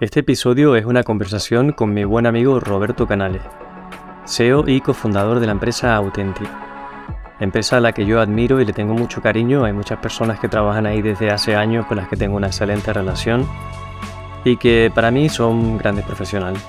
Este 0.00 0.20
episodio 0.20 0.74
es 0.74 0.86
una 0.86 1.04
conversación 1.04 1.70
con 1.70 1.94
mi 1.94 2.02
buen 2.02 2.26
amigo 2.26 2.58
Roberto 2.58 3.06
Canales, 3.06 3.42
CEO 4.26 4.64
y 4.66 4.80
cofundador 4.80 5.38
de 5.38 5.46
la 5.46 5.52
empresa 5.52 5.94
Authentic. 5.94 6.48
Empresa 7.38 7.76
a 7.76 7.80
la 7.80 7.92
que 7.92 8.04
yo 8.04 8.20
admiro 8.20 8.60
y 8.60 8.64
le 8.64 8.72
tengo 8.72 8.92
mucho 8.92 9.22
cariño. 9.22 9.64
Hay 9.64 9.72
muchas 9.72 10.00
personas 10.00 10.40
que 10.40 10.48
trabajan 10.48 10.86
ahí 10.86 11.00
desde 11.00 11.30
hace 11.30 11.54
años 11.54 11.86
con 11.86 11.98
las 11.98 12.08
que 12.08 12.16
tengo 12.16 12.36
una 12.36 12.48
excelente 12.48 12.92
relación 12.92 13.46
y 14.44 14.56
que 14.56 14.90
para 14.92 15.12
mí 15.12 15.28
son 15.28 15.78
grandes 15.78 16.04
profesionales. 16.04 16.60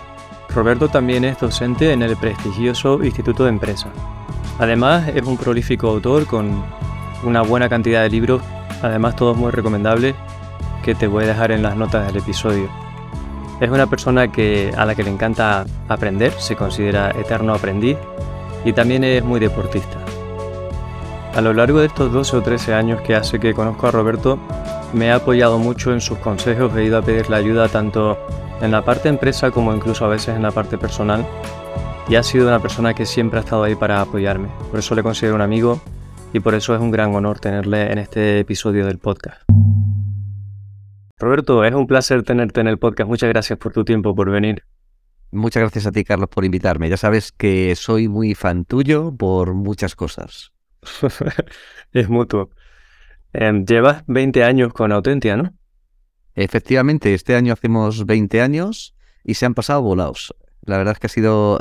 Roberto 0.54 0.88
también 0.90 1.26
es 1.26 1.40
docente 1.40 1.94
en 1.94 2.04
el 2.04 2.16
prestigioso 2.18 3.04
Instituto 3.04 3.46
de 3.46 3.50
Empresa. 3.50 3.90
Además 4.60 5.08
es 5.08 5.24
un 5.24 5.38
prolífico 5.38 5.88
autor 5.88 6.28
con 6.28 6.64
una 7.24 7.42
buena 7.42 7.70
cantidad 7.70 8.04
de 8.04 8.10
libros, 8.12 8.44
además 8.84 9.16
todos 9.16 9.36
muy 9.36 9.50
recomendables, 9.50 10.14
que 10.84 10.94
te 10.94 11.08
voy 11.08 11.24
a 11.24 11.28
dejar 11.28 11.52
en 11.52 11.64
las 11.64 11.76
notas 11.76 12.06
del 12.06 12.18
episodio. 12.18 12.85
Es 13.60 13.70
una 13.70 13.88
persona 13.88 14.32
que, 14.32 14.74
a 14.76 14.86
la 14.86 14.96
que 14.96 15.04
le 15.04 15.10
encanta 15.10 15.66
aprender, 15.88 16.34
se 16.34 16.56
considera 16.56 17.12
eterno 17.12 17.54
aprendiz 17.54 17.98
y 18.66 18.74
también 18.74 19.04
es 19.04 19.24
muy 19.24 19.40
deportista. 19.40 19.98
A 21.34 21.42
lo 21.42 21.54
largo 21.54 21.80
de 21.80 21.88
estos 21.88 22.12
12 22.12 22.38
o 22.38 22.42
13 22.42 22.74
años 22.74 23.02
que 23.02 23.16
hace 23.16 23.40
que 23.40 23.54
conozco 23.54 23.88
a 23.88 23.92
Roberto, 23.92 24.40
me 24.94 25.08
he 25.08 25.12
apoyado 25.12 25.58
mucho 25.58 25.94
en 25.94 26.02
sus 26.02 26.18
consejos, 26.20 26.76
he 26.76 26.86
ido 26.86 26.98
a 26.98 27.02
pedirle 27.02 27.36
ayuda 27.36 27.68
tanto 27.68 28.18
en 28.62 28.72
la 28.72 28.84
parte 28.84 29.10
empresa 29.10 29.52
como 29.52 29.74
incluso 29.74 30.06
a 30.06 30.10
veces 30.10 30.36
en 30.36 30.44
la 30.44 30.52
parte 30.52 30.78
personal 30.78 31.26
y 32.08 32.16
ha 32.16 32.24
sido 32.24 32.48
una 32.48 32.60
persona 32.60 32.94
que 32.94 33.06
siempre 33.06 33.40
ha 33.40 33.44
estado 33.44 33.64
ahí 33.64 33.76
para 33.76 34.02
apoyarme. 34.02 34.48
Por 34.70 34.80
eso 34.80 34.96
le 34.96 35.04
considero 35.04 35.36
un 35.36 35.42
amigo 35.42 35.82
y 36.34 36.40
por 36.40 36.56
eso 36.56 36.76
es 36.76 36.82
un 36.82 36.92
gran 36.92 37.14
honor 37.16 37.40
tenerle 37.40 37.92
en 37.92 37.98
este 37.98 38.40
episodio 38.40 38.86
del 38.86 38.98
podcast. 38.98 39.55
Roberto, 41.18 41.64
es 41.64 41.74
un 41.74 41.88
placer 41.88 42.24
tenerte 42.24 42.60
en 42.60 42.68
el 42.68 42.78
podcast. 42.78 43.08
Muchas 43.08 43.30
gracias 43.30 43.58
por 43.58 43.72
tu 43.72 43.86
tiempo, 43.86 44.14
por 44.14 44.30
venir. 44.30 44.64
Muchas 45.32 45.62
gracias 45.62 45.86
a 45.86 45.92
ti, 45.94 46.04
Carlos, 46.04 46.28
por 46.30 46.44
invitarme. 46.44 46.90
Ya 46.90 46.98
sabes 46.98 47.32
que 47.32 47.74
soy 47.78 48.10
muy 48.10 48.36
fan 48.36 48.66
tuyo 48.66 49.16
por 49.16 49.54
muchas 49.54 49.96
cosas. 49.96 50.52
es 51.94 52.10
mutuo. 52.10 52.50
Em, 53.32 53.66
llevas 53.66 54.04
20 54.08 54.44
años 54.44 54.74
con 54.74 54.92
Autentia, 54.92 55.38
¿no? 55.38 55.54
Efectivamente, 56.36 57.14
este 57.14 57.36
año 57.36 57.54
hacemos 57.54 58.06
20 58.06 58.42
años 58.42 58.94
y 59.24 59.36
se 59.36 59.46
han 59.46 59.54
pasado 59.54 59.82
volados. 59.82 60.36
La 60.64 60.78
verdad 60.78 60.94
es 60.94 61.00
que 61.00 61.08
ha 61.08 61.10
sido 61.10 61.60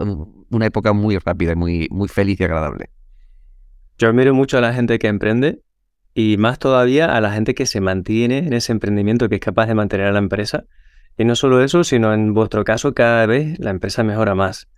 una 0.51 0.67
época 0.67 0.93
muy 0.93 1.17
rápida 1.19 1.53
y 1.53 1.57
muy, 1.57 1.89
muy 1.93 2.09
feliz 2.09 2.41
y 2.41 2.45
agradable. 2.45 2.91
Yo 3.99 4.09
admiro 4.09 4.35
mucho 4.35 4.59
a 4.59 4.61
la 4.61 4.73
gente 4.73 4.99
que 4.99 5.07
emprende 5.07 5.64
y 6.15 6.37
más 6.37 6.59
todavía 6.59 7.17
a 7.17 7.21
la 7.21 7.33
gente 7.33 7.55
que 7.55 7.67
se 7.67 7.81
mantiene 7.81 8.39
en 8.39 8.53
ese 8.53 8.73
emprendimiento, 8.73 9.29
que 9.29 9.37
es 9.37 9.41
capaz 9.41 9.67
de 9.67 9.75
mantener 9.75 10.07
a 10.07 10.13
la 10.13 10.19
empresa. 10.19 10.65
Y 11.19 11.25
no 11.25 11.37
solo 11.37 11.63
eso, 11.63 11.85
sino 11.85 12.15
en 12.15 12.35
vuestro 12.35 12.65
caso 12.65 12.95
cada 12.95 13.27
vez 13.27 13.59
la 13.59 13.71
empresa 13.71 14.03
mejora 14.05 14.35
más. 14.35 14.69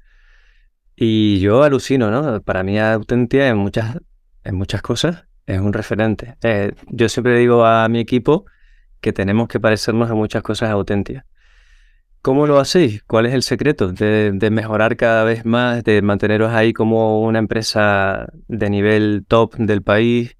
Y 0.96 1.38
yo 1.40 1.62
alucino, 1.62 2.10
¿no? 2.10 2.40
Para 2.42 2.62
mí 2.62 2.78
Autentia 2.78 3.48
en 3.48 3.58
muchas, 3.58 3.98
en 4.44 4.54
muchas 4.54 4.82
cosas 4.82 5.26
es 5.46 5.60
un 5.60 5.72
referente. 5.72 6.36
Eh, 6.42 6.72
yo 6.88 7.08
siempre 7.08 7.38
digo 7.38 7.64
a 7.64 7.88
mi 7.88 8.00
equipo 8.00 8.46
que 9.00 9.12
tenemos 9.12 9.48
que 9.48 9.60
parecernos 9.60 10.10
en 10.10 10.16
muchas 10.16 10.42
cosas 10.42 10.70
a 10.70 10.72
Autentia. 10.72 11.26
¿Cómo 12.22 12.46
lo 12.46 12.58
hacéis? 12.58 13.04
¿Cuál 13.04 13.26
es 13.26 13.34
el 13.34 13.42
secreto 13.42 13.92
de, 13.92 14.32
mejorar 14.50 14.96
cada 14.96 15.22
vez 15.22 15.44
más, 15.44 15.84
de 15.84 16.02
manteneros 16.02 16.52
ahí 16.52 16.72
como 16.72 17.22
una 17.22 17.38
empresa 17.38 18.26
de 18.48 18.68
nivel 18.68 19.24
top 19.28 19.54
del 19.54 19.82
país? 19.82 20.35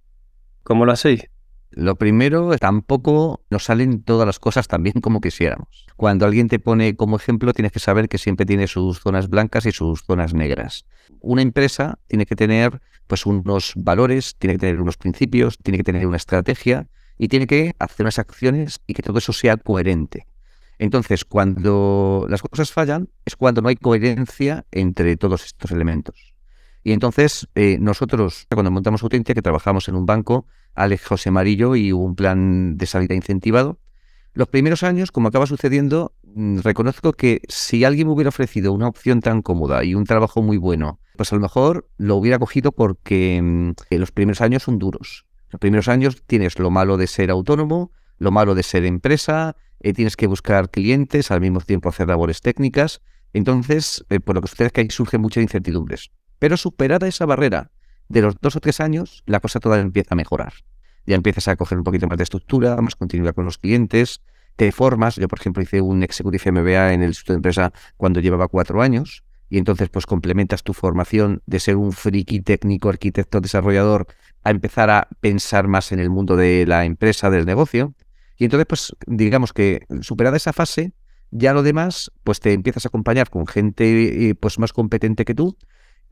¿Cómo 0.67 0.84
lo 0.84 0.91
hacéis? 0.91 1.31
Lo 1.70 1.95
primero, 1.95 2.59
tampoco 2.59 3.41
nos 3.50 3.62
salen 3.62 4.03
todas 4.03 4.27
las 4.27 4.41
cosas 4.41 4.67
tan 4.67 4.83
bien 4.83 5.00
como 5.00 5.20
quisiéramos. 5.20 5.86
Cuando 5.95 6.27
alguien 6.27 6.48
te 6.48 6.58
pone 6.58 6.97
como 6.97 7.14
ejemplo, 7.14 7.53
tienes 7.53 7.70
que 7.70 7.78
saber 7.78 8.08
que 8.08 8.19
siempre 8.19 8.47
tiene 8.47 8.67
sus 8.67 8.98
zonas 8.98 9.31
blancas 9.31 9.64
y 9.67 9.70
sus 9.70 10.03
zonas 10.03 10.34
negras. 10.34 10.84
Una 11.20 11.42
empresa 11.42 12.00
tiene 12.08 12.27
que 12.27 12.34
tener 12.34 12.81
pues 13.06 13.27
unos 13.27 13.75
valores, 13.77 14.35
tiene 14.40 14.55
que 14.55 14.58
tener 14.58 14.80
unos 14.80 14.96
principios, 14.96 15.57
tiene 15.57 15.79
que 15.79 15.85
tener 15.85 16.05
una 16.05 16.17
estrategia 16.17 16.89
y 17.17 17.29
tiene 17.29 17.46
que 17.46 17.77
hacer 17.79 18.02
unas 18.02 18.19
acciones 18.19 18.80
y 18.89 18.95
que 18.95 19.02
todo 19.02 19.19
eso 19.19 19.33
sea 19.33 19.57
coherente. 19.57 20.27
Entonces, 20.80 21.24
cuando 21.24 22.27
las 22.29 22.42
cosas 22.42 22.73
fallan, 22.73 23.08
es 23.24 23.36
cuando 23.36 23.63
no 23.63 23.69
hay 23.69 23.77
coherencia 23.77 24.67
entre 24.73 25.17
todos 25.17 25.45
estos 25.45 25.70
elementos. 25.70 26.35
Y 26.86 26.92
entonces, 26.92 27.48
eh, 27.57 27.79
nosotros, 27.80 28.46
cuando 28.48 28.70
montamos 28.70 29.02
Autentia, 29.02 29.35
que 29.35 29.42
trabajamos 29.42 29.89
en 29.89 29.96
un 29.96 30.07
banco, 30.07 30.46
Alex 30.77 31.07
José 31.07 31.31
Marillo 31.31 31.75
y 31.77 31.92
un 31.92 32.14
plan 32.14 32.77
de 32.77 32.87
salida 32.87 33.14
incentivado, 33.14 33.79
los 34.37 34.48
primeros 34.48 34.83
años, 34.83 35.13
como 35.13 35.29
acaba 35.29 35.47
sucediendo, 35.47 36.14
mm, 36.35 36.59
reconozco 36.59 37.14
que 37.14 37.41
si 37.48 37.85
alguien 37.85 38.07
me 38.07 38.13
hubiera 38.13 38.29
ofrecido 38.29 38.75
una 38.75 38.87
opción 38.87 39.23
tan 39.23 39.41
cómoda 39.41 39.83
y 39.83 39.95
un 39.95 40.05
trabajo 40.05 40.42
muy 40.42 40.59
bueno, 40.59 41.01
pues 41.17 41.33
a 41.33 41.37
lo 41.37 41.41
mejor 41.41 41.89
lo 41.97 42.17
hubiera 42.17 42.39
cogido 42.39 42.70
porque 42.70 43.41
mm, 43.42 43.70
los 43.95 44.13
primeros 44.13 44.42
años 44.42 44.64
son 44.64 44.79
duros. 44.79 45.25
Los 45.48 45.59
primeros 45.59 45.89
años 45.89 46.23
tienes 46.27 46.59
lo 46.59 46.70
malo 46.70 46.98
de 46.98 47.07
ser 47.07 47.31
autónomo, 47.31 47.93
lo 48.19 48.31
malo 48.31 48.55
de 48.55 48.63
ser 48.63 48.85
empresa, 48.85 49.57
eh, 49.81 49.95
tienes 49.95 50.17
que 50.17 50.27
buscar 50.27 50.70
clientes, 50.70 51.31
al 51.31 51.41
mismo 51.41 51.61
tiempo 51.63 51.89
hacer 51.89 52.08
labores 52.08 52.43
técnicas. 52.43 53.01
Entonces, 53.33 54.05
eh, 54.11 54.20
por 54.20 54.35
lo 54.35 54.43
que 54.43 54.48
sucede 54.48 54.67
es 54.67 54.73
que 54.75 54.83
ahí 54.83 54.91
surgen 54.91 55.23
muchas 55.23 55.45
incertidumbres. 55.45 56.11
Pero 56.39 56.58
superada 56.58 57.08
esa 57.08 57.25
barrera 57.25 57.70
de 58.08 58.22
los 58.22 58.36
dos 58.40 58.56
o 58.56 58.61
tres 58.61 58.80
años, 58.80 59.22
la 59.27 59.40
cosa 59.40 59.61
toda 59.61 59.80
empieza 59.80 60.14
a 60.14 60.17
mejorar. 60.17 60.52
Ya 61.06 61.14
empiezas 61.14 61.48
a 61.48 61.56
coger 61.56 61.78
un 61.78 61.84
poquito 61.84 62.06
más 62.08 62.18
de 62.18 62.24
estructura, 62.24 62.77
más 62.77 62.96
continuidad 62.96 63.34
con 63.34 63.44
los 63.44 63.58
clientes, 63.58 64.22
te 64.56 64.72
formas. 64.72 65.17
Yo, 65.17 65.28
por 65.28 65.39
ejemplo, 65.39 65.62
hice 65.62 65.80
un 65.80 66.02
Executive 66.02 66.52
MBA 66.52 66.95
en 66.95 67.02
el 67.02 67.08
Instituto 67.08 67.34
de 67.34 67.36
Empresa 67.36 67.72
cuando 67.96 68.20
llevaba 68.20 68.48
cuatro 68.48 68.83
años 68.83 69.22
y 69.48 69.58
entonces 69.58 69.89
pues 69.89 70.06
complementas 70.06 70.64
tu 70.64 70.72
formación 70.72 71.42
de 71.46 71.61
ser 71.61 71.77
un 71.77 71.92
friki 71.92 72.40
técnico, 72.40 72.89
arquitecto, 72.89 73.40
desarrollador, 73.40 74.06
a 74.42 74.50
empezar 74.50 74.90
a 74.90 75.08
pensar 75.20 75.68
más 75.68 75.92
en 75.92 76.00
el 76.00 76.11
mundo 76.11 76.36
de 76.36 76.66
la 76.66 76.84
empresa, 76.84 77.30
del 77.30 77.46
negocio. 77.46 77.95
Y 78.39 78.45
entonces, 78.45 78.66
pues 78.66 78.96
digamos 79.06 79.52
que 79.52 79.86
superada 80.00 80.36
esa 80.36 80.52
fase, 80.52 80.92
ya 81.30 81.52
lo 81.52 81.62
demás, 81.62 82.11
pues 82.24 82.40
te 82.40 82.52
empiezas 82.52 82.84
a 82.86 82.89
acompañar 82.89 83.30
con 83.30 83.46
gente 83.46 84.28
eh, 84.28 84.34
pues 84.34 84.58
más 84.58 84.72
competente 84.72 85.24
que 85.24 85.34
tú 85.34 85.56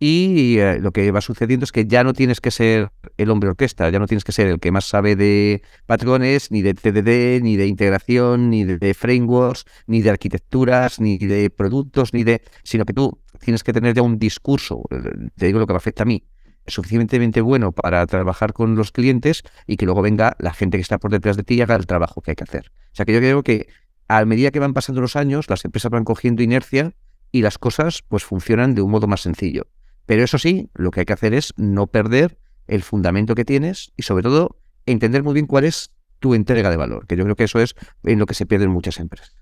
y 0.00 0.59
eh, 0.59 0.81
lo 0.81 0.93
que 0.93 1.10
va 1.12 1.21
sucediendo 1.21 1.65
es 1.65 1.72
que 1.72 1.87
ya 1.87 2.05
no 2.05 2.12
tienes 2.12 2.41
que 2.41 2.50
ser 2.50 2.91
el 3.16 3.31
hombre 3.31 3.50
orquesta, 3.50 3.88
ya 3.91 3.99
no 3.99 4.06
tienes 4.06 4.25
que 4.25 4.32
ser 4.32 4.49
el 4.49 4.59
que 4.59 4.72
más 4.72 4.87
sabe 4.87 5.16
de 5.16 5.62
patrones, 5.87 6.50
ni 6.50 6.62
de 6.62 6.75
TDD, 6.75 7.43
ni 7.43 7.56
de 7.56 7.66
integración, 7.66 8.50
ni 8.50 8.65
de, 8.65 8.94
frameworks, 8.94 9.65
ni 9.87 10.03
de 10.03 10.10
arquitecturas, 10.10 11.00
ni 11.00 11.19
de 11.19 11.50
productos, 11.50 12.12
ni 12.12 12.25
de. 12.25 12.43
sino 12.65 12.84
que 12.84 12.93
tú 12.93 13.21
tienes 13.41 13.62
que 13.62 13.72
tener 13.72 13.94
ya 13.94 14.03
un 14.03 14.19
discurso, 14.19 14.83
eh, 14.91 15.31
te 15.37 15.47
digo 15.47 15.59
lo 15.59 15.66
que 15.66 15.72
me 15.72 15.78
afecta 15.78 16.03
a 16.03 16.06
mí, 16.06 16.25
suficientemente 16.66 17.41
bueno 17.41 17.72
para 17.72 18.06
trabajar 18.06 18.53
con 18.53 18.75
los 18.75 18.91
clientes 18.91 19.43
y 19.66 19.77
que 19.77 19.84
luego 19.84 20.03
venga 20.03 20.37
la 20.38 20.53
gente 20.53 20.77
que 20.78 20.83
está 20.83 20.99
por 20.99 21.10
detrás 21.10 21.37
de 21.37 21.44
ti 21.44 21.54
y 21.54 21.60
haga 21.60 21.77
el 21.77 21.87
trabajo 21.87 22.21
que 22.21 22.33
hay 22.33 22.37
que 22.37 22.44
hacer. 22.44 22.72
O 22.93 22.97
sea 22.97 23.04
que 23.04 23.12
yo 23.12 23.21
creo 23.21 23.43
que 23.43 23.69
a 24.09 24.25
medida 24.25 24.50
que 24.50 24.59
van 24.59 24.75
pasando 24.75 25.00
los 25.00 25.16
años, 25.16 25.49
las 25.49 25.65
empresas 25.65 25.91
van 25.91 26.04
cogiendo 26.04 26.43
inercia 26.43 26.93
y 27.33 27.43
las 27.43 27.59
cosas 27.59 28.03
pues 28.06 28.25
funcionan 28.25 28.75
de 28.75 28.83
un 28.83 28.91
modo 28.91 29.06
más 29.06 29.22
sencillo. 29.22 29.66
Pero 30.06 30.22
eso 30.22 30.38
sí, 30.38 30.70
lo 30.75 30.91
que 30.91 31.00
hay 31.00 31.06
que 31.06 31.12
hacer 31.12 31.34
es 31.34 31.53
no 31.56 31.87
perder 31.87 32.38
el 32.66 32.82
fundamento 32.82 33.34
que 33.34 33.44
tienes 33.44 33.92
y 33.97 34.03
sobre 34.03 34.22
todo 34.22 34.56
entender 34.87 35.22
muy 35.22 35.34
bien 35.34 35.47
cuál 35.47 35.65
es 35.65 35.91
tu 36.19 36.34
entrega 36.34 36.70
de 36.70 36.76
valor, 36.76 37.06
que 37.06 37.16
yo 37.16 37.25
creo 37.25 37.37
que 37.37 37.44
eso 37.44 37.60
es 37.60 37.75
en 38.04 38.19
lo 38.19 38.26
que 38.26 38.34
se 38.34 38.47
pierden 38.47 38.70
muchas 38.70 38.98
empresas. 38.98 39.34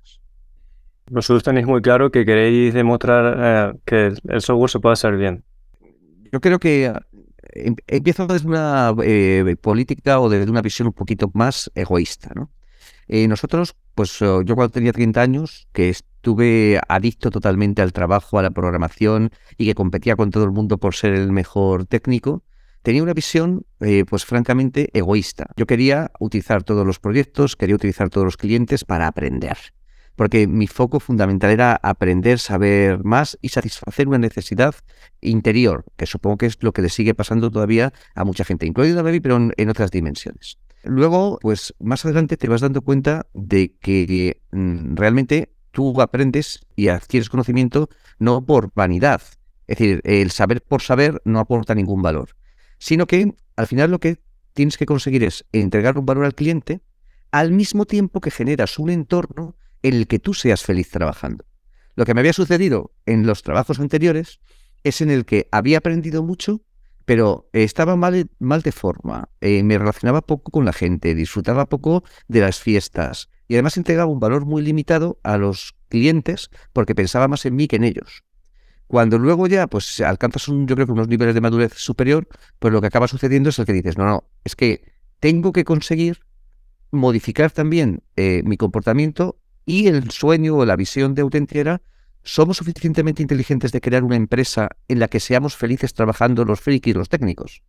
Vosotros 1.11 1.43
tenéis 1.43 1.67
muy 1.67 1.83
claro 1.83 2.11
que 2.11 2.25
queréis 2.25 2.75
demostrar 2.75 3.75
eh, 3.75 3.79
que 3.85 4.13
el 4.29 4.41
software 4.41 4.71
se 4.71 4.81
puede 4.81 4.95
hacer 4.95 5.17
bien. 5.17 5.45
Yo 6.33 6.41
creo 6.41 6.59
que 6.59 6.87
eh, 6.87 6.93
em, 7.53 7.77
empiezo 7.87 8.27
desde 8.27 8.49
una 8.49 8.95
eh, 9.03 9.57
política 9.61 10.21
o 10.21 10.29
desde 10.29 10.51
una 10.51 10.63
visión 10.63 10.89
un 10.89 10.95
poquito 10.95 11.31
más 11.35 11.71
egoísta. 11.75 12.33
¿no? 12.35 12.51
nosotros, 13.29 13.77
pues 13.95 14.21
yo 14.21 14.55
cuando 14.55 14.71
tenía 14.71 14.93
30 14.93 15.21
años, 15.21 15.69
que 15.73 15.91
estuve 16.23 16.81
adicto 16.87 17.33
totalmente 17.33 17.83
al 17.83 17.93
trabajo, 17.93 18.39
a 18.39 18.43
la 18.43 18.53
programación 18.53 19.31
y 19.59 19.67
que 19.67 19.75
competía 19.75 20.15
con 20.15 20.31
todo 20.31 20.45
el 20.45 20.53
mundo 20.53 20.79
por 20.79 20.95
ser 20.95 21.15
el 21.15 21.33
mejor 21.33 21.85
técnico, 21.85 22.45
tenía 22.83 23.03
una 23.03 23.13
visión, 23.13 23.67
eh, 23.81 24.05
pues 24.09 24.25
francamente, 24.25 24.89
egoísta. 24.93 25.47
Yo 25.57 25.67
quería 25.67 26.13
utilizar 26.21 26.63
todos 26.63 26.87
los 26.87 27.01
proyectos, 27.01 27.57
quería 27.57 27.75
utilizar 27.75 28.09
todos 28.09 28.25
los 28.25 28.37
clientes 28.37 28.85
para 28.85 29.09
aprender. 29.09 29.57
Porque 30.15 30.47
mi 30.47 30.69
foco 30.69 31.01
fundamental 31.01 31.51
era 31.51 31.75
aprender, 31.83 32.39
saber 32.39 33.03
más 33.03 33.37
y 33.43 33.49
satisfacer 33.49 34.07
una 34.07 34.19
necesidad 34.19 34.77
interior, 35.21 35.85
que 35.97 36.07
supongo 36.07 36.37
que 36.37 36.47
es 36.47 36.63
lo 36.63 36.73
que 36.73 36.83
le 36.83 36.89
sigue 36.89 37.15
pasando 37.15 37.51
todavía 37.51 37.93
a 38.15 38.25
mucha 38.25 38.45
gente, 38.45 38.65
incluido 38.65 39.01
a 39.01 39.03
Baby, 39.03 39.19
pero 39.19 39.51
en, 39.57 39.69
otras 39.69 39.91
dimensiones. 39.91 40.59
Luego, 40.85 41.41
pues 41.43 41.75
más 41.81 42.05
adelante 42.05 42.37
te 42.37 42.49
vas 42.49 42.61
dando 42.61 42.83
cuenta 42.83 43.27
de 43.35 43.75
que 43.81 44.41
mm, 44.53 44.95
realmente 44.95 45.52
tú 45.73 46.01
aprendes 46.01 46.61
y 46.77 46.89
adquieres 46.89 47.29
conocimiento 47.29 47.89
no 48.19 48.45
por 48.45 48.73
vanidad. 48.75 49.23
Es 49.67 49.79
decir, 49.79 50.01
el 50.05 50.31
saber 50.31 50.63
por 50.63 50.83
saber 50.83 51.21
no 51.25 51.41
aporta 51.41 51.75
ningún 51.75 52.03
valor, 52.03 52.37
sino 52.79 53.07
que 53.07 53.35
al 53.57 53.67
final 53.67 53.91
lo 53.91 53.99
que 53.99 54.21
tienes 54.53 54.77
que 54.77 54.87
conseguir 54.87 55.25
es 55.25 55.45
entregar 55.53 55.99
un 55.99 56.07
valor 56.07 56.25
al 56.25 56.35
cliente 56.35 56.83
al 57.31 57.51
mismo 57.51 57.87
tiempo 57.87 58.21
que 58.21 58.31
generas 58.31 58.79
un 58.79 58.91
entorno 58.91 59.57
en 59.83 59.95
el 59.95 60.07
que 60.07 60.19
tú 60.19 60.35
seas 60.35 60.63
feliz 60.63 60.91
trabajando. 60.91 61.45
Lo 61.95 62.05
que 62.05 62.15
me 62.15 62.21
había 62.21 62.33
sucedido 62.33 62.93
en 63.07 63.27
los 63.27 63.43
trabajos 63.43 63.81
anteriores 63.81 64.41
es 64.85 65.01
en 65.01 65.11
el 65.11 65.25
que 65.25 65.49
había 65.51 65.79
aprendido 65.79 66.23
mucho, 66.23 66.63
pero 67.05 67.49
estaba 67.53 67.97
mal, 67.97 68.29
de 68.63 68.73
forma, 68.73 69.29
eh, 69.41 69.63
me 69.63 69.79
relacionaba 69.79 70.21
poco 70.21 70.51
con 70.51 70.65
la 70.65 70.73
gente, 70.73 71.15
disfrutaba 71.15 71.67
poco 71.67 72.05
de 72.29 72.41
las 72.41 72.61
fiestas 72.61 73.29
y 73.53 73.55
además 73.55 73.77
entregaba 73.77 74.11
un 74.11 74.19
valor 74.19 74.47
muy 74.47 74.63
limitado 74.63 75.19
a 75.23 75.37
los 75.37 75.75
clientes 75.91 76.49
porque 76.73 76.95
pensaba 76.95 77.29
más 77.29 77.45
en 77.45 77.55
mí 77.55 77.69
que 77.69 77.77
en 77.77 77.85
ellos. 77.85 78.25
Cuando 78.87 79.19
luego 79.19 79.47
ya 79.47 79.67
pues 79.67 80.01
alcanzas 80.01 80.47
yo 80.47 80.75
creo 80.75 80.87
que 80.87 80.93
unos 80.93 81.09
niveles 81.09 81.35
de 81.35 81.43
madurez 81.43 81.75
superior, 81.75 82.27
pues 82.59 82.73
lo 82.73 82.81
que 82.81 82.87
acaba 82.87 83.09
sucediendo 83.09 83.51
es 83.51 83.59
el 83.59 83.67
que 83.67 83.75
dices, 83.75 83.99
no, 83.99 84.07
no, 84.07 84.25
es 84.43 84.57
que 84.57 84.91
tengo 85.21 85.53
que 85.53 85.65
conseguir 85.65 86.21
modificar 86.93 87.51
también 87.51 88.03
eh, 88.17 88.41
mi 88.43 88.57
comportamiento 88.57 89.39
y 89.67 89.89
el 89.89 90.11
sueño 90.11 90.57
o 90.57 90.65
la 90.65 90.77
visión 90.77 91.15
de 91.15 91.21
Autentia 91.21 91.83
somos 92.23 92.57
suficientemente 92.57 93.21
inteligentes 93.21 93.71
de 93.71 93.83
crear 93.83 94.03
una 94.03 94.17
empresa 94.17 94.71
en 94.89 94.99
la 94.99 95.09
que 95.09 95.21
seamos 95.21 95.57
felices 95.57 95.93
trabajando 95.93 96.47
los 96.47 96.59
frikis, 96.59 96.95
los 96.95 97.11
técnicos. 97.11 97.63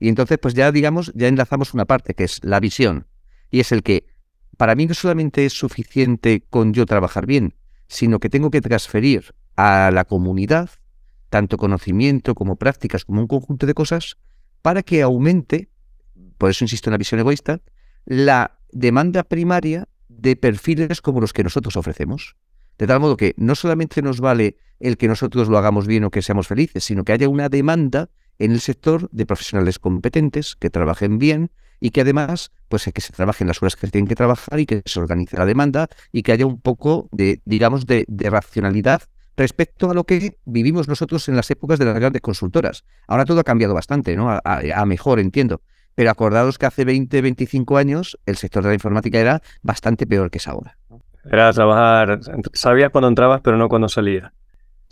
Y 0.00 0.08
entonces, 0.08 0.38
pues 0.38 0.54
ya 0.54 0.72
digamos, 0.72 1.12
ya 1.14 1.28
enlazamos 1.28 1.74
una 1.74 1.84
parte 1.84 2.14
que 2.14 2.24
es 2.24 2.42
la 2.42 2.60
visión. 2.60 3.08
Y 3.50 3.60
es 3.60 3.72
el 3.72 3.82
que, 3.82 4.06
para 4.56 4.74
mí 4.74 4.86
no 4.86 4.94
solamente 4.94 5.44
es 5.44 5.52
suficiente 5.52 6.44
con 6.48 6.72
yo 6.72 6.86
trabajar 6.86 7.26
bien, 7.26 7.54
sino 7.88 8.18
que 8.18 8.30
tengo 8.30 8.50
que 8.50 8.60
transferir 8.60 9.34
a 9.56 9.90
la 9.92 10.04
comunidad 10.04 10.70
tanto 11.28 11.56
conocimiento 11.56 12.34
como 12.34 12.56
prácticas, 12.56 13.06
como 13.06 13.22
un 13.22 13.26
conjunto 13.26 13.66
de 13.66 13.72
cosas, 13.72 14.18
para 14.60 14.82
que 14.82 15.00
aumente, 15.00 15.70
por 16.36 16.50
eso 16.50 16.64
insisto 16.64 16.90
en 16.90 16.92
la 16.92 16.98
visión 16.98 17.20
egoísta, 17.20 17.62
la 18.04 18.58
demanda 18.70 19.22
primaria 19.22 19.88
de 20.08 20.36
perfiles 20.36 21.00
como 21.00 21.20
los 21.20 21.32
que 21.32 21.42
nosotros 21.42 21.76
ofrecemos. 21.76 22.36
De 22.78 22.86
tal 22.86 23.00
modo 23.00 23.16
que 23.16 23.34
no 23.38 23.54
solamente 23.54 24.02
nos 24.02 24.20
vale 24.20 24.56
el 24.78 24.98
que 24.98 25.08
nosotros 25.08 25.48
lo 25.48 25.56
hagamos 25.56 25.86
bien 25.86 26.04
o 26.04 26.10
que 26.10 26.20
seamos 26.20 26.48
felices, 26.48 26.84
sino 26.84 27.02
que 27.02 27.12
haya 27.12 27.28
una 27.28 27.48
demanda 27.48 28.10
en 28.38 28.52
el 28.52 28.60
sector 28.60 29.08
de 29.10 29.24
profesionales 29.24 29.78
competentes, 29.78 30.54
que 30.56 30.68
trabajen 30.68 31.18
bien 31.18 31.50
y 31.82 31.90
que 31.90 32.02
además, 32.02 32.52
pues 32.68 32.88
que 32.94 33.00
se 33.00 33.12
trabajen 33.12 33.48
las 33.48 33.60
horas 33.60 33.74
que 33.74 33.88
tienen 33.88 34.06
que 34.06 34.14
trabajar 34.14 34.60
y 34.60 34.66
que 34.66 34.82
se 34.86 35.00
organice 35.00 35.36
la 35.36 35.44
demanda 35.44 35.88
y 36.12 36.22
que 36.22 36.30
haya 36.30 36.46
un 36.46 36.60
poco 36.60 37.08
de, 37.10 37.40
digamos, 37.44 37.86
de, 37.86 38.06
racionalidad 38.30 39.02
respecto 39.36 39.90
a 39.90 39.94
lo 39.94 40.04
que 40.04 40.38
vivimos 40.44 40.86
nosotros 40.86 41.28
en 41.28 41.34
las 41.34 41.50
épocas 41.50 41.80
de 41.80 41.86
las 41.86 41.96
grandes 41.96 42.22
consultoras. 42.22 42.84
Ahora 43.08 43.24
todo 43.24 43.40
ha 43.40 43.44
cambiado 43.44 43.74
bastante, 43.74 44.14
¿no? 44.14 44.30
a 44.30 44.86
mejor, 44.86 45.18
entiendo. 45.18 45.60
Pero 45.96 46.12
acordados 46.12 46.56
que 46.56 46.66
hace 46.66 46.84
20, 46.84 47.20
25 47.20 47.76
años 47.76 48.16
el 48.26 48.36
sector 48.36 48.62
de 48.62 48.68
la 48.68 48.74
informática 48.74 49.18
era 49.18 49.42
bastante 49.62 50.06
peor 50.06 50.30
que 50.30 50.38
es 50.38 50.46
ahora. 50.46 50.78
Era 51.24 51.52
trabajar, 51.52 52.20
sabías 52.52 52.90
cuando 52.90 53.08
entrabas, 53.08 53.40
pero 53.42 53.56
no 53.56 53.68
cuando 53.68 53.88
salías. 53.88 54.30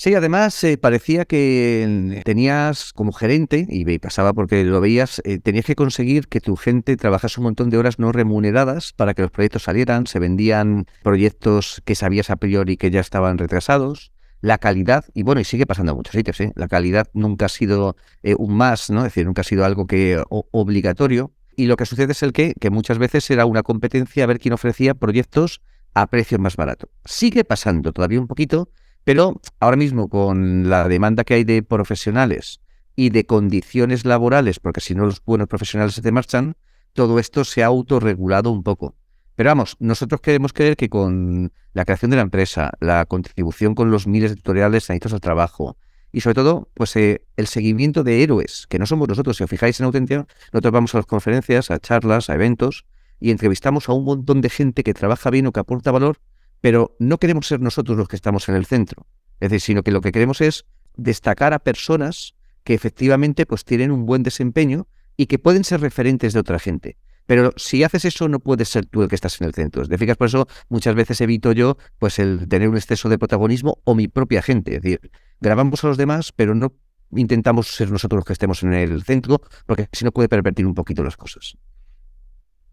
Sí, 0.00 0.14
además 0.14 0.64
eh, 0.64 0.79
parecía 0.79 1.26
que 1.26 2.23
tenías 2.25 2.94
como 2.94 3.12
gerente, 3.12 3.67
y 3.69 3.99
pasaba 3.99 4.32
porque 4.32 4.64
lo 4.64 4.81
veías, 4.81 5.20
eh, 5.26 5.38
tenías 5.38 5.67
que 5.67 5.75
conseguir 5.75 6.26
que 6.29 6.41
tu 6.41 6.56
gente 6.56 6.97
trabajase 6.97 7.38
un 7.38 7.44
montón 7.44 7.69
de 7.69 7.76
horas 7.76 7.99
no 7.99 8.11
remuneradas 8.11 8.94
para 8.94 9.12
que 9.12 9.20
los 9.20 9.31
proyectos 9.31 9.64
salieran, 9.64 10.06
se 10.06 10.19
vendían 10.19 10.87
proyectos 11.02 11.82
que 11.85 11.94
sabías 11.94 12.31
a 12.31 12.37
priori 12.37 12.79
que 12.79 12.91
ya 12.91 13.00
estaban 13.00 13.37
retrasados, 13.37 14.11
la 14.41 14.56
calidad, 14.56 15.05
y 15.12 15.23
bueno, 15.23 15.43
y 15.43 15.44
sigue 15.44 15.67
pasando 15.67 15.93
en 15.93 15.97
muchos 15.99 16.14
sitios, 16.14 16.41
¿eh? 16.41 16.55
la 16.56 16.67
calidad 16.67 17.08
nunca 17.12 17.44
ha 17.44 17.50
sido 17.50 17.94
eh, 18.23 18.35
un 18.38 18.55
más, 18.55 18.88
¿no? 18.88 19.00
Es 19.00 19.12
decir, 19.12 19.26
nunca 19.26 19.43
ha 19.43 19.44
sido 19.44 19.67
algo 19.67 19.87
que 19.87 20.19
obligatorio. 20.31 21.35
Y 21.56 21.67
lo 21.67 21.76
que 21.76 21.85
sucede 21.85 22.12
es 22.12 22.23
el 22.23 22.32
que, 22.32 22.55
que 22.58 22.70
muchas 22.70 22.97
veces 22.97 23.31
era 23.31 23.44
una 23.44 23.62
competencia 23.62 24.25
a 24.25 24.26
ver 24.26 24.38
quién 24.38 24.55
ofrecía 24.55 24.94
proyectos 24.94 25.61
a 25.93 26.06
precio 26.06 26.38
más 26.38 26.56
barato. 26.56 26.88
Sigue 27.05 27.44
pasando 27.44 27.93
todavía 27.93 28.19
un 28.19 28.29
poquito, 28.29 28.70
pero 29.11 29.41
ahora 29.59 29.77
mismo 29.77 30.09
con 30.09 30.71
la 30.71 30.87
demanda 30.87 31.25
que 31.25 31.35
hay 31.35 31.43
de 31.43 31.65
profesionales 31.65 32.61
y 32.95 33.11
de 33.11 33.27
condiciones 33.27 34.05
laborales, 34.05 34.61
porque 34.61 34.81
si 34.81 34.95
no 34.95 35.05
los 35.05 35.21
buenos 35.25 35.49
profesionales 35.49 35.97
se 35.97 36.01
te 36.01 36.12
marchan, 36.12 36.55
todo 36.93 37.19
esto 37.19 37.43
se 37.43 37.65
ha 37.65 37.67
autorregulado 37.67 38.53
un 38.53 38.62
poco. 38.62 38.95
Pero 39.35 39.51
vamos, 39.51 39.77
nosotros 39.81 40.21
queremos 40.21 40.53
creer 40.53 40.77
que 40.77 40.89
con 40.89 41.53
la 41.73 41.85
creación 41.85 42.12
de 42.12 42.19
la 42.19 42.23
empresa, 42.23 42.71
la 42.79 43.05
contribución 43.05 43.75
con 43.75 43.91
los 43.91 44.07
miles 44.07 44.31
de 44.31 44.37
tutoriales 44.37 44.85
sanitarios 44.85 45.15
al 45.15 45.21
trabajo 45.21 45.77
y 46.12 46.21
sobre 46.21 46.35
todo, 46.35 46.69
pues 46.75 46.95
eh, 46.95 47.27
el 47.37 47.49
seguimiento 47.49 48.05
de 48.05 48.23
héroes, 48.23 48.69
que 48.69 48.79
no 48.79 48.87
somos 48.87 49.09
nosotros, 49.09 49.37
si 49.37 49.43
os 49.43 49.51
fijáis 49.51 49.81
en 49.81 49.87
Autentia, 49.87 50.29
nosotros 50.53 50.71
vamos 50.71 50.95
a 50.95 50.99
las 50.99 51.07
conferencias, 51.07 51.73
a 51.73 51.81
charlas, 51.81 52.31
a 52.31 52.37
eventos 52.37 52.87
y 53.19 53.33
entrevistamos 53.33 53.89
a 53.89 53.93
un 53.93 54.05
montón 54.05 54.41
de 54.41 54.51
gente 54.51 54.85
que 54.85 54.95
trabaja 54.95 55.31
bien 55.31 55.49
o 55.49 55.53
que 55.53 55.59
aporta 55.59 55.91
valor, 55.91 56.19
pero 56.61 56.97
no 56.99 57.19
queremos 57.19 57.47
ser 57.47 57.61
nosotros 57.61 57.97
los 57.97 58.09
que 58.09 58.17
estamos 58.17 58.49
en 58.49 58.55
el 58.55 58.67
centro. 58.67 59.07
Es 59.41 59.51
decir, 59.51 59.61
sino 59.61 59.83
que 59.83 59.91
lo 59.91 60.01
que 60.01 60.12
queremos 60.12 60.41
es 60.41 60.67
destacar 60.97 61.53
a 61.55 61.59
personas 61.59 62.35
que 62.65 62.75
efectivamente 62.75 63.47
pues 63.47 63.65
tienen 63.65 63.91
un 63.91 64.07
buen 64.07 64.23
desempeño 64.23 64.87
y 65.17 65.27
que 65.27 65.39
pueden 65.39 65.65
ser 65.65 65.81
referentes 65.81 66.33
de 66.33 66.41
otra 66.41 66.59
gente. 66.59 66.97
Pero 67.27 67.53
si 67.57 67.85
haces 67.85 68.05
eso, 68.05 68.29
no 68.29 68.41
puedes 68.41 68.69
ser 68.69 68.87
tú 68.87 69.03
el 69.03 69.09
que 69.09 69.15
estás 69.15 69.41
en 69.41 69.47
el 69.47 69.55
centro. 69.55 69.87
¿Te 69.87 69.97
fijas? 69.97 70.17
Por 70.17 70.27
eso 70.27 70.49
muchas 70.69 70.95
veces 70.95 71.21
evito 71.21 71.53
yo 71.53 71.77
pues 71.99 72.19
el 72.19 72.49
tener 72.49 72.69
un 72.69 72.77
exceso 72.77 73.09
de 73.09 73.19
protagonismo 73.19 73.81
o 73.85 73.95
mi 73.95 74.09
propia 74.09 74.43
gente. 74.43 74.77
Es 74.77 74.83
decir, 74.83 75.12
grabamos 75.41 75.85
a 75.85 75.87
los 75.87 75.97
demás, 75.97 76.33
pero 76.33 76.55
no 76.55 76.75
intentamos 77.12 77.69
ser 77.69 77.91
nosotros 77.91 78.19
los 78.19 78.25
que 78.25 78.33
estemos 78.33 78.62
en 78.62 78.73
el 78.73 79.05
centro, 79.05 79.41
porque 79.67 79.89
si 79.93 80.05
no 80.05 80.12
puede 80.12 80.29
pervertir 80.29 80.67
un 80.67 80.75
poquito 80.75 81.05
las 81.05 81.17
cosas. 81.17 81.57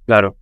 Claro. 0.06 0.38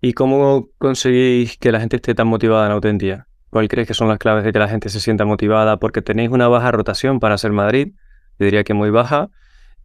¿Y 0.00 0.12
cómo 0.12 0.68
conseguís 0.78 1.56
que 1.58 1.72
la 1.72 1.80
gente 1.80 1.96
esté 1.96 2.14
tan 2.14 2.28
motivada 2.28 2.66
en 2.66 2.72
Autentia? 2.72 3.26
¿Cuál 3.50 3.66
crees 3.68 3.88
que 3.88 3.94
son 3.94 4.08
las 4.08 4.18
claves 4.18 4.44
de 4.44 4.52
que 4.52 4.58
la 4.58 4.68
gente 4.68 4.90
se 4.90 5.00
sienta 5.00 5.24
motivada? 5.24 5.78
Porque 5.78 6.02
tenéis 6.02 6.30
una 6.30 6.46
baja 6.46 6.70
rotación 6.70 7.18
para 7.18 7.36
ser 7.36 7.52
Madrid, 7.52 7.94
yo 8.38 8.44
diría 8.44 8.62
que 8.62 8.74
muy 8.74 8.90
baja. 8.90 9.30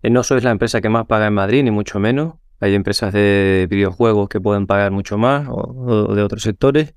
Eh, 0.04 0.10
no 0.12 0.22
sois 0.24 0.44
la 0.44 0.52
empresa 0.52 0.82
que 0.82 0.90
más 0.90 1.06
paga 1.08 1.28
en 1.28 1.34
Madrid, 1.34 1.64
ni 1.64 1.72
mucho 1.72 2.00
menos. 2.00 2.36
Hay 2.60 2.76
empresas 2.76 3.12
de 3.12 3.68
videojuegos 3.70 4.30
que 4.30 4.40
pueden 4.40 4.68
pagar 4.68 4.92
mucho 4.92 5.18
más 5.18 5.48
o, 5.50 6.14
de 6.14 6.22
otros 6.22 6.44
sectores. 6.44 6.94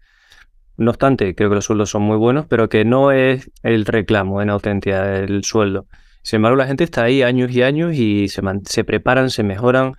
No 0.77 0.91
obstante, 0.91 1.35
creo 1.35 1.49
que 1.49 1.55
los 1.55 1.65
sueldos 1.65 1.89
son 1.89 2.03
muy 2.03 2.19
buenos, 2.19 2.47
pero 2.47 2.69
que 2.69 2.85
no 2.85 3.13
es 3.13 3.51
el 3.63 3.87
reclamo 3.87 4.43
en 4.43 4.51
auténtica 4.51 5.17
el 5.17 5.43
sueldo. 5.43 5.87
Sin 6.23 6.37
embargo, 6.39 6.57
la 6.57 6.67
gente 6.67 6.85
está 6.85 7.05
ahí 7.05 7.23
años 7.23 7.51
y 7.51 7.63
años 7.63 7.95
y 7.95 8.29
se, 8.29 8.43
se 8.65 8.85
preparan, 8.85 9.31
se 9.31 9.43
mejoran, 9.43 9.89
o 9.89 9.95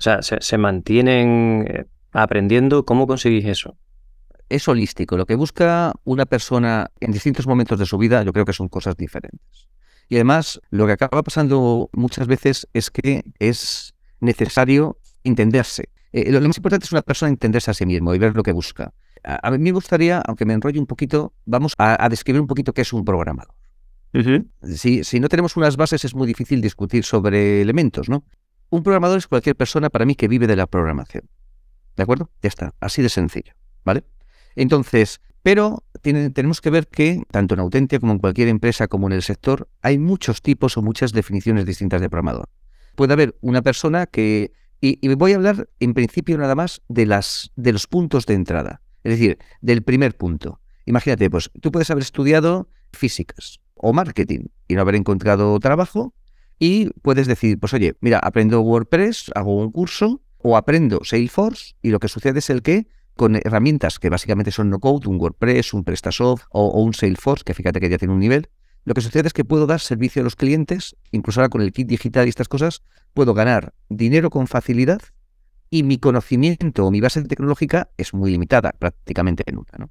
sea, 0.00 0.20
se, 0.22 0.58
mantienen 0.58 1.66
eh, 1.68 1.86
aprendiendo. 2.12 2.84
¿Cómo 2.84 3.06
conseguís 3.06 3.44
eso? 3.44 3.76
Es 4.48 4.66
holístico. 4.68 5.16
Lo 5.16 5.26
que 5.26 5.34
busca 5.34 5.92
una 6.04 6.26
persona 6.26 6.90
en 7.00 7.12
distintos 7.12 7.46
momentos 7.46 7.78
de 7.78 7.86
su 7.86 7.98
vida, 7.98 8.22
yo 8.22 8.32
creo 8.32 8.44
que 8.44 8.52
son 8.52 8.68
cosas 8.68 8.96
diferentes. 8.96 9.68
Y 10.08 10.16
además, 10.16 10.60
lo 10.70 10.86
que 10.86 10.92
acaba 10.92 11.22
pasando 11.22 11.90
muchas 11.92 12.26
veces 12.26 12.66
es 12.72 12.90
que 12.90 13.24
es 13.38 13.94
necesario 14.20 14.98
entenderse. 15.22 15.90
Eh, 16.12 16.32
lo, 16.32 16.40
más 16.40 16.56
importante 16.56 16.86
es 16.86 16.92
una 16.92 17.02
persona 17.02 17.28
entenderse 17.28 17.70
a 17.70 17.74
sí 17.74 17.84
mismo 17.84 18.14
y 18.14 18.18
ver 18.18 18.34
lo 18.34 18.42
que 18.42 18.52
busca. 18.52 18.94
A, 19.22 19.50
mí 19.50 19.58
me 19.58 19.72
gustaría, 19.72 20.22
aunque 20.26 20.46
me 20.46 20.54
enrolle 20.54 20.78
un 20.78 20.86
poquito, 20.86 21.34
vamos 21.44 21.74
a, 21.76 22.08
describir 22.08 22.40
un 22.40 22.46
poquito 22.46 22.72
qué 22.72 22.82
es 22.82 22.92
un 22.92 23.04
programador. 23.04 23.54
si, 24.62 25.04
si, 25.04 25.20
no 25.20 25.28
tenemos 25.28 25.56
unas 25.56 25.76
bases 25.76 26.04
es 26.04 26.14
muy 26.14 26.26
difícil 26.26 26.62
discutir 26.62 27.04
sobre 27.04 27.60
elementos, 27.60 28.08
¿no? 28.08 28.24
Un 28.70 28.82
programador 28.82 29.18
es 29.18 29.26
cualquier 29.26 29.56
persona 29.56 29.90
para 29.90 30.06
mí 30.06 30.14
que 30.14 30.28
vive 30.28 30.46
de 30.46 30.56
la 30.56 30.66
programación. 30.66 31.24
¿De 31.98 32.04
acuerdo? 32.04 32.30
Ya 32.42 32.48
está, 32.48 32.74
así 32.78 33.02
de 33.02 33.08
sencillo, 33.08 33.52
¿vale? 33.84 34.04
Entonces, 34.54 35.20
pero 35.42 35.82
tenemos 36.00 36.60
que 36.60 36.70
ver 36.70 36.86
que, 36.86 37.24
tanto 37.32 37.54
en 37.54 37.60
Autentia 37.60 37.98
como 37.98 38.12
en 38.12 38.20
cualquier 38.20 38.46
empresa 38.46 38.86
como 38.86 39.08
en 39.08 39.14
el 39.14 39.22
sector, 39.22 39.68
hay 39.82 39.98
muchos 39.98 40.40
tipos 40.40 40.76
o 40.76 40.82
muchas 40.82 41.12
definiciones 41.12 41.66
distintas 41.66 42.00
de 42.00 42.08
programador. 42.08 42.48
Puede 42.94 43.14
haber 43.14 43.36
una 43.40 43.62
persona 43.62 44.06
que 44.06 44.52
y, 44.80 45.12
voy 45.14 45.32
a 45.32 45.36
hablar 45.36 45.68
en 45.80 45.92
principio 45.92 46.38
nada 46.38 46.54
más 46.54 46.82
de, 46.88 47.04
las, 47.04 47.50
de 47.56 47.72
los 47.72 47.88
puntos 47.88 48.26
de 48.26 48.34
entrada, 48.34 48.80
es 49.02 49.18
decir, 49.18 49.38
del 49.60 49.82
primer 49.82 50.16
punto. 50.16 50.60
Imagínate, 50.86 51.28
pues 51.28 51.50
tú 51.60 51.72
puedes 51.72 51.90
haber 51.90 52.02
estudiado 52.02 52.70
físicas 52.92 53.58
o 53.74 53.92
marketing 53.92 54.46
y 54.68 54.74
no 54.76 54.82
haber 54.82 54.94
encontrado 54.94 55.58
trabajo 55.58 56.14
y 56.60 56.90
puedes 57.02 57.26
decir, 57.26 57.58
pues 57.58 57.74
oye, 57.74 57.96
mira, 58.00 58.20
aprendo 58.20 58.60
WordPress, 58.60 59.32
hago 59.34 59.56
un 59.56 59.72
curso 59.72 60.22
o 60.48 60.56
aprendo 60.56 61.00
Salesforce 61.04 61.74
y 61.82 61.90
lo 61.90 61.98
que 61.98 62.08
sucede 62.08 62.38
es 62.38 62.48
el 62.48 62.62
que 62.62 62.88
con 63.16 63.36
herramientas 63.36 63.98
que 63.98 64.08
básicamente 64.08 64.50
son 64.50 64.70
no 64.70 64.78
code, 64.78 65.06
un 65.06 65.20
WordPress, 65.20 65.74
un 65.74 65.84
PrestaSoft 65.84 66.44
o, 66.50 66.82
un 66.82 66.94
Salesforce, 66.94 67.44
que 67.44 67.52
fíjate 67.52 67.80
que 67.80 67.90
ya 67.90 67.98
tiene 67.98 68.14
un 68.14 68.20
nivel, 68.20 68.48
lo 68.84 68.94
que 68.94 69.02
sucede 69.02 69.26
es 69.26 69.34
que 69.34 69.44
puedo 69.44 69.66
dar 69.66 69.80
servicio 69.80 70.22
a 70.22 70.24
los 70.24 70.36
clientes, 70.36 70.96
incluso 71.10 71.40
ahora 71.40 71.50
con 71.50 71.60
el 71.60 71.72
kit 71.72 71.86
digital 71.86 72.26
y 72.26 72.30
estas 72.30 72.48
cosas, 72.48 72.82
puedo 73.12 73.34
ganar 73.34 73.74
dinero 73.90 74.30
con 74.30 74.46
facilidad 74.46 75.02
y 75.68 75.82
mi 75.82 75.98
conocimiento 75.98 76.86
o 76.86 76.90
mi 76.90 77.00
base 77.00 77.22
tecnológica 77.24 77.90
es 77.98 78.14
muy 78.14 78.30
limitada, 78.30 78.72
prácticamente 78.78 79.44
nula. 79.52 79.72
¿no? 79.78 79.90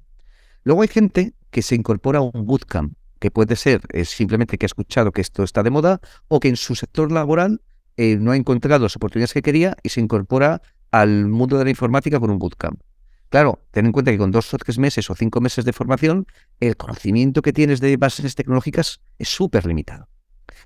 Luego 0.64 0.82
hay 0.82 0.88
gente 0.88 1.34
que 1.50 1.62
se 1.62 1.76
incorpora 1.76 2.18
a 2.18 2.22
un 2.22 2.46
bootcamp, 2.46 2.94
que 3.20 3.30
puede 3.30 3.54
ser 3.54 3.82
eh, 3.92 4.04
simplemente 4.04 4.58
que 4.58 4.64
ha 4.64 4.72
escuchado 4.72 5.12
que 5.12 5.20
esto 5.20 5.44
está 5.44 5.62
de 5.62 5.70
moda 5.70 6.00
o 6.26 6.40
que 6.40 6.48
en 6.48 6.56
su 6.56 6.74
sector 6.74 7.12
laboral 7.12 7.60
eh, 7.98 8.16
no 8.16 8.30
ha 8.30 8.36
encontrado 8.36 8.84
las 8.84 8.94
oportunidades 8.94 9.34
que 9.34 9.42
quería 9.42 9.76
y 9.82 9.88
se 9.88 10.00
incorpora 10.00 10.62
al 10.92 11.26
mundo 11.26 11.58
de 11.58 11.64
la 11.64 11.70
informática 11.70 12.20
con 12.20 12.30
un 12.30 12.38
bootcamp. 12.38 12.80
Claro, 13.28 13.66
ten 13.72 13.86
en 13.86 13.92
cuenta 13.92 14.12
que 14.12 14.18
con 14.18 14.30
dos 14.30 14.54
o 14.54 14.56
tres 14.56 14.78
meses 14.78 15.10
o 15.10 15.16
cinco 15.16 15.40
meses 15.40 15.64
de 15.64 15.72
formación, 15.72 16.26
el 16.60 16.76
conocimiento 16.76 17.42
que 17.42 17.52
tienes 17.52 17.80
de 17.80 17.96
bases 17.96 18.36
tecnológicas 18.36 19.00
es 19.18 19.28
súper 19.28 19.66
limitado. 19.66 20.08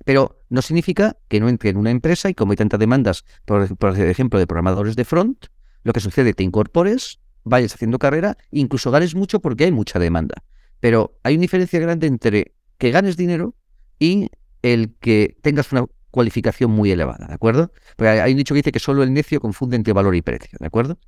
Pero 0.05 0.43
no 0.49 0.61
significa 0.61 1.17
que 1.27 1.39
no 1.39 1.49
entre 1.49 1.71
en 1.71 1.77
una 1.77 1.89
empresa 1.89 2.29
y 2.29 2.35
como 2.35 2.51
hay 2.51 2.57
tantas 2.57 2.79
demandas, 2.79 3.25
por, 3.45 3.63
ejemplo, 3.97 4.39
de 4.39 4.45
programadores 4.45 4.95
de 4.95 5.03
front, 5.03 5.47
lo 5.83 5.91
que 5.91 5.99
sucede, 5.99 6.35
te 6.35 6.43
incorpores, 6.43 7.19
vayas 7.43 7.73
haciendo 7.73 7.97
carrera, 7.97 8.37
incluso 8.51 8.91
ganes 8.91 9.15
mucho 9.15 9.39
porque 9.39 9.65
hay 9.65 9.71
mucha 9.71 9.97
demanda. 9.97 10.43
Pero 10.79 11.17
hay 11.23 11.33
una 11.33 11.41
diferencia 11.41 11.79
grande 11.79 12.05
entre 12.05 12.53
que 12.77 12.91
ganes 12.91 13.17
dinero 13.17 13.55
y 13.97 14.29
el 14.61 14.93
que 14.99 15.35
tengas 15.41 15.71
una 15.71 15.85
cualificación 16.13 16.69
muy 16.69 16.91
elevada, 16.91 17.25
¿de 17.27 17.33
acuerdo? 17.33 17.71
Porque 17.97 18.09
hay 18.09 18.31
un 18.31 18.37
dicho 18.37 18.53
que 18.53 18.59
dice 18.59 18.71
que 18.71 18.79
solo 18.79 19.01
el 19.01 19.11
necio 19.11 19.41
confunde 19.41 19.75
entre 19.75 19.93
valor 19.93 20.15
y 20.15 20.21
precio, 20.21 20.57
¿de 20.59 20.67
acuerdo? 20.67 20.99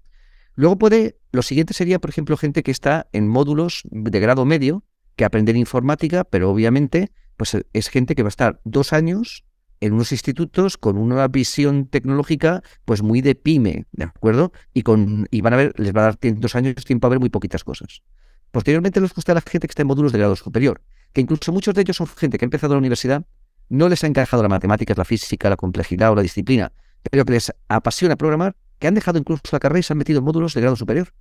Luego 0.56 0.80
puede, 0.80 1.20
lo 1.32 1.44
siguiente 1.44 1.76
sería, 1.76 2.00
por 2.00 2.10
ejemplo, 2.10 2.36
gente 2.38 2.64
que 2.64 2.72
está 2.72 3.08
en 3.14 3.28
módulos 3.28 3.84
de 3.92 4.20
grado 4.20 4.46
medio, 4.46 4.84
que 5.16 5.24
aprenden 5.24 5.58
informática, 5.58 6.24
pero 6.24 6.50
obviamente 6.50 7.12
pues 7.38 7.56
es 7.72 7.90
gente 7.90 8.16
que 8.16 8.24
va 8.24 8.30
a 8.30 8.36
estar 8.36 8.62
dos 8.64 8.94
años 8.94 9.46
en 9.80 9.94
unos 9.94 10.12
institutos 10.12 10.78
con 10.78 10.98
una 10.98 11.28
visión 11.28 11.86
tecnológica 11.86 12.64
pues 12.86 13.04
muy 13.04 13.22
de 13.22 13.36
pyme, 13.36 13.86
¿de 13.92 14.06
acuerdo? 14.06 14.54
Y, 14.74 14.82
con, 14.82 15.28
y 15.30 15.42
van 15.42 15.54
a 15.54 15.58
ver, 15.58 15.80
les 15.80 15.94
va 15.94 16.02
a 16.02 16.04
dar 16.06 16.18
dos 16.20 16.56
años 16.56 16.84
tiempo 16.84 17.06
a 17.06 17.12
ver 17.12 17.20
muy 17.20 17.30
poquitas 17.30 17.64
cosas. 17.64 18.02
Posteriormente 18.50 19.00
les 19.02 19.14
gusta 19.14 19.36
la 19.36 19.42
gente 19.42 19.68
que 19.68 19.72
está 19.72 19.84
en 19.84 19.88
módulos 19.88 20.14
de 20.14 20.18
grado 20.18 20.36
superior, 20.36 20.82
que 21.14 21.22
incluso 21.22 21.52
muchos 21.52 21.76
de 21.76 21.82
ellos 21.82 21.98
son 21.98 22.08
gente 22.08 22.40
que 22.40 22.46
ha 22.46 22.48
empezado 22.48 22.74
la 22.74 22.80
universidad, 22.80 23.24
no 23.70 23.90
les 23.90 24.04
ha 24.04 24.08
encajado 24.08 24.44
la 24.44 24.50
matemática, 24.50 24.94
la 24.96 25.06
física, 25.06 25.50
la 25.50 25.58
complejidad 25.58 26.12
o 26.12 26.16
la 26.16 26.22
disciplina, 26.22 26.72
pero 27.10 27.26
que 27.26 27.34
les 27.34 27.52
apasiona 27.68 28.16
programar, 28.16 28.56
que 28.80 28.88
han 28.88 28.96
dejado 28.96 29.18
incluso 29.18 29.42
la 29.52 29.60
carrera 29.60 29.80
y 29.80 29.84
se 29.84 29.94
han 29.94 29.98
metido 29.98 30.20
en 30.20 30.26
módulos 30.26 30.54
de 30.54 30.62
grado 30.62 30.76
superior. 30.76 31.14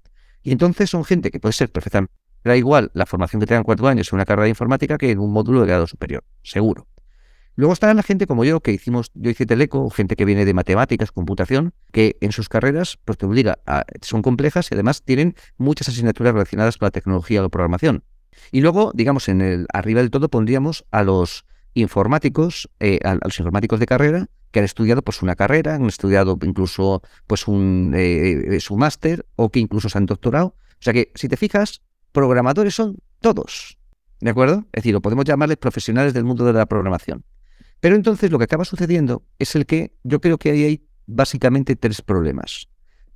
Y 0.43 0.53
entonces 0.53 0.91
son 0.91 1.05
gente 1.05 1.31
que 1.31 1.41
puede 1.41 1.53
ser 1.53 1.71
perfectamente 1.71 2.13
da 2.45 2.57
igual 2.57 2.91
la 2.95 3.07
formación 3.07 3.41
que 3.41 3.47
tengan 3.47 3.65
cuatro 3.65 3.89
años 3.89 4.13
en 4.13 4.17
una 4.17 4.25
carrera 4.25 4.45
de 4.45 4.51
informática 4.51 4.99
que 4.99 5.11
en 5.11 5.19
un 5.19 5.33
módulo 5.33 5.63
de 5.63 5.67
grado 5.67 5.87
superior, 5.87 6.25
seguro. 6.43 6.87
Luego 7.57 7.73
estará 7.73 7.95
la 7.95 8.03
gente 8.03 8.27
como 8.27 8.45
yo, 8.45 8.61
que 8.61 8.73
hicimos, 8.73 9.13
yo 9.15 9.31
hice 9.31 9.47
Teleco, 9.47 9.89
gente 9.89 10.17
que 10.17 10.25
viene 10.25 10.45
de 10.45 10.53
matemáticas, 10.55 11.13
computación, 11.13 11.73
que 11.93 12.17
en 12.21 12.33
sus 12.33 12.49
carreras 12.49 12.99
pues 13.05 13.17
te 13.17 13.27
obliga 13.27 13.59
son 14.03 14.23
complejas 14.23 14.71
y 14.71 14.75
además 14.75 15.03
tienen 15.03 15.37
muchas 15.57 15.89
asignaturas 15.89 16.33
relacionadas 16.33 16.77
con 16.77 16.87
la 16.87 16.91
tecnología 16.91 17.41
o 17.41 17.45
la 17.45 17.49
programación. 17.49 18.03
Y 18.51 18.61
luego, 18.61 18.91
digamos, 18.93 19.29
en 19.29 19.41
el 19.41 19.67
arriba 19.73 20.01
del 20.01 20.11
todo 20.11 20.29
pondríamos 20.29 20.85
a 20.91 21.05
los 21.05 21.47
informáticos, 21.75 22.71
eh, 22.81 23.01
a, 23.05 23.19
los 23.23 23.39
informáticos 23.39 23.81
de 23.81 23.87
carrera, 23.87 24.29
que 24.51 24.61
han 24.61 24.65
estudiado 24.65 25.03
pues 25.03 25.23
una 25.23 25.35
carrera, 25.35 25.75
han 25.75 25.87
estudiado 25.87 26.39
incluso 26.43 27.03
pues 27.27 27.49
un 27.49 27.93
eh, 27.97 28.61
su 28.61 28.77
máster 28.77 29.27
o 29.37 29.51
que 29.51 29.61
incluso 29.61 29.89
se 29.89 29.99
han 29.99 30.07
doctorado. 30.07 30.47
O 30.47 30.83
sea 30.85 30.93
que 30.93 31.11
si 31.15 31.29
te 31.29 31.37
fijas, 31.37 31.83
programadores 32.13 32.75
son 32.75 32.99
todos. 33.21 33.79
¿De 34.21 34.31
acuerdo? 34.31 34.65
Es 34.73 34.83
decir, 34.83 34.93
lo 34.93 35.03
podemos 35.03 35.25
llamarles 35.25 35.59
profesionales 35.59 36.15
del 36.15 36.25
mundo 36.25 36.45
de 36.45 36.53
la 36.53 36.67
programación. 36.67 37.25
Pero 37.81 37.97
entonces 37.97 38.31
lo 38.31 38.39
que 38.39 38.45
acaba 38.45 38.65
sucediendo 38.65 39.25
es 39.39 39.55
el 39.57 39.67
que 39.67 39.93
yo 40.05 40.21
creo 40.21 40.39
que 40.39 40.51
ahí 40.51 40.65
hay 40.65 40.87
básicamente 41.07 41.77
tres 41.77 42.01
problemas. 42.01 42.69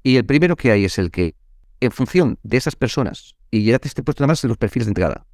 Y 0.02 0.16
el 0.16 0.26
primero 0.26 0.56
que 0.56 0.72
hay 0.72 0.84
es 0.84 0.98
el 0.98 1.10
que, 1.10 1.36
en 1.80 1.92
función 1.92 2.38
de 2.42 2.56
esas 2.56 2.76
personas, 2.76 3.36
y 3.50 3.64
ya 3.64 3.78
te 3.78 3.88
estoy 3.88 4.04
puesto 4.04 4.22
nada 4.22 4.32
más 4.32 4.44
en 4.44 4.48
los 4.48 4.58
perfiles 4.58 4.86
de 4.86 4.90
entrada, 4.90 5.26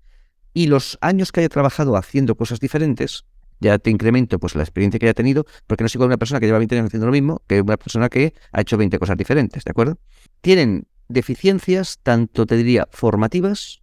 y 0.54 0.68
los 0.68 0.96
años 1.00 1.32
que 1.32 1.40
haya 1.40 1.49
trabajado 1.49 1.96
haciendo 1.96 2.37
cosas 2.37 2.61
diferentes, 2.61 3.25
ya 3.61 3.78
te 3.78 3.90
incremento 3.90 4.38
pues 4.38 4.54
la 4.54 4.62
experiencia 4.62 4.99
que 4.99 5.06
haya 5.06 5.14
tenido, 5.14 5.44
porque 5.66 5.82
no 5.82 5.87
es 5.87 5.94
igual 5.94 6.06
una 6.06 6.16
persona 6.16 6.40
que 6.40 6.46
lleva 6.46 6.58
20 6.58 6.76
años 6.76 6.87
haciendo 6.87 7.06
lo 7.06 7.12
mismo 7.12 7.42
que 7.46 7.61
una 7.61 7.76
persona 7.76 8.08
que 8.08 8.34
ha 8.52 8.61
hecho 8.61 8.76
20 8.76 8.99
cosas 8.99 9.16
diferentes, 9.16 9.64
¿de 9.64 9.70
acuerdo? 9.70 9.99
Tienen 10.40 10.87
deficiencias, 11.08 11.99
tanto 12.02 12.46
te 12.46 12.56
diría 12.56 12.88
formativas, 12.90 13.82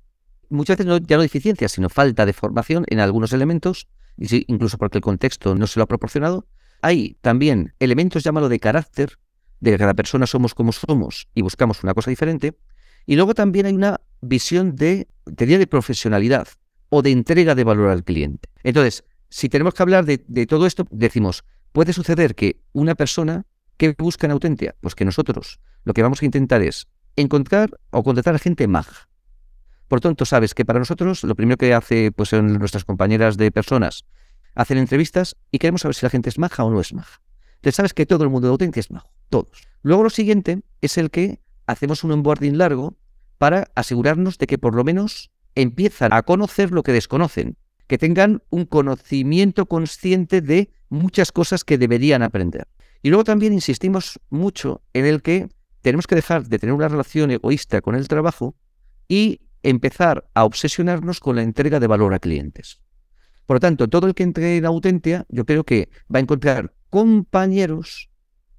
muchas 0.49 0.77
veces 0.77 0.87
no, 0.87 0.97
ya 0.97 1.17
no 1.17 1.21
deficiencias, 1.21 1.73
sino 1.73 1.89
falta 1.89 2.25
de 2.25 2.33
formación 2.33 2.85
en 2.87 2.99
algunos 2.99 3.33
elementos, 3.33 3.87
incluso 4.17 4.77
porque 4.77 4.97
el 4.97 5.03
contexto 5.03 5.55
no 5.55 5.67
se 5.67 5.79
lo 5.79 5.83
ha 5.83 5.87
proporcionado. 5.87 6.47
Hay 6.81 7.17
también 7.21 7.73
elementos, 7.79 8.23
llámalo 8.23 8.49
de 8.49 8.59
carácter, 8.59 9.17
de 9.59 9.71
que 9.71 9.77
cada 9.77 9.93
persona 9.93 10.25
somos 10.25 10.55
como 10.55 10.71
somos 10.71 11.27
y 11.35 11.41
buscamos 11.41 11.83
una 11.83 11.93
cosa 11.93 12.09
diferente. 12.09 12.57
Y 13.05 13.15
luego 13.15 13.33
también 13.33 13.65
hay 13.65 13.73
una 13.73 14.01
visión 14.21 14.75
de, 14.75 15.07
te 15.25 15.45
diría, 15.45 15.59
de 15.59 15.67
profesionalidad 15.67 16.47
o 16.91 17.01
de 17.01 17.11
entrega 17.11 17.55
de 17.55 17.63
valor 17.63 17.89
al 17.89 18.03
cliente. 18.03 18.49
Entonces, 18.63 19.05
si 19.29 19.47
tenemos 19.47 19.73
que 19.73 19.81
hablar 19.81 20.05
de, 20.05 20.17
todo 20.45 20.67
esto, 20.67 20.85
decimos, 20.91 21.45
puede 21.71 21.93
suceder 21.93 22.35
que 22.35 22.61
una 22.73 22.95
persona 22.95 23.45
que 23.77 23.95
busca 23.97 24.27
en 24.27 24.31
Autentia, 24.31 24.75
pues 24.81 24.93
que 24.93 25.05
nosotros 25.05 25.61
lo 25.85 25.93
que 25.93 26.03
vamos 26.03 26.21
a 26.21 26.25
intentar 26.25 26.61
es 26.61 26.89
encontrar 27.15 27.79
o 27.91 28.03
contratar 28.03 28.35
a 28.35 28.39
gente 28.39 28.67
maja. 28.67 29.07
Por 29.87 30.01
tanto, 30.01 30.25
sabes 30.25 30.53
que 30.53 30.65
para 30.65 30.79
nosotros 30.79 31.23
lo 31.23 31.33
primero 31.33 31.57
que 31.57 31.73
hace 31.73 32.11
pues, 32.11 32.29
son 32.29 32.59
nuestras 32.59 32.83
compañeras 32.83 33.37
de 33.37 33.51
personas 33.51 34.05
hacen 34.53 34.77
entrevistas 34.77 35.37
y 35.49 35.59
queremos 35.59 35.81
saber 35.81 35.95
si 35.95 36.05
la 36.05 36.09
gente 36.09 36.27
es 36.27 36.37
maja 36.37 36.65
o 36.65 36.69
no 36.69 36.81
es 36.81 36.93
maja. 36.93 37.21
Entonces 37.55 37.75
sabes 37.75 37.93
que 37.93 38.05
todo 38.05 38.25
el 38.25 38.29
mundo 38.29 38.47
de 38.47 38.51
Autentia 38.51 38.81
es 38.81 38.91
majo, 38.91 39.13
todos. 39.29 39.65
Luego 39.81 40.03
lo 40.03 40.09
siguiente 40.09 40.61
es 40.81 40.97
el 40.97 41.09
que 41.09 41.39
hacemos 41.67 42.03
un 42.03 42.11
onboarding 42.11 42.57
largo 42.57 42.95
para 43.37 43.71
asegurarnos 43.75 44.37
de 44.37 44.47
que 44.47 44.57
por 44.57 44.75
lo 44.75 44.83
menos 44.83 45.31
empiezan 45.55 46.13
a 46.13 46.23
conocer 46.23 46.71
lo 46.71 46.83
que 46.83 46.91
desconocen, 46.91 47.57
que 47.87 47.97
tengan 47.97 48.41
un 48.49 48.65
conocimiento 48.65 49.65
consciente 49.65 50.41
de 50.41 50.71
muchas 50.89 51.31
cosas 51.31 51.63
que 51.63 51.77
deberían 51.77 52.23
aprender. 52.23 52.67
Y 53.01 53.09
luego 53.09 53.23
también 53.23 53.53
insistimos 53.53 54.19
mucho 54.29 54.81
en 54.93 55.05
el 55.05 55.21
que 55.21 55.49
tenemos 55.81 56.07
que 56.07 56.15
dejar 56.15 56.45
de 56.47 56.59
tener 56.59 56.73
una 56.73 56.87
relación 56.87 57.31
egoísta 57.31 57.81
con 57.81 57.95
el 57.95 58.07
trabajo 58.07 58.55
y 59.07 59.41
empezar 59.63 60.29
a 60.33 60.45
obsesionarnos 60.45 61.19
con 61.19 61.35
la 61.35 61.41
entrega 61.41 61.79
de 61.79 61.87
valor 61.87 62.13
a 62.13 62.19
clientes. 62.19 62.81
Por 63.45 63.55
lo 63.55 63.59
tanto, 63.59 63.87
todo 63.89 64.07
el 64.07 64.13
que 64.13 64.23
entre 64.23 64.57
en 64.57 64.65
Autentia, 64.65 65.25
yo 65.29 65.45
creo 65.45 65.63
que 65.63 65.89
va 66.13 66.19
a 66.19 66.21
encontrar 66.21 66.73
compañeros 66.89 68.09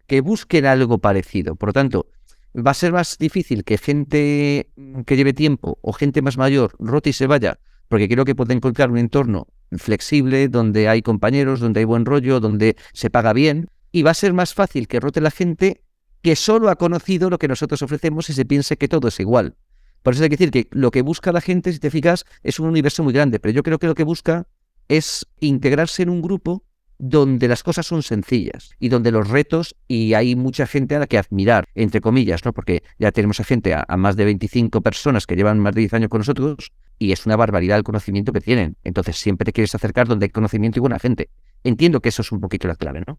que 0.06 0.20
busquen 0.20 0.66
algo 0.66 0.98
parecido. 0.98 1.56
Por 1.56 1.70
lo 1.70 1.72
tanto, 1.72 2.06
va 2.54 2.72
a 2.72 2.74
ser 2.74 2.92
más 2.92 3.16
difícil 3.18 3.64
que 3.64 3.78
gente 3.78 4.70
que 5.06 5.16
lleve 5.16 5.32
tiempo 5.32 5.78
o 5.82 5.92
gente 5.92 6.22
más 6.22 6.36
mayor 6.36 6.74
rote 6.78 7.10
y 7.10 7.12
se 7.12 7.26
vaya, 7.26 7.58
porque 7.88 8.08
creo 8.08 8.24
que 8.24 8.34
puede 8.34 8.54
encontrar 8.54 8.90
un 8.90 8.98
entorno 8.98 9.48
flexible, 9.78 10.48
donde 10.48 10.88
hay 10.88 11.02
compañeros, 11.02 11.60
donde 11.60 11.80
hay 11.80 11.84
buen 11.84 12.04
rollo, 12.04 12.40
donde 12.40 12.76
se 12.92 13.10
paga 13.10 13.32
bien, 13.32 13.68
y 13.90 14.02
va 14.02 14.10
a 14.10 14.14
ser 14.14 14.32
más 14.32 14.54
fácil 14.54 14.88
que 14.88 15.00
rote 15.00 15.20
la 15.20 15.30
gente 15.30 15.82
que 16.22 16.36
solo 16.36 16.68
ha 16.68 16.76
conocido 16.76 17.30
lo 17.30 17.38
que 17.38 17.48
nosotros 17.48 17.82
ofrecemos 17.82 18.30
y 18.30 18.32
se 18.32 18.44
piense 18.44 18.76
que 18.76 18.88
todo 18.88 19.08
es 19.08 19.18
igual. 19.18 19.56
Por 20.02 20.14
eso 20.14 20.22
hay 20.22 20.28
que 20.28 20.36
decir 20.36 20.50
que 20.50 20.68
lo 20.70 20.90
que 20.90 21.02
busca 21.02 21.32
la 21.32 21.40
gente, 21.40 21.72
si 21.72 21.78
te 21.78 21.90
fijas, 21.90 22.24
es 22.42 22.60
un 22.60 22.68
universo 22.68 23.02
muy 23.02 23.12
grande, 23.12 23.38
pero 23.38 23.52
yo 23.52 23.62
creo 23.62 23.78
que 23.78 23.86
lo 23.86 23.94
que 23.94 24.04
busca 24.04 24.46
es 24.88 25.26
integrarse 25.40 26.02
en 26.02 26.10
un 26.10 26.22
grupo 26.22 26.64
donde 27.04 27.48
las 27.48 27.64
cosas 27.64 27.84
son 27.84 28.04
sencillas 28.04 28.76
y 28.78 28.88
donde 28.88 29.10
los 29.10 29.28
retos 29.28 29.74
y 29.88 30.14
hay 30.14 30.36
mucha 30.36 30.68
gente 30.68 30.94
a 30.94 31.00
la 31.00 31.08
que 31.08 31.18
admirar, 31.18 31.66
entre 31.74 32.00
comillas, 32.00 32.44
¿no? 32.44 32.52
Porque 32.52 32.84
ya 32.96 33.10
tenemos 33.10 33.40
a 33.40 33.44
gente, 33.44 33.74
a, 33.74 33.84
más 33.96 34.14
de 34.14 34.24
25 34.24 34.82
personas 34.82 35.26
que 35.26 35.34
llevan 35.34 35.58
más 35.58 35.74
de 35.74 35.80
10 35.80 35.94
años 35.94 36.10
con 36.10 36.20
nosotros 36.20 36.70
y 37.00 37.10
es 37.10 37.26
una 37.26 37.34
barbaridad 37.34 37.76
el 37.76 37.82
conocimiento 37.82 38.32
que 38.32 38.40
tienen. 38.40 38.76
Entonces 38.84 39.16
siempre 39.16 39.44
te 39.44 39.52
quieres 39.52 39.74
acercar 39.74 40.06
donde 40.06 40.26
hay 40.26 40.30
conocimiento 40.30 40.78
y 40.78 40.80
buena 40.80 41.00
gente. 41.00 41.28
Entiendo 41.64 41.98
que 41.98 42.10
eso 42.10 42.22
es 42.22 42.30
un 42.30 42.40
poquito 42.40 42.68
la 42.68 42.76
clave, 42.76 43.02
¿no? 43.04 43.18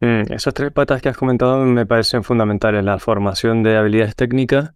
Mm, 0.00 0.32
esas 0.32 0.54
tres 0.54 0.72
patas 0.72 1.02
que 1.02 1.10
has 1.10 1.16
comentado 1.18 1.62
me 1.62 1.84
parecen 1.84 2.24
fundamentales, 2.24 2.82
la 2.82 2.98
formación 2.98 3.64
de 3.64 3.76
habilidades 3.76 4.16
técnicas 4.16 4.72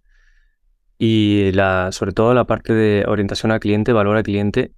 y 0.99 1.51
la, 1.53 1.93
sobre 1.93 2.13
todo 2.13 2.35
la 2.35 2.45
parte 2.45 2.75
de 2.75 3.07
orientación 3.09 3.53
al 3.53 3.61
cliente, 3.61 3.95
valor 3.95 4.19
al 4.19 4.23
cliente, 4.23 4.73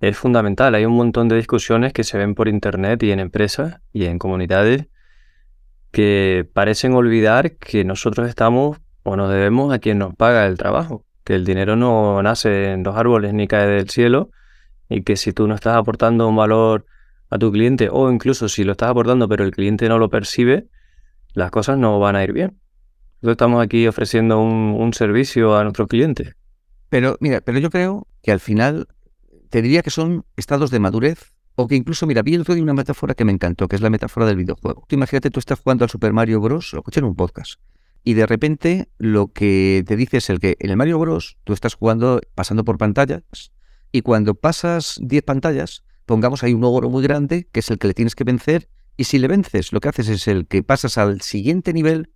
es 0.00 0.16
fundamental. 0.16 0.74
Hay 0.74 0.84
un 0.84 0.94
montón 0.94 1.28
de 1.28 1.36
discusiones 1.36 1.92
que 1.92 2.04
se 2.04 2.18
ven 2.18 2.34
por 2.34 2.48
internet 2.48 3.02
y 3.02 3.10
en 3.10 3.20
empresas 3.20 3.80
y 3.92 4.06
en 4.06 4.18
comunidades 4.18 4.86
que 5.90 6.48
parecen 6.52 6.94
olvidar 6.94 7.52
que 7.52 7.84
nosotros 7.84 8.28
estamos 8.28 8.78
o 9.04 9.16
nos 9.16 9.30
debemos 9.30 9.72
a 9.72 9.78
quien 9.78 9.98
nos 9.98 10.14
paga 10.14 10.46
el 10.46 10.58
trabajo, 10.58 11.04
que 11.22 11.34
el 11.34 11.44
dinero 11.44 11.76
no 11.76 12.22
nace 12.22 12.72
en 12.72 12.82
los 12.82 12.96
árboles 12.96 13.32
ni 13.32 13.46
cae 13.46 13.66
del 13.66 13.88
cielo 13.88 14.30
y 14.88 15.02
que 15.02 15.16
si 15.16 15.32
tú 15.32 15.46
no 15.46 15.54
estás 15.54 15.76
aportando 15.76 16.28
un 16.28 16.36
valor 16.36 16.86
a 17.30 17.38
tu 17.38 17.52
cliente 17.52 17.88
o 17.90 18.10
incluso 18.10 18.48
si 18.48 18.64
lo 18.64 18.72
estás 18.72 18.90
aportando 18.90 19.28
pero 19.28 19.44
el 19.44 19.52
cliente 19.52 19.88
no 19.88 19.98
lo 19.98 20.10
percibe, 20.10 20.66
las 21.32 21.50
cosas 21.50 21.78
no 21.78 21.98
van 21.98 22.16
a 22.16 22.24
ir 22.24 22.32
bien. 22.32 22.58
Nosotros 23.20 23.32
estamos 23.32 23.62
aquí 23.62 23.86
ofreciendo 23.86 24.40
un, 24.40 24.92
servicio 24.92 25.56
a 25.56 25.62
nuestros 25.62 25.88
clientes. 25.88 26.34
Pero 26.90 27.16
mira, 27.20 27.40
pero 27.40 27.58
yo 27.58 27.70
creo 27.70 28.06
que 28.22 28.32
al 28.32 28.40
final 28.40 28.88
te 29.54 29.62
diría 29.62 29.82
que 29.82 29.90
son 29.90 30.26
estados 30.36 30.72
de 30.72 30.80
madurez 30.80 31.32
o 31.54 31.68
que 31.68 31.76
incluso, 31.76 32.08
mira, 32.08 32.22
vi 32.22 32.34
el 32.34 32.40
otro 32.40 32.54
día 32.54 32.64
una 32.64 32.74
metáfora 32.74 33.14
que 33.14 33.24
me 33.24 33.30
encantó, 33.30 33.68
que 33.68 33.76
es 33.76 33.82
la 33.82 33.88
metáfora 33.88 34.26
del 34.26 34.34
videojuego. 34.34 34.84
Tú 34.88 34.96
imagínate, 34.96 35.30
tú 35.30 35.38
estás 35.38 35.60
jugando 35.60 35.84
al 35.84 35.90
Super 35.90 36.12
Mario 36.12 36.40
Bros., 36.40 36.72
lo 36.72 36.80
escuché 36.80 36.98
en 36.98 37.06
un 37.06 37.14
podcast, 37.14 37.60
y 38.02 38.14
de 38.14 38.26
repente 38.26 38.88
lo 38.98 39.28
que 39.28 39.84
te 39.86 39.94
dice 39.94 40.16
es 40.16 40.28
el 40.28 40.40
que 40.40 40.56
en 40.58 40.70
el 40.70 40.76
Mario 40.76 40.98
Bros. 40.98 41.38
tú 41.44 41.52
estás 41.52 41.76
jugando, 41.76 42.20
pasando 42.34 42.64
por 42.64 42.78
pantallas, 42.78 43.22
y 43.92 44.00
cuando 44.00 44.34
pasas 44.34 44.98
10 45.00 45.22
pantallas, 45.22 45.84
pongamos 46.04 46.42
ahí 46.42 46.52
un 46.52 46.64
ogro 46.64 46.90
muy 46.90 47.04
grande, 47.04 47.46
que 47.52 47.60
es 47.60 47.70
el 47.70 47.78
que 47.78 47.86
le 47.86 47.94
tienes 47.94 48.16
que 48.16 48.24
vencer, 48.24 48.68
y 48.96 49.04
si 49.04 49.20
le 49.20 49.28
vences, 49.28 49.72
lo 49.72 49.78
que 49.78 49.88
haces 49.88 50.08
es 50.08 50.26
el 50.26 50.48
que 50.48 50.64
pasas 50.64 50.98
al 50.98 51.20
siguiente 51.20 51.72
nivel 51.72 52.10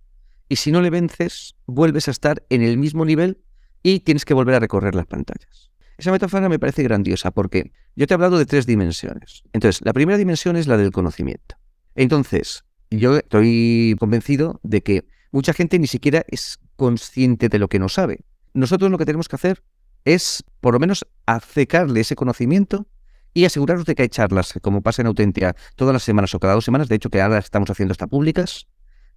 y 0.49 0.57
si 0.57 0.73
no 0.73 0.81
le 0.81 0.89
vences, 0.89 1.55
vuelves 1.67 2.09
a 2.09 2.11
estar 2.11 2.45
en 2.49 2.63
el 2.63 2.77
mismo 2.77 3.05
nivel 3.05 3.41
y 3.81 4.01
tienes 4.01 4.25
que 4.25 4.33
volver 4.33 4.55
a 4.55 4.59
recorrer 4.59 4.93
las 4.93 5.05
pantallas. 5.05 5.69
Esa 5.99 6.13
metáfora 6.13 6.47
me 6.47 6.59
parece 6.59 6.81
grandiosa 6.81 7.29
porque 7.29 7.73
yo 7.97 8.07
te 8.07 8.13
he 8.13 8.15
hablado 8.15 8.37
de 8.37 8.45
tres 8.45 8.65
dimensiones. 8.65 9.43
Entonces, 9.51 9.81
la 9.83 9.91
primera 9.91 10.17
dimensión 10.17 10.55
es 10.55 10.65
la 10.65 10.77
del 10.77 10.91
conocimiento. 10.91 11.57
Entonces, 11.93 12.63
yo 12.89 13.17
estoy 13.17 13.97
convencido 13.99 14.61
de 14.63 14.81
que 14.81 15.05
mucha 15.33 15.51
gente 15.51 15.77
ni 15.77 15.87
siquiera 15.87 16.23
es 16.29 16.57
consciente 16.77 17.49
de 17.49 17.59
lo 17.59 17.67
que 17.67 17.79
no 17.79 17.89
sabe. 17.89 18.21
Nosotros 18.53 18.89
lo 18.89 18.97
que 18.97 19.03
tenemos 19.03 19.27
que 19.27 19.35
hacer 19.35 19.61
es, 20.05 20.41
por 20.61 20.73
lo 20.73 20.79
menos, 20.79 21.05
acercarle 21.25 21.99
ese 21.99 22.15
conocimiento 22.15 22.87
y 23.33 23.43
asegurarnos 23.43 23.85
de 23.85 23.93
que 23.93 24.03
hay 24.03 24.09
charlas, 24.09 24.53
como 24.61 24.81
pasa 24.81 25.01
en 25.01 25.07
Autentia, 25.07 25.53
todas 25.75 25.91
las 25.91 26.03
semanas 26.03 26.33
o 26.33 26.39
cada 26.39 26.53
dos 26.53 26.63
semanas, 26.63 26.87
de 26.87 26.95
hecho 26.95 27.09
que 27.09 27.21
ahora 27.21 27.39
estamos 27.39 27.69
haciendo 27.69 27.91
hasta 27.91 28.07
públicas, 28.07 28.67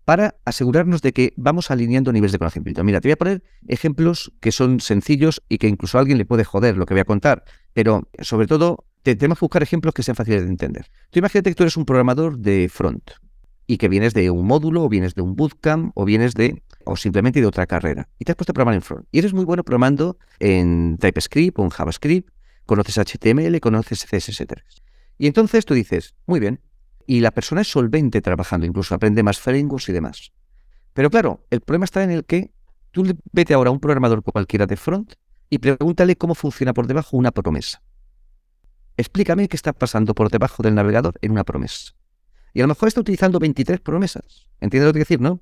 para 0.04 0.36
asegurarnos 0.44 1.02
de 1.02 1.12
que 1.12 1.32
vamos 1.36 1.70
alineando 1.70 2.12
niveles 2.12 2.32
de 2.32 2.38
conocimiento. 2.38 2.82
Mira, 2.84 3.00
te 3.00 3.08
voy 3.08 3.12
a 3.12 3.16
poner 3.16 3.42
ejemplos 3.68 4.32
que 4.40 4.52
son 4.52 4.80
sencillos 4.80 5.42
y 5.48 5.58
que 5.58 5.68
incluso 5.68 5.98
a 5.98 6.00
alguien 6.00 6.18
le 6.18 6.24
puede 6.24 6.44
joder 6.44 6.76
lo 6.76 6.86
que 6.86 6.94
voy 6.94 7.00
a 7.00 7.04
contar, 7.04 7.44
pero 7.72 8.08
sobre 8.20 8.46
todo 8.46 8.84
tenemos 9.02 9.38
que 9.38 9.44
buscar 9.44 9.62
ejemplos 9.62 9.94
que 9.94 10.02
sean 10.02 10.16
fáciles 10.16 10.42
de 10.42 10.48
entender. 10.48 10.86
Tú 11.10 11.18
imagínate 11.18 11.50
que 11.50 11.54
tú 11.54 11.62
eres 11.62 11.76
un 11.76 11.84
programador 11.84 12.38
de 12.38 12.68
front 12.68 13.10
y 13.66 13.78
que 13.78 13.88
vienes 13.88 14.12
de 14.14 14.30
un 14.30 14.46
módulo 14.46 14.84
o 14.84 14.88
vienes 14.88 15.14
de 15.14 15.22
un 15.22 15.36
bootcamp 15.36 15.92
o 15.94 16.04
vienes 16.04 16.34
de 16.34 16.62
o 16.84 16.96
simplemente 16.96 17.40
de 17.40 17.46
otra 17.46 17.66
carrera 17.66 18.08
y 18.18 18.24
te 18.24 18.32
has 18.32 18.36
puesto 18.36 18.50
a 18.52 18.54
programar 18.54 18.74
en 18.74 18.82
front 18.82 19.06
y 19.12 19.18
eres 19.18 19.32
muy 19.32 19.44
bueno 19.44 19.62
programando 19.62 20.18
en 20.40 20.98
TypeScript 20.98 21.58
o 21.58 21.62
en 21.62 21.70
JavaScript, 21.70 22.30
conoces 22.66 22.98
HTML, 22.98 23.60
conoces 23.60 24.06
CSS3. 24.06 24.56
Y 25.18 25.26
entonces 25.26 25.64
tú 25.64 25.74
dices, 25.74 26.14
muy 26.26 26.40
bien, 26.40 26.60
y 27.06 27.20
la 27.20 27.30
persona 27.30 27.60
es 27.60 27.70
solvente 27.70 28.20
trabajando, 28.20 28.66
incluso 28.66 28.94
aprende 28.94 29.22
más 29.22 29.38
frameworks 29.38 29.88
y 29.88 29.92
demás. 29.92 30.32
Pero 30.92 31.10
claro, 31.10 31.46
el 31.50 31.60
problema 31.60 31.84
está 31.84 32.02
en 32.02 32.10
el 32.10 32.24
que 32.24 32.50
tú 32.90 33.04
vete 33.32 33.54
ahora 33.54 33.70
a 33.70 33.72
un 33.72 33.80
programador 33.80 34.22
cualquiera 34.22 34.66
de 34.66 34.76
front 34.76 35.14
y 35.50 35.58
pregúntale 35.58 36.16
cómo 36.16 36.34
funciona 36.34 36.72
por 36.74 36.86
debajo 36.86 37.16
una 37.16 37.30
promesa. 37.30 37.82
Explícame 38.96 39.48
qué 39.48 39.56
está 39.56 39.72
pasando 39.72 40.14
por 40.14 40.30
debajo 40.30 40.62
del 40.62 40.74
navegador 40.74 41.18
en 41.22 41.32
una 41.32 41.44
promesa. 41.44 41.92
Y 42.54 42.60
a 42.60 42.64
lo 42.64 42.68
mejor 42.68 42.88
está 42.88 43.00
utilizando 43.00 43.38
23 43.38 43.80
promesas. 43.80 44.48
¿Entiendes 44.60 44.88
lo 44.88 44.92
que 44.92 44.98
decir, 45.00 45.20
no? 45.20 45.40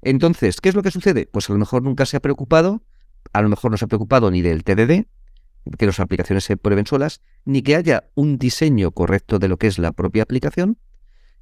Entonces, 0.00 0.60
¿qué 0.60 0.68
es 0.68 0.74
lo 0.74 0.82
que 0.82 0.90
sucede? 0.90 1.26
Pues 1.26 1.50
a 1.50 1.52
lo 1.52 1.58
mejor 1.58 1.82
nunca 1.82 2.06
se 2.06 2.16
ha 2.16 2.20
preocupado, 2.20 2.82
a 3.32 3.42
lo 3.42 3.48
mejor 3.48 3.70
no 3.70 3.76
se 3.76 3.84
ha 3.84 3.88
preocupado 3.88 4.30
ni 4.30 4.42
del 4.42 4.64
TDD, 4.64 5.06
que 5.78 5.86
las 5.86 6.00
aplicaciones 6.00 6.44
se 6.44 6.56
prueben 6.56 6.86
solas, 6.86 7.20
ni 7.44 7.62
que 7.62 7.76
haya 7.76 8.04
un 8.14 8.38
diseño 8.38 8.90
correcto 8.92 9.38
de 9.38 9.48
lo 9.48 9.58
que 9.58 9.68
es 9.68 9.78
la 9.78 9.92
propia 9.92 10.22
aplicación, 10.22 10.78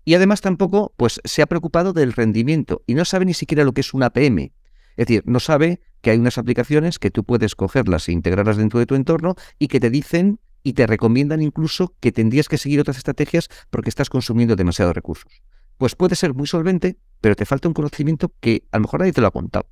y 0.05 0.15
además 0.15 0.41
tampoco 0.41 0.95
pues, 0.97 1.21
se 1.25 1.43
ha 1.43 1.47
preocupado 1.47 1.93
del 1.93 2.13
rendimiento 2.13 2.83
y 2.87 2.95
no 2.95 3.05
sabe 3.05 3.25
ni 3.25 3.35
siquiera 3.35 3.65
lo 3.65 3.73
que 3.73 3.83
es 3.83 3.95
una 3.95 4.07
APM. 4.07 4.53
Es 4.97 5.07
decir, 5.07 5.23
no 5.27 5.41
sabe 5.41 5.81
que 6.01 6.11
hay 6.11 6.19
unas 6.19 6.39
aplicaciones 6.39 6.99
que 6.99 7.11
tú 7.11 7.25
puedes 7.25 7.55
cogerlas 7.55 8.09
e 8.09 8.13
integrarlas 8.13 8.57
dentro 8.57 8.79
de 8.79 8.87
tu 8.87 8.95
entorno 8.95 9.35
y 9.59 9.69
que 9.69 9.81
te 9.81 9.91
dicen 9.91 10.41
y 10.63 10.75
te 10.75 10.87
recomiendan 10.87 11.43
incluso 11.43 11.95
que 12.01 12.13
tendrías 12.13 12.49
que 12.49 12.59
seguir 12.59 12.81
otras 12.81 12.99
estrategias 12.99 13.49
porque 13.71 13.89
estás 13.89 14.11
consumiendo 14.11 14.57
demasiados 14.57 14.95
recursos. 14.95 15.43
Pues 15.79 15.95
puede 15.95 16.17
ser 16.17 16.35
muy 16.35 16.47
solvente, 16.47 16.99
pero 17.21 17.35
te 17.35 17.47
falta 17.47 17.69
un 17.69 17.75
conocimiento 17.75 18.33
que 18.41 18.65
a 18.71 18.77
lo 18.77 18.83
mejor 18.83 19.01
nadie 19.01 19.13
te 19.13 19.21
lo 19.21 19.29
ha 19.29 19.31
contado. 19.31 19.67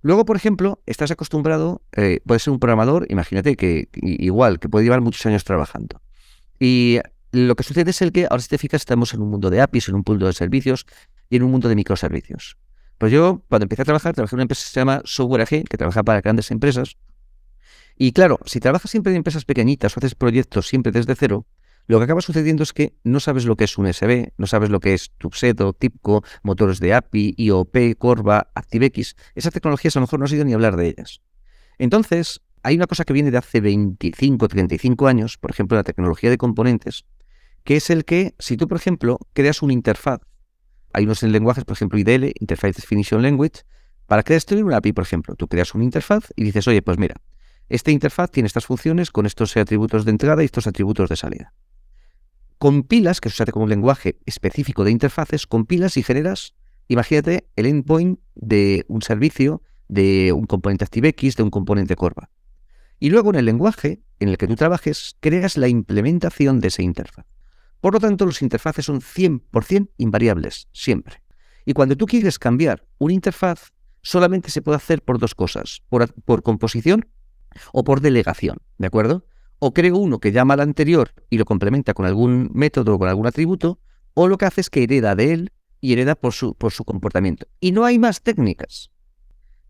Luego, 0.00 0.24
por 0.24 0.34
ejemplo, 0.34 0.82
estás 0.86 1.12
acostumbrado, 1.12 1.82
eh, 1.92 2.20
puedes 2.26 2.42
ser 2.42 2.52
un 2.52 2.58
programador, 2.58 3.06
imagínate 3.08 3.54
que 3.54 3.88
igual, 3.94 4.58
que 4.58 4.68
puede 4.68 4.84
llevar 4.84 5.00
muchos 5.00 5.24
años 5.26 5.44
trabajando. 5.44 6.00
Y 6.58 6.98
lo 7.32 7.56
que 7.56 7.64
sucede 7.64 7.90
es 7.90 8.02
el 8.02 8.12
que, 8.12 8.26
ahora 8.30 8.40
si 8.40 8.48
te 8.48 8.58
fijas, 8.58 8.82
estamos 8.82 9.14
en 9.14 9.22
un 9.22 9.30
mundo 9.30 9.50
de 9.50 9.60
APIs, 9.60 9.88
en 9.88 9.96
un 9.96 10.04
mundo 10.06 10.26
de 10.26 10.32
servicios 10.32 10.86
y 11.28 11.36
en 11.36 11.42
un 11.42 11.50
mundo 11.50 11.68
de 11.68 11.74
microservicios. 11.74 12.58
Pues 12.98 13.10
yo, 13.10 13.42
cuando 13.48 13.64
empecé 13.64 13.82
a 13.82 13.84
trabajar, 13.84 14.14
trabajé 14.14 14.34
en 14.34 14.38
una 14.38 14.42
empresa 14.42 14.62
que 14.64 14.70
se 14.70 14.80
llama 14.80 15.02
Software 15.04 15.42
AG, 15.42 15.64
que 15.64 15.76
trabaja 15.76 16.02
para 16.02 16.20
grandes 16.20 16.50
empresas, 16.50 16.96
y 17.96 18.12
claro, 18.12 18.38
si 18.46 18.60
trabajas 18.60 18.90
siempre 18.90 19.12
en 19.12 19.18
empresas 19.18 19.44
pequeñitas 19.44 19.96
o 19.96 20.00
haces 20.00 20.14
proyectos 20.14 20.68
siempre 20.68 20.92
desde 20.92 21.14
cero, 21.14 21.46
lo 21.86 21.98
que 21.98 22.04
acaba 22.04 22.20
sucediendo 22.20 22.62
es 22.62 22.72
que 22.72 22.94
no 23.02 23.18
sabes 23.18 23.44
lo 23.44 23.56
que 23.56 23.64
es 23.64 23.76
un 23.76 23.92
SB, 23.92 24.32
no 24.36 24.46
sabes 24.46 24.70
lo 24.70 24.80
que 24.80 24.94
es 24.94 25.10
Tubseto, 25.18 25.72
TIPCO, 25.72 26.22
motores 26.42 26.78
de 26.78 26.94
API, 26.94 27.34
IOP, 27.36 27.96
Corva, 27.98 28.50
ActiveX. 28.54 29.16
Esas 29.34 29.52
tecnologías 29.52 29.96
a 29.96 30.00
lo 30.00 30.04
mejor 30.06 30.20
no 30.20 30.26
has 30.26 30.32
ido 30.32 30.44
ni 30.44 30.52
hablar 30.52 30.76
de 30.76 30.88
ellas. 30.88 31.20
Entonces, 31.78 32.40
hay 32.62 32.76
una 32.76 32.86
cosa 32.86 33.04
que 33.04 33.12
viene 33.12 33.32
de 33.32 33.38
hace 33.38 33.60
25, 33.60 34.46
35 34.46 35.08
años, 35.08 35.38
por 35.38 35.50
ejemplo, 35.50 35.76
la 35.76 35.82
tecnología 35.82 36.30
de 36.30 36.38
componentes, 36.38 37.04
que 37.64 37.76
es 37.76 37.90
el 37.90 38.04
que, 38.04 38.34
si 38.38 38.56
tú, 38.56 38.68
por 38.68 38.78
ejemplo, 38.78 39.18
creas 39.32 39.62
una 39.62 39.72
interfaz, 39.72 40.20
hay 40.92 41.04
unos 41.04 41.22
lenguajes, 41.22 41.64
por 41.64 41.76
ejemplo, 41.76 41.98
IDL, 41.98 42.32
Interface 42.40 42.80
Definition 42.80 43.22
Language, 43.22 43.62
para 44.06 44.22
crear 44.22 44.42
una 44.62 44.76
API, 44.76 44.92
por 44.92 45.04
ejemplo, 45.04 45.34
tú 45.36 45.48
creas 45.48 45.74
una 45.74 45.84
interfaz 45.84 46.32
y 46.36 46.44
dices, 46.44 46.68
oye, 46.68 46.82
pues 46.82 46.98
mira, 46.98 47.16
esta 47.68 47.90
interfaz 47.90 48.30
tiene 48.30 48.46
estas 48.46 48.66
funciones 48.66 49.10
con 49.10 49.24
estos 49.24 49.56
atributos 49.56 50.04
de 50.04 50.10
entrada 50.10 50.42
y 50.42 50.44
estos 50.44 50.66
atributos 50.66 51.08
de 51.08 51.16
salida. 51.16 51.54
Compilas, 52.58 53.20
que 53.20 53.30
se 53.30 53.42
hace 53.42 53.52
como 53.52 53.64
un 53.64 53.70
lenguaje 53.70 54.18
específico 54.26 54.84
de 54.84 54.90
interfaces, 54.90 55.46
compilas 55.46 55.96
y 55.96 56.02
generas, 56.02 56.54
imagínate, 56.88 57.48
el 57.56 57.66
endpoint 57.66 58.20
de 58.34 58.84
un 58.88 59.02
servicio, 59.02 59.62
de 59.88 60.32
un 60.32 60.44
componente 60.44 60.84
ActiveX, 60.84 61.36
de 61.36 61.42
un 61.42 61.50
componente 61.50 61.96
Corva. 61.96 62.28
Y 63.00 63.10
luego 63.10 63.30
en 63.30 63.36
el 63.36 63.46
lenguaje 63.46 64.02
en 64.20 64.28
el 64.28 64.38
que 64.38 64.46
tú 64.46 64.54
trabajes, 64.54 65.16
creas 65.20 65.56
la 65.56 65.68
implementación 65.68 66.60
de 66.60 66.68
esa 66.68 66.82
interfaz. 66.82 67.26
Por 67.82 67.94
lo 67.94 68.00
tanto, 68.00 68.24
los 68.24 68.42
interfaces 68.42 68.86
son 68.86 69.00
100% 69.00 69.90
invariables, 69.96 70.68
siempre. 70.72 71.20
Y 71.66 71.72
cuando 71.72 71.96
tú 71.96 72.06
quieres 72.06 72.38
cambiar 72.38 72.86
una 72.98 73.12
interfaz, 73.12 73.72
solamente 74.02 74.52
se 74.52 74.62
puede 74.62 74.76
hacer 74.76 75.02
por 75.02 75.18
dos 75.18 75.34
cosas, 75.34 75.82
por, 75.88 76.14
por 76.22 76.44
composición 76.44 77.08
o 77.72 77.82
por 77.82 78.00
delegación, 78.00 78.58
¿de 78.78 78.86
acuerdo? 78.86 79.26
O 79.58 79.74
creo 79.74 79.96
uno 79.96 80.20
que 80.20 80.30
llama 80.30 80.54
al 80.54 80.60
anterior 80.60 81.10
y 81.28 81.38
lo 81.38 81.44
complementa 81.44 81.92
con 81.92 82.06
algún 82.06 82.52
método 82.54 82.94
o 82.94 82.98
con 83.00 83.08
algún 83.08 83.26
atributo, 83.26 83.80
o 84.14 84.28
lo 84.28 84.38
que 84.38 84.44
hace 84.44 84.60
es 84.60 84.70
que 84.70 84.84
hereda 84.84 85.16
de 85.16 85.32
él 85.32 85.52
y 85.80 85.92
hereda 85.92 86.14
por 86.14 86.34
su, 86.34 86.54
por 86.54 86.70
su 86.70 86.84
comportamiento. 86.84 87.48
Y 87.58 87.72
no 87.72 87.84
hay 87.84 87.98
más 87.98 88.22
técnicas. 88.22 88.92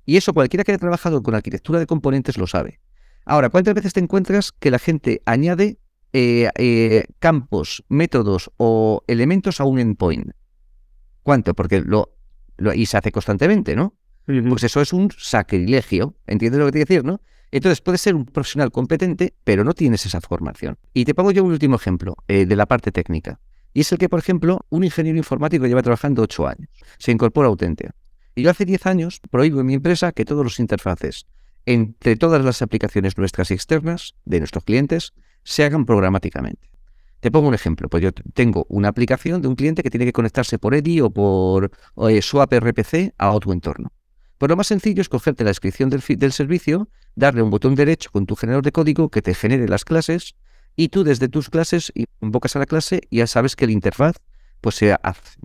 Y 0.04 0.18
eso 0.18 0.34
cualquiera 0.34 0.64
que 0.64 0.72
haya 0.72 0.78
trabajado 0.78 1.22
con 1.22 1.34
arquitectura 1.34 1.78
de 1.78 1.86
componentes 1.86 2.36
lo 2.36 2.46
sabe. 2.46 2.78
Ahora, 3.24 3.48
¿cuántas 3.48 3.72
veces 3.72 3.94
te 3.94 4.00
encuentras 4.00 4.52
que 4.52 4.70
la 4.70 4.78
gente 4.78 5.22
añade 5.24 5.78
eh, 6.12 6.50
eh, 6.56 7.04
campos, 7.18 7.84
métodos 7.88 8.50
o 8.56 9.02
elementos 9.06 9.60
a 9.60 9.64
un 9.64 9.78
endpoint? 9.78 10.32
¿Cuánto? 11.22 11.54
Porque 11.54 11.80
lo, 11.80 12.14
lo, 12.56 12.74
y 12.74 12.86
se 12.86 12.96
hace 12.96 13.12
constantemente, 13.12 13.76
¿no? 13.76 13.94
Pues 14.26 14.64
eso 14.64 14.80
es 14.80 14.92
un 14.92 15.10
sacrilegio. 15.16 16.16
¿Entiendes 16.26 16.58
lo 16.60 16.66
que 16.66 16.72
te 16.72 16.78
quiero 16.78 16.88
decir, 16.88 17.04
no? 17.04 17.20
Entonces, 17.50 17.80
puedes 17.82 18.00
ser 18.00 18.14
un 18.14 18.24
profesional 18.24 18.70
competente, 18.70 19.34
pero 19.44 19.62
no 19.62 19.74
tienes 19.74 20.06
esa 20.06 20.20
formación. 20.20 20.78
Y 20.94 21.04
te 21.04 21.14
pongo 21.14 21.32
yo 21.32 21.44
un 21.44 21.52
último 21.52 21.76
ejemplo 21.76 22.16
eh, 22.28 22.46
de 22.46 22.56
la 22.56 22.66
parte 22.66 22.92
técnica. 22.92 23.40
Y 23.74 23.80
es 23.80 23.92
el 23.92 23.98
que, 23.98 24.08
por 24.08 24.18
ejemplo, 24.18 24.64
un 24.70 24.84
ingeniero 24.84 25.18
informático 25.18 25.66
lleva 25.66 25.82
trabajando 25.82 26.22
ocho 26.22 26.46
años. 26.46 26.68
Se 26.98 27.12
incorpora 27.12 27.48
a 27.48 27.50
Autentia. 27.50 27.94
Y 28.34 28.42
yo 28.42 28.50
hace 28.50 28.64
diez 28.64 28.86
años 28.86 29.20
prohíbo 29.30 29.60
en 29.60 29.66
mi 29.66 29.74
empresa 29.74 30.12
que 30.12 30.24
todos 30.24 30.44
los 30.44 30.58
interfaces 30.60 31.26
entre 31.66 32.16
todas 32.16 32.44
las 32.44 32.62
aplicaciones 32.62 33.16
nuestras 33.18 33.50
y 33.50 33.54
externas 33.54 34.14
de 34.24 34.38
nuestros 34.40 34.64
clientes 34.64 35.12
se 35.44 35.64
hagan 35.64 35.84
programáticamente. 35.84 36.70
Te 37.20 37.30
pongo 37.30 37.46
un 37.46 37.54
ejemplo. 37.54 37.88
Pues 37.88 38.02
yo 38.02 38.10
tengo 38.12 38.66
una 38.68 38.88
aplicación 38.88 39.42
de 39.42 39.48
un 39.48 39.54
cliente 39.54 39.82
que 39.82 39.90
tiene 39.90 40.04
que 40.04 40.12
conectarse 40.12 40.58
por 40.58 40.74
EDI 40.74 41.02
o 41.02 41.10
por 41.10 41.70
eh, 42.08 42.20
Swap 42.20 42.52
RPC 42.52 43.14
a 43.16 43.30
otro 43.30 43.52
entorno. 43.52 43.92
Pues 44.38 44.50
lo 44.50 44.56
más 44.56 44.66
sencillo 44.66 45.00
es 45.00 45.08
cogerte 45.08 45.44
la 45.44 45.50
descripción 45.50 45.88
del, 45.88 46.32
servicio, 46.32 46.88
darle 47.14 47.42
un 47.42 47.50
botón 47.50 47.76
derecho 47.76 48.10
con 48.10 48.26
tu 48.26 48.34
generador 48.34 48.64
de 48.64 48.72
código 48.72 49.08
que 49.08 49.22
te 49.22 49.34
genere 49.34 49.68
las 49.68 49.84
clases 49.84 50.34
y 50.74 50.88
tú 50.88 51.04
desde 51.04 51.28
tus 51.28 51.48
clases 51.48 51.92
invocas 52.20 52.56
a 52.56 52.58
la 52.58 52.66
clase 52.66 53.02
y 53.08 53.18
ya 53.18 53.28
sabes 53.28 53.54
que 53.54 53.66
el 53.66 53.70
interfaz 53.70 54.16
pues 54.60 54.74
se 54.74 54.96
hace. 55.00 55.38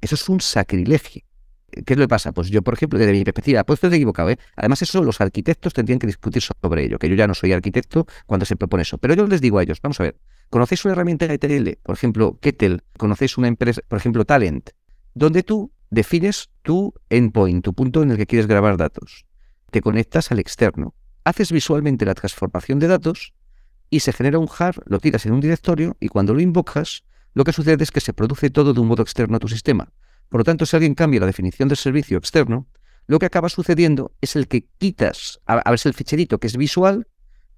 Eso 0.00 0.14
es 0.14 0.28
un 0.30 0.40
sacrilegio. 0.40 1.22
¿Qué 1.70 1.94
es 1.94 1.98
lo 1.98 2.04
que 2.04 2.08
pasa? 2.08 2.32
Pues 2.32 2.50
yo, 2.50 2.62
por 2.62 2.74
ejemplo, 2.74 2.98
desde 2.98 3.12
mi 3.12 3.24
perspectiva, 3.24 3.64
pues 3.64 3.82
estoy 3.82 3.96
equivocado, 3.96 4.30
¿eh? 4.30 4.38
Además, 4.56 4.82
eso 4.82 5.02
los 5.02 5.20
arquitectos 5.20 5.72
tendrían 5.72 5.98
que 5.98 6.06
discutir 6.06 6.42
sobre 6.42 6.84
ello, 6.84 6.98
que 6.98 7.08
yo 7.08 7.14
ya 7.14 7.26
no 7.26 7.34
soy 7.34 7.52
arquitecto 7.52 8.06
cuando 8.26 8.46
se 8.46 8.56
propone 8.56 8.82
eso. 8.82 8.98
Pero 8.98 9.14
yo 9.14 9.26
les 9.26 9.40
digo 9.40 9.58
a 9.58 9.62
ellos, 9.62 9.80
vamos 9.82 10.00
a 10.00 10.04
ver, 10.04 10.16
¿conocéis 10.48 10.84
una 10.84 10.92
herramienta 10.92 11.26
de 11.26 11.34
ETL? 11.34 11.78
Por 11.82 11.94
ejemplo, 11.94 12.38
Kettle, 12.40 12.80
¿conocéis 12.96 13.38
una 13.38 13.48
empresa, 13.48 13.80
por 13.86 13.98
ejemplo, 13.98 14.24
Talent? 14.24 14.70
Donde 15.14 15.42
tú 15.42 15.72
defines 15.90 16.50
tu 16.62 16.94
endpoint, 17.08 17.64
tu 17.64 17.74
punto 17.74 18.02
en 18.02 18.12
el 18.12 18.16
que 18.16 18.26
quieres 18.26 18.46
grabar 18.46 18.76
datos. 18.76 19.26
Te 19.70 19.80
conectas 19.80 20.30
al 20.32 20.38
externo, 20.38 20.94
haces 21.24 21.52
visualmente 21.52 22.04
la 22.04 22.14
transformación 22.14 22.78
de 22.78 22.88
datos 22.88 23.34
y 23.88 24.00
se 24.00 24.12
genera 24.12 24.38
un 24.38 24.46
jar, 24.46 24.80
lo 24.86 25.00
tiras 25.00 25.26
en 25.26 25.32
un 25.32 25.40
directorio 25.40 25.96
y 26.00 26.08
cuando 26.08 26.32
lo 26.34 26.40
invocas, 26.40 27.04
lo 27.34 27.44
que 27.44 27.52
sucede 27.52 27.82
es 27.82 27.90
que 27.90 28.00
se 28.00 28.12
produce 28.12 28.50
todo 28.50 28.72
de 28.72 28.80
un 28.80 28.88
modo 28.88 29.02
externo 29.02 29.36
a 29.36 29.40
tu 29.40 29.48
sistema. 29.48 29.92
Por 30.30 30.40
lo 30.40 30.44
tanto, 30.44 30.64
si 30.64 30.76
alguien 30.76 30.94
cambia 30.94 31.20
la 31.20 31.26
definición 31.26 31.68
del 31.68 31.76
servicio 31.76 32.16
externo, 32.16 32.68
lo 33.06 33.18
que 33.18 33.26
acaba 33.26 33.48
sucediendo 33.48 34.12
es 34.20 34.36
el 34.36 34.46
que 34.46 34.68
quitas, 34.78 35.40
a, 35.44 35.56
ver 35.56 35.80
el 35.84 35.94
ficherito 35.94 36.38
que 36.38 36.46
es 36.46 36.56
visual, 36.56 37.08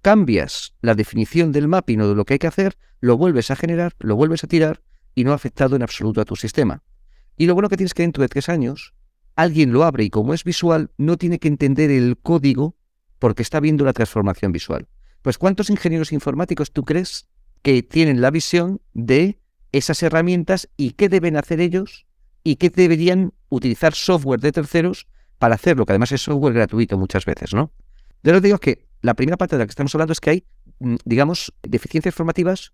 cambias 0.00 0.74
la 0.80 0.94
definición 0.94 1.52
del 1.52 1.68
mapping 1.68 2.00
o 2.00 2.08
de 2.08 2.14
lo 2.14 2.24
que 2.24 2.35
hay 2.35 2.38
que 2.38 2.46
hacer, 2.46 2.78
lo 3.00 3.18
vuelves 3.18 3.50
a 3.50 3.56
generar, 3.56 3.92
lo 3.98 4.16
vuelves 4.16 4.42
a 4.42 4.46
tirar 4.46 4.82
y 5.14 5.24
no 5.24 5.32
ha 5.32 5.35
afectado 5.35 5.76
en 5.76 5.82
absoluto 5.82 6.22
a 6.22 6.24
tu 6.24 6.35
sistema. 6.35 6.82
Y 7.37 7.44
lo 7.44 7.52
bueno 7.52 7.68
que 7.68 7.76
tienes 7.76 7.92
que 7.92 8.04
dentro 8.04 8.22
de 8.22 8.28
tres 8.28 8.48
años, 8.48 8.94
alguien 9.37 9.74
lo 9.74 9.85
abre 9.85 10.04
y 10.04 10.11
como 10.11 10.32
es 10.32 10.42
visual, 10.42 10.90
no 10.96 11.18
tiene 11.18 11.38
que 11.38 11.48
entender 11.48 11.90
el 11.90 12.16
código 12.16 12.76
porque 13.18 13.42
está 13.42 13.61
viendo 13.61 13.85
la 13.85 13.92
transformación 13.92 14.50
visual. 14.50 14.88
Pues 15.20 15.37
¿cuántos 15.37 15.68
ingenieros 15.68 16.12
informáticos 16.12 16.72
tú 16.72 16.85
crees 16.85 17.28
que 17.61 17.82
tienen 17.82 18.22
la 18.22 18.30
visión 18.30 18.80
de 18.94 19.38
esas 19.72 20.02
herramientas 20.02 20.70
y 20.78 20.92
qué 20.92 21.11
deben 21.11 21.37
hacer 21.37 21.61
ellos 21.61 22.06
y 22.44 22.57
qué 22.57 22.70
deberían 22.70 23.33
utilizar 23.48 23.94
software 23.94 24.40
de 24.40 24.52
terceros 24.52 25.07
para 25.38 25.55
hacerlo, 25.55 25.87
que 25.87 25.92
además 25.92 26.12
es 26.12 26.22
software 26.22 26.55
gratuito 26.55 26.98
muchas 26.98 27.24
veces, 27.24 27.55
¿no? 27.55 27.72
De 28.22 28.33
lo 28.33 28.40
que 28.40 28.46
digo 28.46 28.59
que 28.59 28.87
la 29.00 29.14
primera 29.14 29.37
parte 29.37 29.57
de 29.57 29.61
la 29.61 29.66
que 29.66 29.70
estamos 29.70 29.94
hablando 29.94 30.12
es 30.12 30.20
que 30.20 30.31
hay, 30.31 30.44
mm, 30.78 30.96
digamos, 31.05 31.52
deficiencias 31.62 32.14
formativas 32.14 32.72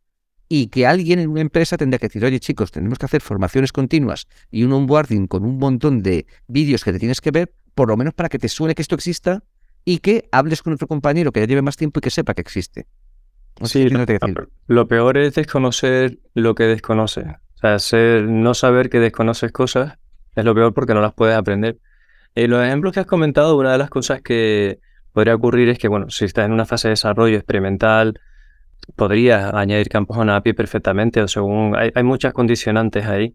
y 0.48 0.68
que 0.68 0.86
alguien 0.86 1.18
en 1.18 1.30
una 1.30 1.40
empresa 1.40 1.76
tendría 1.76 1.98
que 1.98 2.08
decir, 2.08 2.24
oye 2.24 2.40
chicos, 2.40 2.70
tenemos 2.70 2.98
que 2.98 3.06
hacer 3.06 3.20
formaciones 3.20 3.72
continuas 3.72 4.26
y 4.50 4.64
un 4.64 4.72
onboarding 4.72 5.26
con 5.26 5.44
un 5.44 5.58
montón 5.58 6.02
de 6.02 6.26
vídeos 6.46 6.84
que 6.84 6.92
te 6.92 6.98
tienes 6.98 7.20
que 7.20 7.30
ver, 7.30 7.52
por 7.74 7.88
lo 7.88 7.96
menos 7.96 8.14
para 8.14 8.28
que 8.28 8.38
te 8.38 8.48
suene 8.48 8.74
que 8.74 8.82
esto 8.82 8.94
exista 8.94 9.42
y 9.84 9.98
que 9.98 10.28
hables 10.32 10.62
con 10.62 10.72
otro 10.72 10.86
compañero 10.86 11.32
que 11.32 11.40
ya 11.40 11.46
lleve 11.46 11.62
más 11.62 11.76
tiempo 11.76 11.98
y 11.98 12.02
que 12.02 12.10
sepa 12.10 12.34
que 12.34 12.42
existe. 12.42 12.86
sí, 13.62 13.88
lo, 14.66 14.88
peor 14.88 15.18
es 15.18 15.34
desconocer 15.34 16.18
lo 16.34 16.54
que 16.54 16.64
desconoces. 16.64 17.26
O 17.62 17.78
sea, 17.78 18.20
no 18.22 18.54
saber 18.54 18.88
que 18.88 19.00
desconoces 19.00 19.50
cosas 19.52 19.98
es 20.36 20.44
lo 20.44 20.54
peor 20.54 20.72
porque 20.74 20.94
no 20.94 21.00
las 21.00 21.12
puedes 21.14 21.36
aprender. 21.36 21.78
En 22.34 22.44
eh, 22.44 22.48
los 22.48 22.64
ejemplos 22.64 22.92
que 22.92 23.00
has 23.00 23.06
comentado, 23.06 23.56
una 23.56 23.72
de 23.72 23.78
las 23.78 23.90
cosas 23.90 24.22
que 24.22 24.78
podría 25.12 25.34
ocurrir 25.34 25.68
es 25.68 25.78
que, 25.78 25.88
bueno, 25.88 26.10
si 26.10 26.24
estás 26.24 26.46
en 26.46 26.52
una 26.52 26.66
fase 26.66 26.88
de 26.88 26.90
desarrollo 26.90 27.36
experimental, 27.36 28.20
podrías 28.94 29.52
añadir 29.54 29.88
campos 29.88 30.16
a 30.16 30.20
una 30.20 30.36
API 30.36 30.52
perfectamente, 30.52 31.20
o 31.20 31.28
según 31.28 31.74
hay, 31.76 32.02
muchas 32.04 32.32
condicionantes 32.32 33.06
ahí, 33.06 33.34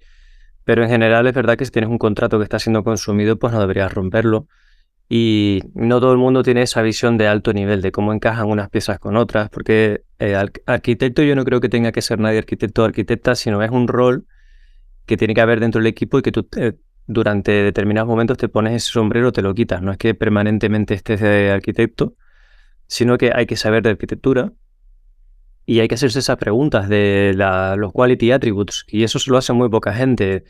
pero 0.63 0.83
en 0.83 0.89
general 0.89 1.27
es 1.27 1.33
verdad 1.33 1.57
que 1.57 1.65
si 1.65 1.71
tienes 1.71 1.89
un 1.89 1.97
contrato 1.97 2.37
que 2.37 2.43
está 2.43 2.59
siendo 2.59 2.83
consumido, 2.83 3.37
pues 3.37 3.51
no 3.51 3.59
deberías 3.59 3.93
romperlo. 3.93 4.47
Y 5.09 5.61
no 5.75 5.99
todo 5.99 6.11
el 6.13 6.17
mundo 6.17 6.43
tiene 6.43 6.63
esa 6.63 6.81
visión 6.81 7.17
de 7.17 7.27
alto 7.27 7.53
nivel, 7.53 7.81
de 7.81 7.91
cómo 7.91 8.13
encajan 8.13 8.47
unas 8.47 8.69
piezas 8.69 8.99
con 8.99 9.17
otras, 9.17 9.49
porque 9.49 10.03
eh, 10.19 10.35
arquitecto 10.65 11.21
yo 11.21 11.35
no 11.35 11.43
creo 11.45 11.61
que 11.61 11.69
tenga 11.69 11.91
que 11.91 12.01
ser 12.01 12.19
nadie 12.19 12.39
arquitecto 12.39 12.81
o 12.81 12.85
arquitecta, 12.85 13.35
sino 13.35 13.61
es 13.61 13.71
un 13.71 13.87
rol 13.87 14.25
que 15.05 15.17
tiene 15.17 15.33
que 15.33 15.41
haber 15.41 15.59
dentro 15.59 15.79
del 15.79 15.87
equipo 15.87 16.19
y 16.19 16.21
que 16.21 16.31
tú 16.31 16.47
durante 17.05 17.51
determinados 17.51 18.07
momentos 18.07 18.37
te 18.37 18.47
pones 18.47 18.73
ese 18.73 18.91
sombrero, 18.91 19.31
te 19.33 19.41
lo 19.41 19.53
quitas. 19.53 19.81
No 19.81 19.91
es 19.91 19.97
que 19.97 20.15
permanentemente 20.15 20.93
estés 20.93 21.19
de 21.19 21.51
arquitecto, 21.51 22.15
sino 22.87 23.17
que 23.17 23.31
hay 23.35 23.45
que 23.45 23.57
saber 23.57 23.83
de 23.83 23.89
arquitectura, 23.91 24.53
y 25.65 25.79
hay 25.79 25.87
que 25.87 25.95
hacerse 25.95 26.19
esas 26.19 26.37
preguntas 26.37 26.89
de 26.89 27.33
los 27.77 27.91
quality 27.93 28.31
attributes. 28.31 28.85
Y 28.87 29.03
eso 29.03 29.19
se 29.19 29.31
lo 29.31 29.37
hace 29.37 29.53
muy 29.53 29.69
poca 29.69 29.93
gente. 29.93 30.43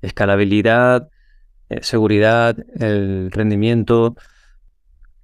Escalabilidad, 0.00 1.08
eh, 1.68 1.80
seguridad, 1.82 2.56
el 2.78 3.30
rendimiento, 3.30 4.16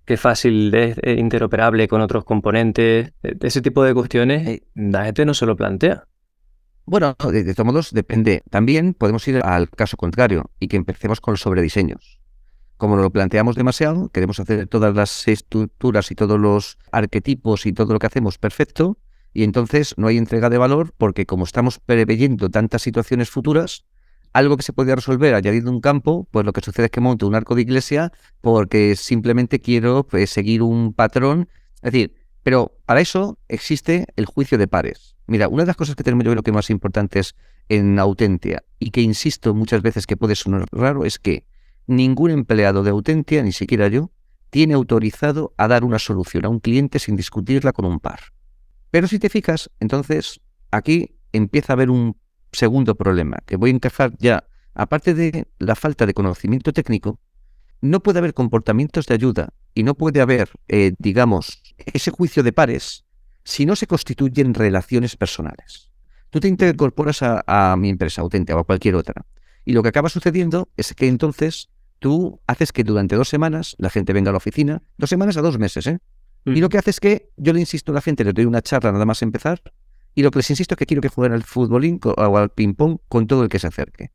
qué 0.05 0.17
fácil 0.17 0.75
es 0.75 0.99
interoperable 1.19 1.89
con 1.89 2.01
otros 2.01 2.25
componentes. 2.25 3.13
E, 3.23 3.37
ese 3.41 3.63
tipo 3.63 3.85
de 3.85 3.95
cuestiones 3.95 4.49
eh, 4.49 4.63
la 4.75 5.05
gente 5.05 5.25
no 5.25 5.35
se 5.35 5.47
lo 5.47 5.57
plantea. 5.57 6.07
Bueno, 6.85 7.17
de, 7.31 7.45
de 7.45 7.55
todos 7.55 7.67
modos 7.67 7.93
depende. 7.93 8.43
También 8.51 8.95
podemos 8.95 9.27
ir 9.29 9.41
al 9.45 9.71
caso 9.71 9.97
contrario 9.97 10.51
y 10.59 10.69
que 10.69 10.77
empecemos 10.77 11.21
con 11.21 11.33
los 11.33 11.41
sobrediseños 11.41 12.23
como 12.83 12.97
lo 12.97 13.11
planteamos 13.11 13.55
demasiado, 13.55 14.09
queremos 14.09 14.41
hacer 14.41 14.67
todas 14.67 14.93
las 14.93 15.29
estructuras 15.29 16.11
y 16.11 16.17
todos 16.17 16.41
los 16.41 16.79
arquetipos 16.91 17.65
y 17.65 17.73
todo 17.73 17.93
lo 17.93 18.01
que 18.01 18.09
hacemos 18.09 18.39
perfecto, 18.39 18.99
y 19.33 19.45
entonces 19.45 19.95
no 19.99 20.09
hay 20.09 20.19
entrega 20.19 20.51
de 20.51 20.59
valor 20.59 20.93
porque 20.99 21.25
como 21.25 21.45
estamos 21.45 21.79
preveyendo 21.79 22.51
tantas 22.51 22.83
situaciones 22.83 23.31
futuras, 23.31 23.85
algo 24.33 24.57
que 24.57 24.63
se 24.63 24.73
podría 24.73 24.97
resolver 24.97 25.35
añadiendo 25.35 25.71
un 25.71 25.81
campo, 25.81 26.27
pues 26.31 26.47
lo 26.47 26.53
que 26.53 26.61
sucede 26.61 26.87
es 26.87 26.93
que 26.93 27.01
monto 27.01 27.27
un 27.27 27.35
arco 27.35 27.55
de 27.55 27.63
iglesia 27.63 28.13
porque 28.41 28.97
simplemente 28.97 29.61
quiero 29.61 30.07
pues, 30.07 30.31
seguir 30.31 30.63
un 30.63 30.95
patrón. 30.95 31.49
Es 31.83 31.93
decir, 31.93 32.15
pero 32.43 32.79
para 32.87 33.01
eso 33.01 33.39
existe 33.49 34.07
el 34.17 34.27
juicio 34.27 34.59
de 34.59 34.69
pares. 34.69 35.17
Mira, 35.27 35.49
una 35.49 35.63
de 35.63 35.69
las 35.69 35.77
cosas 35.77 35.95
que 35.95 36.03
tenemos 36.03 36.25
yo 36.25 36.33
creo 36.33 36.43
que 36.43 36.53
más 36.53 36.71
importantes 36.71 37.35
en 37.69 37.99
Autentia 37.99 38.65
y 38.79 38.91
que 38.91 39.03
insisto 39.03 39.55
muchas 39.55 39.83
veces 39.83 40.07
que 40.07 40.17
puede 40.17 40.35
sonar 40.35 40.67
raro 40.73 41.05
es 41.05 41.19
que 41.19 41.47
ningún 41.87 42.31
empleado 42.31 42.83
de 42.83 42.91
Autentia, 42.91 43.43
ni 43.43 43.53
siquiera 43.53 43.89
yo, 43.89 44.11
tiene 44.51 44.75
autorizado 44.75 45.55
a 45.57 45.69
dar 45.69 45.85
una 45.85 45.99
solución 45.99 46.45
a 46.45 46.49
un 46.49 46.61
cliente 46.61 46.99
sin 46.99 47.17
discutirla 47.17 47.73
con 47.73 47.85
un 47.85 48.01
par. 48.01 48.21
Pero 48.91 49.09
si 49.09 49.19
te 49.19 49.31
fijas, 49.31 49.71
entonces 49.81 50.41
aquí 50.71 51.17
empieza 51.33 51.73
a 51.73 51.75
haber 51.75 51.91
un 51.91 52.17
segundo 52.53 52.95
problema, 52.95 53.39
que 53.47 53.57
voy 53.57 53.71
a 53.71 53.75
encajar 53.75 54.13
ya, 54.19 54.45
aparte 54.75 55.15
de 55.15 55.47
la 55.59 55.75
falta 55.75 56.07
de 56.07 56.15
conocimiento 56.15 56.73
técnico, 56.73 57.19
no 57.81 58.01
puede 58.01 58.19
haber 58.19 58.35
comportamientos 58.35 59.07
de 59.07 59.15
ayuda 59.15 59.53
y 59.75 59.83
no 59.83 59.95
puede 59.95 60.21
haber, 60.21 60.51
eh, 60.69 60.93
digamos, 60.99 61.63
ese 61.93 62.11
juicio 62.11 62.43
de 62.43 62.53
pares 62.53 63.05
si 63.45 63.67
no 63.67 63.75
se 63.75 63.87
constituyen 63.87 64.55
relaciones 64.55 65.17
personales. 65.17 65.91
Tú 66.31 66.41
te 66.41 66.49
incorporas 66.49 67.21
a, 67.23 67.77
mi 67.77 67.91
empresa 67.91 68.23
auténtica 68.23 68.57
o 68.57 68.61
a 68.61 68.65
cualquier 68.65 68.95
otra. 68.95 69.27
Y 69.65 69.73
lo 69.73 69.83
que 69.83 69.91
acaba 69.91 70.09
sucediendo 70.09 70.69
es 70.77 70.95
que 70.95 71.09
entonces 71.09 71.69
tú 71.99 72.41
haces 72.47 72.73
que 72.73 72.85
durante 72.85 73.17
dos 73.17 73.29
semanas 73.29 73.77
la 73.79 73.91
gente 73.91 74.13
venga 74.13 74.31
a 74.31 74.33
la 74.33 74.39
oficina, 74.39 74.83
dos 74.97 75.11
semanas 75.11 75.37
a 75.37 75.43
dos 75.43 75.59
meses, 75.59 75.87
¿eh? 75.87 75.99
Y 76.45 76.61
lo 76.61 76.69
que 76.69 76.79
hace 76.79 76.91
es 76.91 77.01
que 77.01 77.31
yo 77.37 77.53
le 77.53 77.61
insisto 77.61 77.93
a 77.93 77.95
la 77.95 78.01
gente, 78.01 78.25
le 78.25 78.33
doy 78.33 78.47
una 78.47 78.63
charla 78.63 78.91
nada 78.91 79.05
más 79.05 79.23
empezar, 79.23 79.63
y 80.15 80.23
lo 80.23 80.31
que 80.31 80.39
les 80.39 80.51
insisto 80.51 80.75
es 80.75 80.79
que 80.79 80.87
quiero 80.87 81.01
que 81.01 81.09
jueguen 81.09 81.33
al 81.33 81.43
futbolín 81.43 82.01
o 82.05 82.37
al 82.37 82.51
ping-pong 82.51 82.99
con 83.09 83.27
todo 83.27 83.43
el 83.43 83.49
que 83.49 83.59
se 83.59 83.69
acerque. 83.69 84.11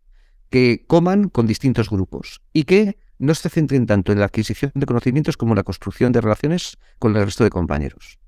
Que 0.49 0.85
coman 0.87 1.29
con 1.29 1.47
distintos 1.47 1.89
grupos 1.89 2.41
y 2.53 2.63
que 2.63 2.97
no 3.19 3.33
se 3.33 3.49
centren 3.49 3.85
tanto 3.85 4.11
en 4.11 4.19
la 4.19 4.25
adquisición 4.25 4.71
de 4.75 4.85
conocimientos 4.85 5.37
como 5.37 5.53
en 5.53 5.57
la 5.57 5.63
construcción 5.63 6.11
de 6.11 6.21
relaciones 6.21 6.77
con 6.99 7.15
el 7.15 7.25
resto 7.25 7.43
de 7.43 7.49
compañeros. 7.49 8.19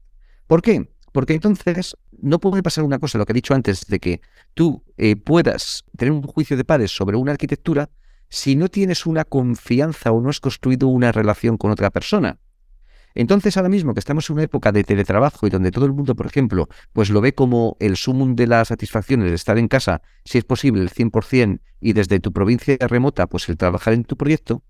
¿Por 0.48 0.62
qué? 0.62 0.90
Porque 1.12 1.34
entonces 1.34 1.96
no 2.22 2.40
puede 2.40 2.64
pasar 2.64 2.84
una 2.84 3.00
cosa, 3.00 3.18
lo 3.18 3.26
que 3.26 3.34
he 3.34 3.36
dicho 3.36 3.54
antes, 3.54 3.86
de 3.88 4.00
que 4.00 4.22
tú 4.54 4.84
eh, 4.98 5.16
puedas 5.16 5.86
tener 5.96 6.12
un 6.12 6.24
juicio 6.24 6.58
de 6.58 6.66
pares 6.66 6.92
sobre 6.92 7.18
una 7.18 7.32
arquitectura 7.32 7.90
si 8.30 8.56
no 8.56 8.68
tienes 8.68 9.06
una 9.06 9.26
confianza 9.26 10.12
o 10.12 10.22
no 10.22 10.30
has 10.30 10.40
construido 10.40 10.88
una 10.88 11.12
relación 11.12 11.58
con 11.58 11.72
otra 11.72 11.90
persona. 11.90 12.40
Entonces, 13.16 13.58
ahora 13.58 13.70
mismo 13.70 13.94
que 13.94 14.00
estamos 14.00 14.30
en 14.30 14.36
una 14.36 14.44
época 14.44 14.72
de 14.72 14.84
teletrabajo 14.84 15.48
y 15.48 15.50
donde 15.50 15.72
todo 15.72 15.86
el 15.86 15.94
mundo, 15.94 16.16
por 16.16 16.26
ejemplo, 16.26 16.70
pues 16.94 17.10
lo 17.10 17.22
ve 17.22 17.34
como 17.34 17.76
el 17.80 17.98
sumum 17.98 18.36
de 18.36 18.48
la 18.48 18.64
satisfacción, 18.66 19.22
el 19.24 19.34
estar 19.34 19.58
en 19.58 19.68
casa, 19.68 20.02
si 20.26 20.38
es 20.38 20.44
posible, 20.44 20.82
el 20.82 20.92
100%, 20.92 21.60
y 21.82 21.94
desde 21.94 22.20
tu 22.20 22.32
provincia 22.32 22.78
remota, 22.80 23.28
pues 23.28 23.50
el 23.50 23.58
trabajar 23.58 23.94
en 23.94 24.04
tu 24.04 24.16
proyecto, 24.16 24.64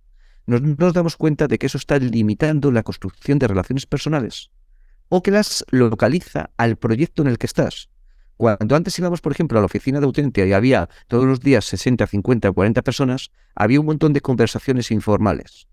nos, 0.45 0.62
nos 0.62 0.93
damos 0.93 1.17
cuenta 1.17 1.47
de 1.47 1.58
que 1.58 1.67
eso 1.67 1.78
está 1.78 1.99
limitando 1.99 2.71
la 2.71 2.84
construcción 2.84 3.39
de 3.39 3.47
relaciones 3.47 3.86
personales 3.86 4.52
o 5.10 5.21
que 5.21 5.32
las 5.32 5.65
localiza 5.71 6.52
al 6.58 6.78
proyecto 6.78 7.23
en 7.23 7.28
el 7.28 7.38
que 7.38 7.47
estás. 7.47 7.89
Cuando 8.38 8.78
antes 8.78 8.97
íbamos, 8.97 9.19
por 9.19 9.34
ejemplo, 9.34 9.58
a 9.58 9.62
la 9.62 9.65
oficina 9.65 9.99
de 9.99 10.06
Autentia 10.06 10.45
y 10.45 10.54
había 10.54 10.88
todos 11.08 11.25
los 11.25 11.41
días 11.41 11.65
60, 11.65 12.08
50, 12.08 12.52
40 12.52 12.82
personas, 12.84 13.32
había 13.54 13.82
un 13.82 13.88
montón 13.88 14.13
de 14.13 14.21
conversaciones 14.21 14.91
informales. 14.91 15.67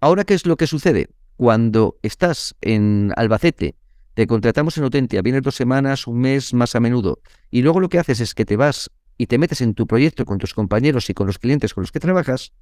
Ahora, 0.00 0.22
¿qué 0.22 0.34
es 0.34 0.46
lo 0.46 0.56
que 0.56 0.68
sucede? 0.68 1.08
Cuando 1.36 1.98
estás 2.02 2.54
en 2.60 3.12
Albacete, 3.16 3.76
te 4.14 4.26
contratamos 4.26 4.78
en 4.78 4.84
Autentia, 4.84 5.22
vienes 5.22 5.42
dos 5.42 5.54
semanas, 5.54 6.06
un 6.06 6.20
mes 6.20 6.54
más 6.54 6.74
a 6.74 6.80
menudo, 6.80 7.20
y 7.50 7.62
luego 7.62 7.80
lo 7.80 7.88
que 7.88 7.98
haces 7.98 8.20
es 8.20 8.34
que 8.34 8.46
te 8.46 8.56
vas 8.56 8.90
y 9.18 9.26
te 9.26 9.38
metes 9.38 9.60
en 9.60 9.74
tu 9.74 9.86
proyecto 9.86 10.24
con 10.24 10.38
tus 10.38 10.54
compañeros 10.54 11.10
y 11.10 11.14
con 11.14 11.26
los 11.26 11.38
clientes 11.38 11.74
con 11.74 11.82
los 11.82 11.92
que 11.92 12.00
trabajas, 12.00 12.52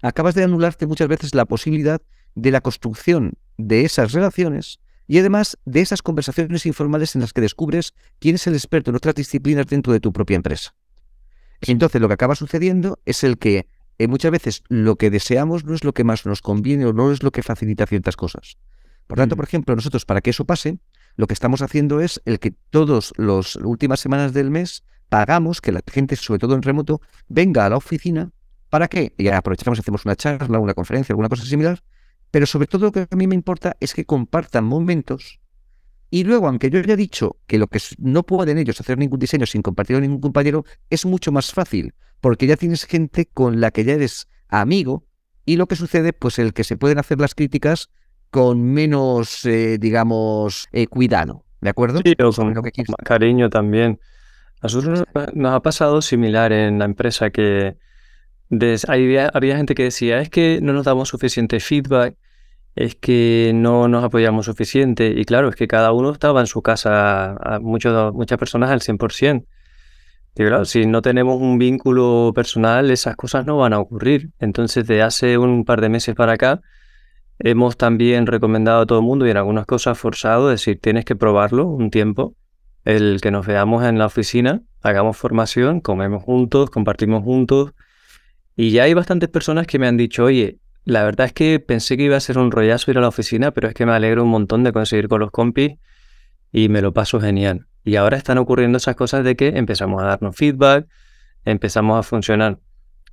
acabas 0.00 0.34
de 0.34 0.44
anularte 0.44 0.86
muchas 0.86 1.08
veces 1.08 1.34
la 1.34 1.44
posibilidad 1.44 2.00
de 2.34 2.50
la 2.50 2.62
construcción 2.62 3.34
de 3.58 3.84
esas 3.84 4.12
relaciones 4.12 4.80
y 5.06 5.18
además 5.18 5.58
de 5.66 5.80
esas 5.80 6.00
conversaciones 6.00 6.64
informales 6.64 7.14
en 7.14 7.20
las 7.20 7.34
que 7.34 7.42
descubres 7.42 7.92
quién 8.18 8.36
es 8.36 8.46
el 8.46 8.54
experto 8.54 8.90
en 8.90 8.96
otras 8.96 9.14
disciplinas 9.14 9.66
dentro 9.66 9.92
de 9.92 10.00
tu 10.00 10.12
propia 10.12 10.36
empresa. 10.36 10.74
Entonces 11.60 12.00
lo 12.00 12.08
que 12.08 12.14
acaba 12.14 12.34
sucediendo 12.34 12.98
es 13.04 13.22
el 13.22 13.38
que 13.38 13.68
eh, 13.98 14.08
muchas 14.08 14.30
veces 14.30 14.62
lo 14.68 14.96
que 14.96 15.10
deseamos 15.10 15.64
no 15.64 15.74
es 15.74 15.84
lo 15.84 15.92
que 15.92 16.04
más 16.04 16.26
nos 16.26 16.42
conviene 16.42 16.86
o 16.86 16.92
no 16.92 17.12
es 17.12 17.22
lo 17.22 17.30
que 17.30 17.42
facilita 17.42 17.86
ciertas 17.86 18.16
cosas. 18.16 18.56
Por 19.06 19.18
tanto, 19.18 19.36
por 19.36 19.44
ejemplo, 19.44 19.74
nosotros 19.74 20.04
para 20.04 20.20
que 20.20 20.30
eso 20.30 20.44
pase, 20.44 20.78
lo 21.16 21.26
que 21.26 21.34
estamos 21.34 21.62
haciendo 21.62 22.00
es 22.00 22.22
el 22.24 22.38
que 22.38 22.54
todas 22.70 23.12
las 23.16 23.56
últimas 23.56 24.00
semanas 24.00 24.32
del 24.32 24.50
mes 24.50 24.84
pagamos 25.08 25.60
que 25.60 25.72
la 25.72 25.82
gente, 25.86 26.16
sobre 26.16 26.38
todo 26.38 26.54
en 26.54 26.62
remoto, 26.62 27.02
venga 27.28 27.66
a 27.66 27.70
la 27.70 27.76
oficina. 27.76 28.30
¿Para 28.70 28.88
qué? 28.88 29.12
Y 29.18 29.28
aprovechamos 29.28 29.78
y 29.78 29.80
hacemos 29.80 30.06
una 30.06 30.16
charla, 30.16 30.58
una 30.58 30.72
conferencia, 30.72 31.12
alguna 31.12 31.28
cosa 31.28 31.44
similar. 31.44 31.82
Pero 32.30 32.46
sobre 32.46 32.66
todo 32.66 32.86
lo 32.86 32.92
que 32.92 33.06
a 33.10 33.16
mí 33.16 33.26
me 33.26 33.34
importa 33.34 33.76
es 33.78 33.92
que 33.92 34.06
compartan 34.06 34.64
momentos 34.64 35.40
y 36.12 36.24
luego, 36.24 36.46
aunque 36.46 36.68
yo 36.68 36.78
haya 36.78 36.94
dicho 36.94 37.38
que 37.46 37.56
lo 37.56 37.68
que 37.68 37.80
no 37.96 38.22
pueden 38.22 38.58
ellos 38.58 38.78
hacer 38.78 38.98
ningún 38.98 39.18
diseño 39.18 39.46
sin 39.46 39.62
compartirlo 39.62 39.96
con 39.96 40.02
ningún 40.02 40.20
compañero, 40.20 40.66
es 40.90 41.06
mucho 41.06 41.32
más 41.32 41.54
fácil, 41.54 41.94
porque 42.20 42.46
ya 42.46 42.58
tienes 42.58 42.84
gente 42.84 43.24
con 43.24 43.62
la 43.62 43.70
que 43.70 43.82
ya 43.82 43.94
eres 43.94 44.28
amigo, 44.48 45.06
y 45.46 45.56
lo 45.56 45.66
que 45.66 45.74
sucede, 45.74 46.12
pues 46.12 46.38
el 46.38 46.52
que 46.52 46.64
se 46.64 46.76
pueden 46.76 46.98
hacer 46.98 47.18
las 47.18 47.34
críticas 47.34 47.88
con 48.28 48.62
menos, 48.62 49.46
eh, 49.46 49.78
digamos, 49.78 50.68
eh, 50.72 50.86
cuidado, 50.86 51.46
¿de 51.62 51.70
acuerdo? 51.70 52.00
Sí, 52.04 52.12
o 52.22 52.30
con, 52.30 52.52
lo 52.52 52.62
que 52.62 52.72
cariño 53.04 53.48
también. 53.48 53.98
A 54.60 54.64
nosotros 54.64 55.04
nos 55.32 55.54
ha 55.54 55.60
pasado 55.62 56.02
similar 56.02 56.52
en 56.52 56.78
la 56.78 56.84
empresa 56.84 57.30
que 57.30 57.78
había, 58.86 59.30
gente 59.56 59.74
que 59.74 59.84
decía, 59.84 60.20
es 60.20 60.28
que 60.28 60.60
no 60.60 60.74
nos 60.74 60.84
damos 60.84 61.08
suficiente 61.08 61.58
feedback, 61.58 62.16
es 62.74 62.94
que 62.94 63.52
no 63.54 63.88
nos 63.88 64.04
apoyamos 64.04 64.46
suficiente. 64.46 65.12
Y 65.16 65.24
claro, 65.24 65.48
es 65.48 65.56
que 65.56 65.68
cada 65.68 65.92
uno 65.92 66.10
estaba 66.10 66.40
en 66.40 66.46
su 66.46 66.62
casa, 66.62 67.36
muchas 67.60 68.38
personas 68.38 68.70
al 68.70 68.80
100%. 68.80 69.44
Y 70.34 70.44
claro, 70.44 70.64
si 70.64 70.86
no 70.86 71.02
tenemos 71.02 71.40
un 71.40 71.58
vínculo 71.58 72.32
personal, 72.34 72.90
esas 72.90 73.16
cosas 73.16 73.44
no 73.44 73.58
van 73.58 73.74
a 73.74 73.80
ocurrir. 73.80 74.30
Entonces, 74.38 74.86
de 74.86 75.02
hace 75.02 75.36
un 75.36 75.64
par 75.66 75.82
de 75.82 75.90
meses 75.90 76.14
para 76.14 76.32
acá, 76.32 76.62
hemos 77.38 77.76
también 77.76 78.26
recomendado 78.26 78.82
a 78.82 78.86
todo 78.86 79.00
el 79.00 79.04
mundo 79.04 79.26
y 79.26 79.30
en 79.30 79.36
algunas 79.36 79.66
cosas 79.66 79.98
forzado, 79.98 80.48
decir, 80.48 80.80
tienes 80.80 81.04
que 81.04 81.16
probarlo 81.16 81.66
un 81.66 81.90
tiempo, 81.90 82.34
el 82.84 83.20
que 83.20 83.30
nos 83.30 83.46
veamos 83.46 83.84
en 83.84 83.98
la 83.98 84.06
oficina, 84.06 84.62
hagamos 84.80 85.18
formación, 85.18 85.80
comemos 85.80 86.22
juntos, 86.22 86.70
compartimos 86.70 87.22
juntos. 87.22 87.72
Y 88.56 88.70
ya 88.70 88.84
hay 88.84 88.94
bastantes 88.94 89.28
personas 89.28 89.66
que 89.66 89.78
me 89.78 89.86
han 89.86 89.98
dicho, 89.98 90.24
oye, 90.24 90.58
la 90.84 91.04
verdad 91.04 91.26
es 91.26 91.32
que 91.32 91.60
pensé 91.60 91.96
que 91.96 92.04
iba 92.04 92.16
a 92.16 92.20
ser 92.20 92.38
un 92.38 92.50
rollazo 92.50 92.90
ir 92.90 92.98
a 92.98 93.00
la 93.00 93.08
oficina, 93.08 93.52
pero 93.52 93.68
es 93.68 93.74
que 93.74 93.86
me 93.86 93.92
alegro 93.92 94.24
un 94.24 94.30
montón 94.30 94.64
de 94.64 94.72
conseguir 94.72 95.08
con 95.08 95.20
los 95.20 95.30
compis 95.30 95.78
y 96.50 96.68
me 96.68 96.82
lo 96.82 96.92
paso 96.92 97.20
genial. 97.20 97.66
Y 97.84 97.96
ahora 97.96 98.16
están 98.16 98.38
ocurriendo 98.38 98.78
esas 98.78 98.96
cosas 98.96 99.24
de 99.24 99.36
que 99.36 99.48
empezamos 99.48 100.02
a 100.02 100.06
darnos 100.06 100.36
feedback, 100.36 100.86
empezamos 101.44 101.98
a 101.98 102.02
funcionar. 102.02 102.58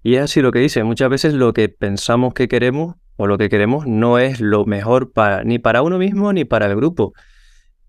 Y 0.03 0.15
es 0.15 0.23
así 0.23 0.41
lo 0.41 0.51
que 0.51 0.60
dice, 0.60 0.84
muchas 0.84 1.10
veces 1.10 1.34
lo 1.34 1.53
que 1.53 1.69
pensamos 1.69 2.34
que 2.34 2.47
queremos 2.47 2.95
o 3.17 3.27
lo 3.27 3.38
que 3.38 3.49
queremos 3.49 3.86
no 3.86 4.17
es 4.17 4.39
lo 4.39 4.65
mejor 4.65 5.12
para, 5.12 5.43
ni 5.43 5.60
para 5.60 5.82
uno 5.82 5.97
mismo 5.97 6.32
ni 6.34 6.45
para 6.45 6.67
el 6.67 6.75
grupo. 6.75 7.13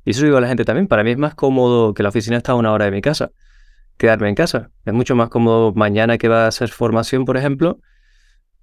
Y 0.05 0.11
eso 0.11 0.25
digo 0.25 0.39
a 0.39 0.41
la 0.41 0.49
gente 0.49 0.65
también, 0.65 0.89
para 0.89 1.05
mí 1.05 1.11
es 1.11 1.19
más 1.19 1.35
cómodo 1.35 1.95
que 1.95 2.03
la 2.03 2.09
oficina 2.09 2.37
está 2.37 2.53
a 2.53 2.55
una 2.57 2.73
hora 2.73 2.87
de 2.87 2.91
mi 2.91 3.01
casa, 3.01 3.31
quedarme 3.97 4.29
en 4.29 4.35
casa. 4.35 4.71
Es 4.85 4.93
mucho 4.93 5.15
más 5.15 5.29
cómodo 5.29 5.73
mañana 5.75 6.19
que 6.19 6.29
va 6.29 6.45
a 6.45 6.49
hacer 6.49 6.71
formación, 6.71 7.25
por 7.25 7.37
ejemplo, 7.37 7.79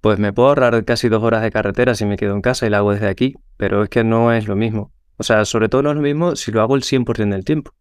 pues 0.02 0.20
me 0.20 0.34
puedo 0.34 0.50
ahorrar 0.50 0.86
casi 0.86 1.10
dos 1.10 1.24
horas 1.24 1.42
de 1.42 1.52
carretera 1.52 1.96
si 1.96 2.06
me 2.06 2.18
quedo 2.18 2.36
en 2.36 2.42
casa 2.42 2.66
y 2.66 2.70
la 2.70 2.78
hago 2.78 2.92
desde 2.92 3.08
aquí, 3.08 3.36
pero 3.58 3.84
es 3.84 3.90
que 3.90 4.04
no 4.04 4.32
es 4.32 4.48
lo 4.48 4.56
mismo. 4.56 4.92
O 5.18 5.24
sea, 5.24 5.46
sobre 5.46 5.70
todo 5.70 5.84
no 5.84 5.90
es 5.90 5.96
lo 5.96 6.02
mismo 6.02 6.36
si 6.36 6.52
lo 6.52 6.62
hago 6.62 6.76
el 6.76 6.84
100% 6.84 7.30
del 7.30 7.44
tiempo. 7.44 7.72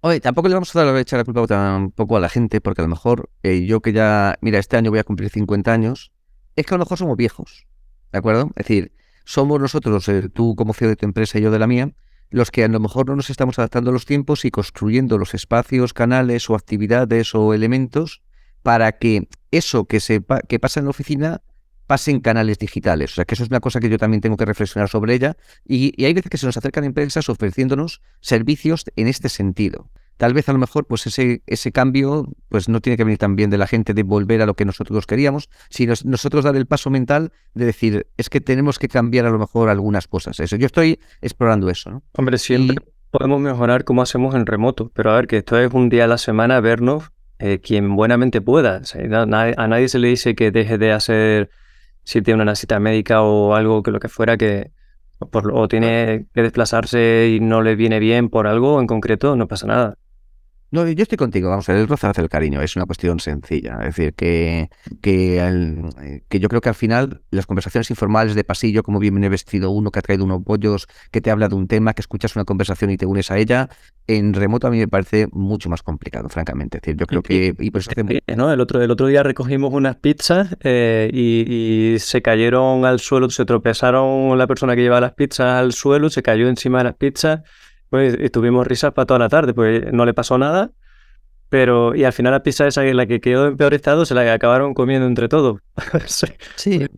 Oye, 0.00 0.20
tampoco 0.20 0.48
le 0.48 0.54
vamos 0.54 0.74
a 0.76 0.84
dar 0.84 0.96
echar 0.98 1.18
la 1.18 1.24
culpa 1.24 1.46
tampoco 1.46 2.16
a 2.16 2.20
la 2.20 2.28
gente, 2.28 2.60
porque 2.60 2.82
a 2.82 2.84
lo 2.84 2.90
mejor 2.90 3.30
eh, 3.42 3.64
yo 3.64 3.80
que 3.80 3.92
ya, 3.92 4.36
mira, 4.42 4.58
este 4.58 4.76
año 4.76 4.90
voy 4.90 4.98
a 4.98 5.04
cumplir 5.04 5.30
50 5.30 5.72
años, 5.72 6.12
es 6.56 6.66
que 6.66 6.74
a 6.74 6.76
lo 6.76 6.84
mejor 6.84 6.98
somos 6.98 7.16
viejos, 7.16 7.66
¿de 8.12 8.18
acuerdo? 8.18 8.50
Es 8.56 8.66
decir, 8.66 8.92
somos 9.24 9.58
nosotros, 9.60 10.06
eh, 10.08 10.28
tú 10.28 10.56
como 10.56 10.74
CEO 10.74 10.88
de 10.88 10.96
tu 10.96 11.06
empresa 11.06 11.38
y 11.38 11.42
yo 11.42 11.50
de 11.50 11.58
la 11.58 11.66
mía, 11.66 11.94
los 12.28 12.50
que 12.50 12.64
a 12.64 12.68
lo 12.68 12.80
mejor 12.80 13.06
no 13.06 13.16
nos 13.16 13.30
estamos 13.30 13.58
adaptando 13.58 13.90
a 13.90 13.92
los 13.92 14.04
tiempos 14.04 14.44
y 14.44 14.50
construyendo 14.50 15.16
los 15.16 15.32
espacios, 15.32 15.94
canales 15.94 16.50
o 16.50 16.54
actividades 16.54 17.34
o 17.34 17.54
elementos 17.54 18.23
para 18.64 18.92
que 18.92 19.28
eso 19.52 19.84
que, 19.84 20.00
se 20.00 20.24
que 20.48 20.58
pasa 20.58 20.80
en 20.80 20.86
la 20.86 20.90
oficina 20.90 21.42
pase 21.86 22.10
en 22.10 22.20
canales 22.20 22.58
digitales. 22.58 23.12
O 23.12 23.14
sea, 23.16 23.26
que 23.26 23.34
eso 23.34 23.44
es 23.44 23.50
una 23.50 23.60
cosa 23.60 23.78
que 23.78 23.90
yo 23.90 23.98
también 23.98 24.22
tengo 24.22 24.38
que 24.38 24.46
reflexionar 24.46 24.88
sobre 24.88 25.14
ella. 25.14 25.36
Y, 25.66 26.02
hay 26.02 26.14
veces 26.14 26.30
que 26.30 26.38
se 26.38 26.46
nos 26.46 26.56
acercan 26.56 26.82
empresas 26.84 27.28
ofreciéndonos 27.28 28.00
servicios 28.20 28.86
en 28.96 29.06
este 29.06 29.28
sentido. 29.28 29.90
Tal 30.16 30.32
vez 30.32 30.48
a 30.48 30.54
lo 30.54 30.58
mejor 30.58 30.86
pues 30.86 31.06
ese, 31.06 31.42
ese 31.46 31.72
cambio 31.72 32.26
pues 32.48 32.70
no 32.70 32.80
tiene 32.80 32.96
que 32.96 33.04
venir 33.04 33.18
también 33.18 33.50
de 33.50 33.58
la 33.58 33.66
gente 33.66 33.92
de 33.92 34.02
volver 34.02 34.40
a 34.40 34.46
lo 34.46 34.54
que 34.54 34.64
nosotros 34.64 35.06
queríamos, 35.06 35.50
sino 35.68 35.92
nosotros 36.04 36.44
dar 36.44 36.56
el 36.56 36.64
paso 36.64 36.88
mental 36.88 37.32
de 37.52 37.66
decir, 37.66 38.06
es 38.16 38.30
que 38.30 38.40
tenemos 38.40 38.78
que 38.78 38.88
cambiar 38.88 39.26
a 39.26 39.30
lo 39.30 39.38
mejor 39.38 39.68
algunas 39.68 40.08
cosas. 40.08 40.40
Eso, 40.40 40.56
yo 40.56 40.64
estoy 40.64 41.00
explorando 41.20 41.68
eso. 41.68 41.90
¿no? 41.90 42.02
Hombre, 42.12 42.38
siempre 42.38 42.76
podemos 43.10 43.40
mejorar 43.40 43.84
como 43.84 44.00
hacemos 44.00 44.34
en 44.34 44.46
remoto, 44.46 44.90
pero 44.94 45.10
a 45.10 45.16
ver, 45.16 45.26
que 45.26 45.36
esto 45.36 45.58
es 45.58 45.72
un 45.74 45.90
día 45.90 46.04
a 46.04 46.08
la 46.08 46.18
semana 46.18 46.60
vernos 46.60 47.10
eh, 47.38 47.60
quien 47.60 47.96
buenamente 47.96 48.40
pueda. 48.40 48.80
a 49.16 49.66
nadie 49.68 49.88
se 49.88 49.98
le 49.98 50.08
dice 50.08 50.34
que 50.34 50.50
deje 50.50 50.78
de 50.78 50.92
hacer 50.92 51.50
si 52.04 52.22
tiene 52.22 52.42
una 52.42 52.54
cita 52.54 52.78
médica 52.80 53.22
o 53.22 53.54
algo 53.54 53.82
que 53.82 53.90
lo 53.90 54.00
que 54.00 54.08
fuera 54.08 54.36
que 54.36 54.72
o 55.20 55.68
tiene 55.68 56.26
que 56.34 56.42
desplazarse 56.42 57.34
y 57.34 57.40
no 57.40 57.62
le 57.62 57.76
viene 57.76 57.98
bien 57.98 58.28
por 58.28 58.46
algo 58.46 58.80
en 58.80 58.86
concreto, 58.86 59.36
no 59.36 59.48
pasa 59.48 59.66
nada. 59.66 59.98
No, 60.74 60.88
yo 60.88 61.04
estoy 61.04 61.16
contigo, 61.16 61.50
vamos 61.50 61.68
a 61.68 61.72
ver, 61.72 61.82
el 61.82 61.86
roce 61.86 62.08
hace 62.08 62.20
el 62.20 62.28
cariño, 62.28 62.60
es 62.60 62.74
una 62.74 62.84
cuestión 62.84 63.20
sencilla. 63.20 63.78
Es 63.82 63.94
decir, 63.94 64.12
que, 64.14 64.70
que, 65.00 66.20
que, 66.28 66.40
yo 66.40 66.48
creo 66.48 66.60
que 66.60 66.68
al 66.68 66.74
final 66.74 67.20
las 67.30 67.46
conversaciones 67.46 67.90
informales 67.90 68.34
de 68.34 68.42
pasillo, 68.42 68.82
como 68.82 68.98
bien 68.98 69.14
viene 69.14 69.28
vestido 69.28 69.70
uno 69.70 69.92
que 69.92 70.00
ha 70.00 70.02
traído 70.02 70.24
unos 70.24 70.42
bollos, 70.42 70.88
que 71.12 71.20
te 71.20 71.30
habla 71.30 71.48
de 71.48 71.54
un 71.54 71.68
tema, 71.68 71.94
que 71.94 72.00
escuchas 72.00 72.34
una 72.34 72.44
conversación 72.44 72.90
y 72.90 72.96
te 72.96 73.06
unes 73.06 73.30
a 73.30 73.38
ella, 73.38 73.68
en 74.08 74.34
remoto 74.34 74.66
a 74.66 74.70
mí 74.70 74.78
me 74.78 74.88
parece 74.88 75.28
mucho 75.30 75.70
más 75.70 75.84
complicado, 75.84 76.28
francamente. 76.28 76.78
Es 76.78 76.82
decir, 76.82 76.96
yo 76.96 77.06
creo 77.06 77.22
que... 77.22 77.54
Y 77.56 77.70
¿no? 78.34 78.52
el, 78.52 78.60
otro, 78.60 78.82
el 78.82 78.90
otro 78.90 79.06
día 79.06 79.22
recogimos 79.22 79.72
unas 79.72 79.94
pizzas 79.94 80.56
eh, 80.64 81.08
y, 81.14 82.00
se 82.00 82.20
cayeron 82.20 82.84
al 82.84 82.98
suelo, 82.98 83.30
se 83.30 83.44
tropezaron 83.44 84.36
la 84.36 84.48
persona 84.48 84.74
que 84.74 84.82
llevaba 84.82 85.02
las 85.02 85.14
pizzas 85.14 85.54
al 85.54 85.72
suelo, 85.72 86.10
se 86.10 86.24
cayó 86.24 86.48
encima 86.48 86.78
de 86.78 86.84
las 86.84 86.94
pizzas 86.94 87.42
pues 87.94 88.16
estuvimos 88.18 88.66
risas 88.66 88.92
para 88.92 89.06
toda 89.06 89.20
la 89.20 89.28
tarde, 89.28 89.54
pues 89.54 89.92
no 89.92 90.04
le 90.04 90.12
pasó 90.12 90.36
nada, 90.36 90.72
pero 91.48 91.94
y 91.94 92.02
al 92.02 92.12
final 92.12 92.32
la 92.32 92.42
pizza 92.42 92.66
esa 92.66 92.82
la 92.82 93.06
que 93.06 93.20
quedó 93.20 93.46
en 93.46 93.56
peor 93.56 93.72
estado 93.72 94.04
se 94.04 94.14
la 94.14 94.32
acabaron 94.32 94.74
comiendo 94.74 95.06
entre 95.06 95.28
todos. 95.28 95.60
sí. 96.56 96.88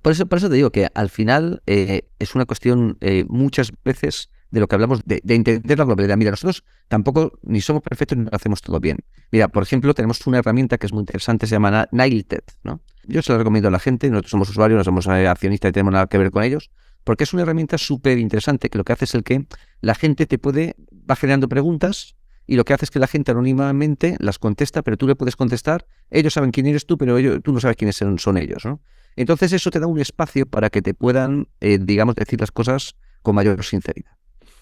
Por 0.00 0.12
eso, 0.12 0.24
por 0.24 0.38
eso 0.38 0.48
te 0.48 0.54
digo 0.54 0.70
que 0.70 0.88
al 0.94 1.10
final 1.10 1.62
eh, 1.66 2.08
es 2.18 2.34
una 2.34 2.46
cuestión 2.46 2.96
eh, 3.02 3.26
muchas 3.28 3.72
veces 3.84 4.30
de 4.50 4.60
lo 4.60 4.68
que 4.68 4.74
hablamos 4.74 5.04
de, 5.04 5.20
entender 5.28 5.78
la 5.78 5.84
globalidad. 5.84 6.16
Mira, 6.16 6.30
nosotros 6.30 6.64
tampoco 6.88 7.38
ni 7.42 7.60
somos 7.60 7.82
perfectos 7.82 8.16
ni 8.16 8.24
lo 8.24 8.30
hacemos 8.32 8.62
todo 8.62 8.80
bien. 8.80 9.00
Mira, 9.30 9.48
por 9.48 9.64
ejemplo, 9.64 9.92
tenemos 9.92 10.26
una 10.26 10.38
herramienta 10.38 10.78
que 10.78 10.86
es 10.86 10.94
muy 10.94 11.00
interesante, 11.00 11.46
se 11.46 11.56
llama 11.56 11.88
Nailted, 11.92 12.44
¿no? 12.64 12.80
Yo 13.04 13.20
se 13.20 13.32
la 13.32 13.36
recomiendo 13.36 13.68
a 13.68 13.70
la 13.70 13.80
gente, 13.80 14.08
nosotros 14.08 14.30
somos 14.30 14.48
usuarios, 14.48 14.78
no 14.78 14.84
somos 14.84 15.06
eh, 15.08 15.28
accionistas 15.28 15.68
y 15.68 15.72
tenemos 15.72 15.92
nada 15.92 16.06
que 16.06 16.16
ver 16.16 16.30
con 16.30 16.42
ellos, 16.42 16.70
porque 17.04 17.24
es 17.24 17.32
una 17.32 17.42
herramienta 17.42 17.78
súper 17.78 18.18
interesante 18.18 18.70
que 18.70 18.78
lo 18.78 18.84
que 18.84 18.92
hace 18.92 19.04
es 19.04 19.14
el 19.14 19.24
que 19.24 19.46
la 19.80 19.94
gente 19.94 20.26
te 20.26 20.38
puede, 20.38 20.76
va 21.10 21.16
generando 21.16 21.48
preguntas 21.48 22.16
y 22.46 22.56
lo 22.56 22.64
que 22.64 22.74
hace 22.74 22.84
es 22.84 22.90
que 22.90 22.98
la 22.98 23.06
gente 23.06 23.30
anónimamente 23.30 24.16
las 24.18 24.38
contesta, 24.38 24.82
pero 24.82 24.96
tú 24.96 25.06
le 25.06 25.14
puedes 25.14 25.36
contestar, 25.36 25.86
ellos 26.10 26.34
saben 26.34 26.50
quién 26.50 26.66
eres 26.66 26.86
tú, 26.86 26.98
pero 26.98 27.40
tú 27.40 27.52
no 27.52 27.60
sabes 27.60 27.76
quiénes 27.76 27.96
son, 27.96 28.36
ellos, 28.36 28.64
¿no? 28.64 28.80
Entonces 29.14 29.52
eso 29.52 29.70
te 29.70 29.78
da 29.78 29.86
un 29.86 30.00
espacio 30.00 30.46
para 30.46 30.70
que 30.70 30.82
te 30.82 30.94
puedan, 30.94 31.48
eh, 31.60 31.78
digamos, 31.80 32.14
decir 32.14 32.40
las 32.40 32.50
cosas 32.50 32.96
con 33.20 33.34
mayor 33.34 33.62
sinceridad. 33.62 34.12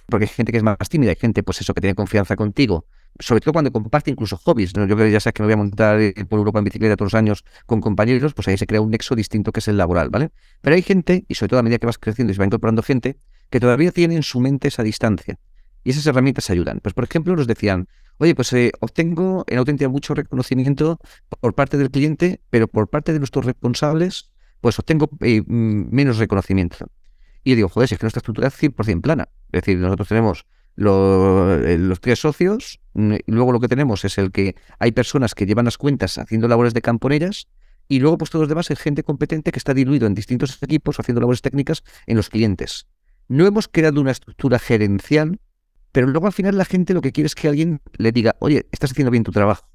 Porque 0.07 0.25
hay 0.25 0.29
gente 0.29 0.53
que 0.53 0.59
es 0.59 0.65
más 0.65 0.77
tímida, 0.89 1.11
hay 1.11 1.17
gente, 1.17 1.43
pues 1.43 1.61
eso, 1.61 1.73
que 1.73 1.81
tiene 1.81 1.95
confianza 1.95 2.37
contigo, 2.37 2.87
sobre 3.19 3.41
todo 3.41 3.53
cuando 3.53 3.73
comparte 3.73 4.11
incluso 4.11 4.37
hobbies. 4.37 4.77
¿no? 4.77 4.87
Yo 4.87 4.97
ya 5.07 5.21
sabes 5.21 5.35
que 5.35 5.43
me 5.43 5.47
voy 5.47 5.55
a 5.55 5.57
montar 5.57 6.01
eh, 6.01 6.15
por 6.29 6.39
Europa 6.39 6.59
en 6.59 6.65
bicicleta 6.65 6.97
todos 6.97 7.13
los 7.13 7.19
años 7.19 7.45
con 7.67 7.81
compañeros, 7.81 8.35
pues 8.35 8.49
ahí 8.49 8.57
se 8.57 8.67
crea 8.67 8.81
un 8.81 8.91
nexo 8.91 9.15
distinto 9.15 9.53
que 9.53 9.61
es 9.61 9.69
el 9.69 9.77
laboral, 9.77 10.11
¿vale? 10.11 10.31
Pero 10.61 10.77
hay 10.77 10.83
gente, 10.83 11.25
y 11.29 11.35
sobre 11.35 11.51
todo 11.51 11.61
a 11.61 11.63
medida 11.63 11.79
que 11.79 11.87
vas 11.87 11.99
creciendo 11.99 12.31
y 12.31 12.35
se 12.35 12.39
va 12.39 12.47
incorporando 12.47 12.83
gente, 12.83 13.19
que 13.51 13.61
todavía 13.61 13.91
tiene 13.93 14.15
en 14.17 14.23
su 14.23 14.41
mente 14.41 14.69
esa 14.69 14.83
distancia. 14.83 15.39
Y 15.83 15.91
esas 15.91 16.07
herramientas 16.07 16.51
ayudan. 16.51 16.81
Pues, 16.81 16.95
por 16.95 17.05
ejemplo, 17.05 17.35
nos 17.35 17.47
decían, 17.47 17.89
oye, 18.19 18.35
pues 18.35 18.53
eh, 18.53 18.73
obtengo 18.81 19.45
en 19.49 19.59
auténtica 19.59 19.89
mucho 19.89 20.15
reconocimiento 20.15 20.99
por 21.41 21.55
parte 21.55 21.79
del 21.79 21.91
cliente, 21.91 22.41
pero 22.51 22.69
por 22.69 22.89
parte 22.89 23.13
de 23.13 23.19
nuestros 23.19 23.45
responsables, 23.45 24.31
pues 24.61 24.79
obtengo 24.79 25.09
eh, 25.21 25.43
menos 25.47 26.19
reconocimiento. 26.19 26.77
Y 27.43 27.51
yo 27.51 27.57
digo, 27.57 27.69
joder, 27.69 27.89
si 27.89 27.95
es 27.95 27.99
que 27.99 28.05
nuestra 28.05 28.21
estructura 28.21 28.49
es 28.49 28.63
100% 28.63 29.01
plana. 29.01 29.29
Es 29.53 29.63
decir, 29.63 29.79
nosotros 29.79 30.09
tenemos 30.09 30.47
eh, 30.77 31.77
los 31.79 32.01
tres 32.01 32.19
socios, 32.21 32.81
mm, 32.95 33.15
luego 33.27 33.53
lo 33.53 33.61
que 33.61 33.69
tenemos 33.69 34.05
es 34.05 34.19
el 34.19 34.33
que 34.33 34.57
hay 34.79 34.93
personas 34.93 35.35
que 35.35 35.47
llevan 35.47 35.65
las 35.65 35.79
cuentas 35.79 36.19
haciendo 36.19 36.49
labores 36.49 36.75
de 36.75 36.83
campo 36.83 37.09
en 37.09 37.15
ellas, 37.15 37.49
y 37.89 37.99
luego 37.99 38.19
pues 38.19 38.31
todos 38.31 38.43
los 38.43 38.49
demás 38.49 38.71
es 38.71 38.79
gente 38.79 39.03
competente 39.03 39.51
que 39.51 39.59
está 39.59 39.75
diluido 39.75 40.07
en 40.07 40.15
distintos 40.15 40.63
equipos 40.63 41.01
haciendo 41.01 41.21
labores 41.21 41.43
técnicas 41.43 41.83
en 42.07 42.17
los 42.17 42.31
clientes. 42.31 42.87
No 43.27 43.47
hemos 43.47 43.69
creado 43.69 44.01
una 44.01 44.13
estructura 44.13 44.59
gerencial, 44.59 45.41
pero 45.93 46.07
luego 46.07 46.27
al 46.27 46.33
final 46.33 46.57
la 46.57 46.65
gente 46.65 46.95
lo 46.95 47.01
que 47.01 47.13
quiere 47.13 47.27
es 47.27 47.35
que 47.35 47.49
alguien 47.49 47.81
le 47.97 48.13
diga, 48.13 48.37
oye, 48.39 48.67
estás 48.71 48.93
haciendo 48.93 49.11
bien 49.11 49.25
tu 49.25 49.33
trabajo. 49.33 49.69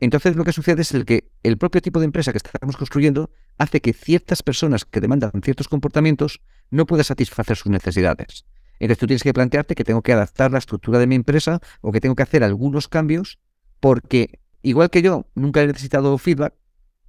Entonces 0.00 0.36
lo 0.36 0.44
que 0.44 0.52
sucede 0.52 0.82
es 0.82 0.94
el 0.94 1.04
que 1.04 1.30
el 1.42 1.58
propio 1.58 1.82
tipo 1.82 1.98
de 1.98 2.06
empresa 2.06 2.32
que 2.32 2.38
estamos 2.38 2.76
construyendo 2.76 3.30
hace 3.58 3.80
que 3.80 3.92
ciertas 3.92 4.42
personas 4.42 4.84
que 4.84 5.00
demandan 5.00 5.32
ciertos 5.42 5.68
comportamientos 5.68 6.40
no 6.70 6.86
puedan 6.86 7.04
satisfacer 7.04 7.56
sus 7.56 7.70
necesidades. 7.70 8.46
Entonces 8.78 8.98
tú 8.98 9.06
tienes 9.06 9.22
que 9.22 9.34
plantearte 9.34 9.74
que 9.74 9.84
tengo 9.84 10.02
que 10.02 10.12
adaptar 10.12 10.52
la 10.52 10.58
estructura 10.58 10.98
de 10.98 11.06
mi 11.06 11.14
empresa 11.14 11.60
o 11.80 11.92
que 11.92 12.00
tengo 12.00 12.14
que 12.14 12.22
hacer 12.22 12.44
algunos 12.44 12.88
cambios 12.88 13.38
porque, 13.80 14.40
igual 14.62 14.90
que 14.90 15.02
yo, 15.02 15.26
nunca 15.34 15.62
he 15.62 15.66
necesitado 15.66 16.16
feedback, 16.18 16.54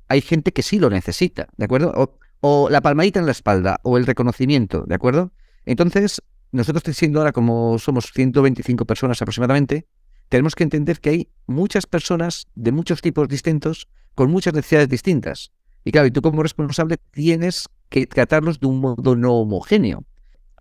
hay 0.08 0.22
gente 0.22 0.52
que 0.52 0.64
sí 0.64 0.80
lo 0.80 0.90
necesita, 0.90 1.48
¿de 1.58 1.66
acuerdo? 1.66 2.18
O, 2.42 2.70
la 2.70 2.82
palmadita 2.82 3.20
en 3.20 3.26
la 3.26 3.32
espalda 3.32 3.80
o 3.84 3.98
el 3.98 4.06
reconocimiento, 4.06 4.86
¿de 4.88 4.96
acuerdo? 4.96 5.32
Entonces, 5.66 6.22
nosotros 6.52 6.84
siendo 6.96 7.20
ahora 7.20 7.32
como 7.32 7.78
somos 7.80 8.12
125 8.14 8.86
personas 8.86 9.22
aproximadamente, 9.22 9.88
tenemos 10.30 10.56
que 10.56 10.64
entender 10.64 11.00
que 11.00 11.10
hay 11.10 11.30
muchas 11.48 11.86
personas 11.86 12.48
de 12.56 12.72
muchos 12.72 13.02
tipos 13.02 13.28
distintos 13.28 13.88
con 14.16 14.32
muchas 14.32 14.54
necesidades 14.54 14.90
distintas. 14.90 15.52
Y 15.84 15.92
claro, 15.92 16.08
y 16.08 16.12
tú 16.12 16.22
como 16.22 16.44
responsable 16.44 16.98
tienes 17.12 17.68
que 17.90 18.08
tratarlos 18.08 18.60
de 18.60 18.68
un 18.68 18.80
modo 18.80 19.16
no 19.16 19.34
homogéneo. 19.34 20.06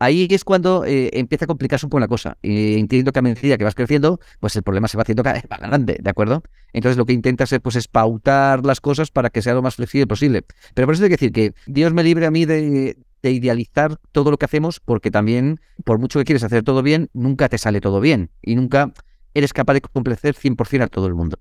Ahí 0.00 0.28
es 0.30 0.44
cuando 0.44 0.84
eh, 0.84 1.10
empieza 1.12 1.44
a 1.44 1.48
complicarse 1.48 1.86
un 1.86 1.90
poco 1.90 2.00
la 2.00 2.08
cosa. 2.08 2.38
Y 2.42 2.78
entiendo 2.78 3.12
que 3.12 3.18
a 3.18 3.22
medida 3.22 3.58
que 3.58 3.64
vas 3.64 3.74
creciendo, 3.74 4.20
pues 4.40 4.54
el 4.56 4.62
problema 4.62 4.88
se 4.88 4.96
va 4.96 5.02
haciendo 5.02 5.22
cada 5.22 5.34
vez 5.34 5.44
más 5.50 5.60
grande, 5.60 5.98
¿de 6.00 6.10
acuerdo? 6.10 6.42
Entonces 6.72 6.96
lo 6.96 7.06
que 7.06 7.12
intentas 7.12 7.52
es, 7.52 7.60
pues, 7.60 7.76
es 7.76 7.88
pautar 7.88 8.64
las 8.64 8.80
cosas 8.80 9.10
para 9.10 9.30
que 9.30 9.42
sea 9.42 9.54
lo 9.54 9.62
más 9.62 9.76
flexible 9.76 10.06
posible. 10.06 10.44
Pero 10.74 10.86
por 10.86 10.94
eso 10.94 11.04
hay 11.04 11.10
que 11.10 11.16
decir 11.16 11.32
que 11.32 11.52
Dios 11.66 11.92
me 11.92 12.04
libre 12.04 12.26
a 12.26 12.30
mí 12.30 12.44
de, 12.44 12.96
de 13.22 13.30
idealizar 13.30 13.98
todo 14.12 14.30
lo 14.30 14.36
que 14.36 14.44
hacemos, 14.44 14.80
porque 14.80 15.10
también, 15.10 15.60
por 15.84 15.98
mucho 15.98 16.18
que 16.18 16.24
quieres 16.24 16.44
hacer 16.44 16.62
todo 16.62 16.82
bien, 16.82 17.10
nunca 17.12 17.48
te 17.48 17.58
sale 17.58 17.80
todo 17.80 18.00
bien. 18.00 18.30
Y 18.42 18.54
nunca 18.54 18.92
eres 19.34 19.52
capaz 19.52 19.74
de 19.74 19.80
complacer 19.80 20.34
100% 20.34 20.82
a 20.82 20.88
todo 20.88 21.06
el 21.06 21.14
mundo. 21.14 21.38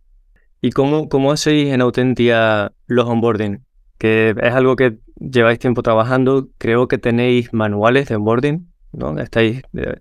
¿Y 0.62 0.72
cómo, 0.72 1.08
cómo 1.08 1.32
hacéis 1.32 1.72
en 1.72 1.82
Autentia 1.82 2.74
los 2.88 3.08
onboarding? 3.08 3.67
Que 3.98 4.36
es 4.42 4.54
algo 4.54 4.76
que 4.76 4.98
lleváis 5.20 5.60
tiempo 5.60 5.82
trabajando, 5.84 6.50
creo 6.58 6.88
que 6.88 6.98
tenéis 6.98 7.54
manuales 7.54 8.08
de 8.08 8.16
onboarding, 8.16 8.72
¿no? 8.92 9.18
Estáis, 9.20 9.62
eh, 9.76 9.96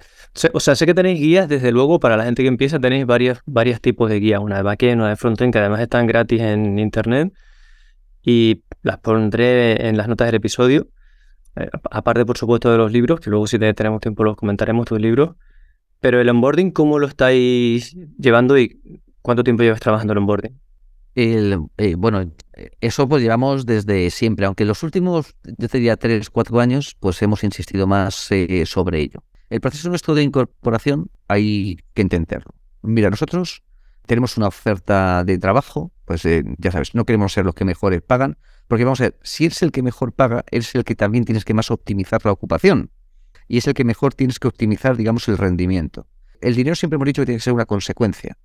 o 0.52 0.60
sea, 0.60 0.74
sé 0.74 0.86
que 0.86 0.94
tenéis 0.94 1.20
guías, 1.20 1.48
desde 1.48 1.72
luego, 1.72 2.00
para 2.00 2.16
la 2.16 2.24
gente 2.24 2.42
que 2.42 2.48
empieza 2.48 2.78
tenéis 2.78 3.06
varios, 3.06 3.40
varios 3.46 3.80
tipos 3.80 4.10
de 4.10 4.20
guías, 4.20 4.40
una 4.40 4.56
de 4.56 4.62
backend, 4.62 5.00
una 5.00 5.10
de 5.10 5.16
frontend, 5.16 5.52
que 5.52 5.58
además 5.58 5.80
están 5.80 6.06
gratis 6.06 6.40
en 6.40 6.78
internet 6.78 7.32
y 8.22 8.62
las 8.82 8.98
pondré 8.98 9.88
en 9.88 9.96
las 9.96 10.08
notas 10.08 10.26
del 10.26 10.34
episodio. 10.36 10.88
Eh, 11.56 11.68
aparte, 11.90 12.26
por 12.26 12.36
supuesto, 12.36 12.70
de 12.70 12.78
los 12.78 12.92
libros, 12.92 13.20
que 13.20 13.30
luego 13.30 13.46
si 13.46 13.58
tenemos 13.58 14.00
tiempo 14.00 14.24
los 14.24 14.36
comentaremos 14.36 14.86
tus 14.86 15.00
libros. 15.00 15.36
Pero 16.00 16.20
el 16.20 16.28
onboarding, 16.28 16.70
¿cómo 16.72 16.98
lo 16.98 17.06
estáis 17.06 17.96
llevando 18.18 18.58
y 18.58 19.02
cuánto 19.22 19.44
tiempo 19.44 19.62
llevas 19.62 19.80
trabajando 19.80 20.12
en 20.12 20.18
onboarding? 20.18 20.65
El, 21.16 21.60
eh, 21.78 21.94
bueno, 21.96 22.30
eso 22.82 23.08
pues 23.08 23.22
llevamos 23.22 23.64
desde 23.64 24.10
siempre, 24.10 24.44
aunque 24.44 24.66
los 24.66 24.82
últimos, 24.82 25.34
yo 25.44 25.66
diría, 25.68 25.96
tres, 25.96 26.28
cuatro 26.28 26.60
años, 26.60 26.94
pues 27.00 27.22
hemos 27.22 27.42
insistido 27.42 27.86
más 27.86 28.30
eh, 28.30 28.66
sobre 28.66 29.00
ello. 29.00 29.24
El 29.48 29.62
proceso 29.62 29.88
nuestro 29.88 30.14
de 30.14 30.22
incorporación 30.22 31.10
hay 31.26 31.78
que 31.94 32.02
entenderlo. 32.02 32.54
Mira, 32.82 33.08
nosotros 33.08 33.62
tenemos 34.04 34.36
una 34.36 34.48
oferta 34.48 35.24
de 35.24 35.38
trabajo, 35.38 35.90
pues 36.04 36.22
eh, 36.26 36.44
ya 36.58 36.70
sabes, 36.70 36.94
no 36.94 37.06
queremos 37.06 37.32
ser 37.32 37.46
los 37.46 37.54
que 37.54 37.64
mejores 37.64 38.02
pagan, 38.02 38.36
porque 38.68 38.84
vamos 38.84 39.00
a 39.00 39.04
ver, 39.04 39.18
si 39.22 39.46
eres 39.46 39.62
el 39.62 39.72
que 39.72 39.82
mejor 39.82 40.12
paga, 40.12 40.44
eres 40.50 40.74
el 40.74 40.84
que 40.84 40.94
también 40.94 41.24
tienes 41.24 41.46
que 41.46 41.54
más 41.54 41.70
optimizar 41.70 42.22
la 42.26 42.32
ocupación. 42.32 42.90
Y 43.48 43.56
es 43.56 43.66
el 43.66 43.72
que 43.72 43.84
mejor 43.84 44.12
tienes 44.12 44.38
que 44.38 44.48
optimizar, 44.48 44.98
digamos, 44.98 45.28
el 45.28 45.38
rendimiento. 45.38 46.06
El 46.42 46.54
dinero 46.54 46.76
siempre 46.76 46.96
hemos 46.96 47.06
dicho 47.06 47.22
que 47.22 47.26
tiene 47.26 47.38
que 47.38 47.44
ser 47.44 47.54
una 47.54 47.64
consecuencia. 47.64 48.36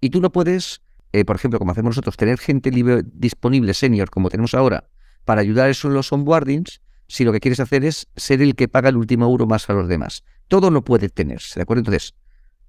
Y 0.00 0.08
tú 0.08 0.22
no 0.22 0.32
puedes 0.32 0.80
eh, 1.14 1.24
por 1.24 1.36
ejemplo, 1.36 1.60
como 1.60 1.70
hacemos 1.70 1.90
nosotros, 1.90 2.16
tener 2.16 2.38
gente 2.38 2.72
libre, 2.72 3.04
disponible, 3.04 3.72
senior, 3.72 4.10
como 4.10 4.30
tenemos 4.30 4.52
ahora, 4.52 4.88
para 5.24 5.42
ayudar 5.42 5.68
a 5.68 5.70
eso 5.70 5.86
en 5.86 5.94
los 5.94 6.12
onboardings, 6.12 6.80
si 7.06 7.22
lo 7.22 7.32
que 7.32 7.38
quieres 7.38 7.60
hacer 7.60 7.84
es 7.84 8.08
ser 8.16 8.42
el 8.42 8.56
que 8.56 8.66
paga 8.66 8.88
el 8.88 8.96
último 8.96 9.24
euro 9.24 9.46
más 9.46 9.70
a 9.70 9.74
los 9.74 9.86
demás. 9.86 10.24
Todo 10.48 10.72
no 10.72 10.82
puede 10.82 11.08
tenerse, 11.08 11.60
¿de 11.60 11.62
acuerdo? 11.62 11.82
Entonces, 11.82 12.16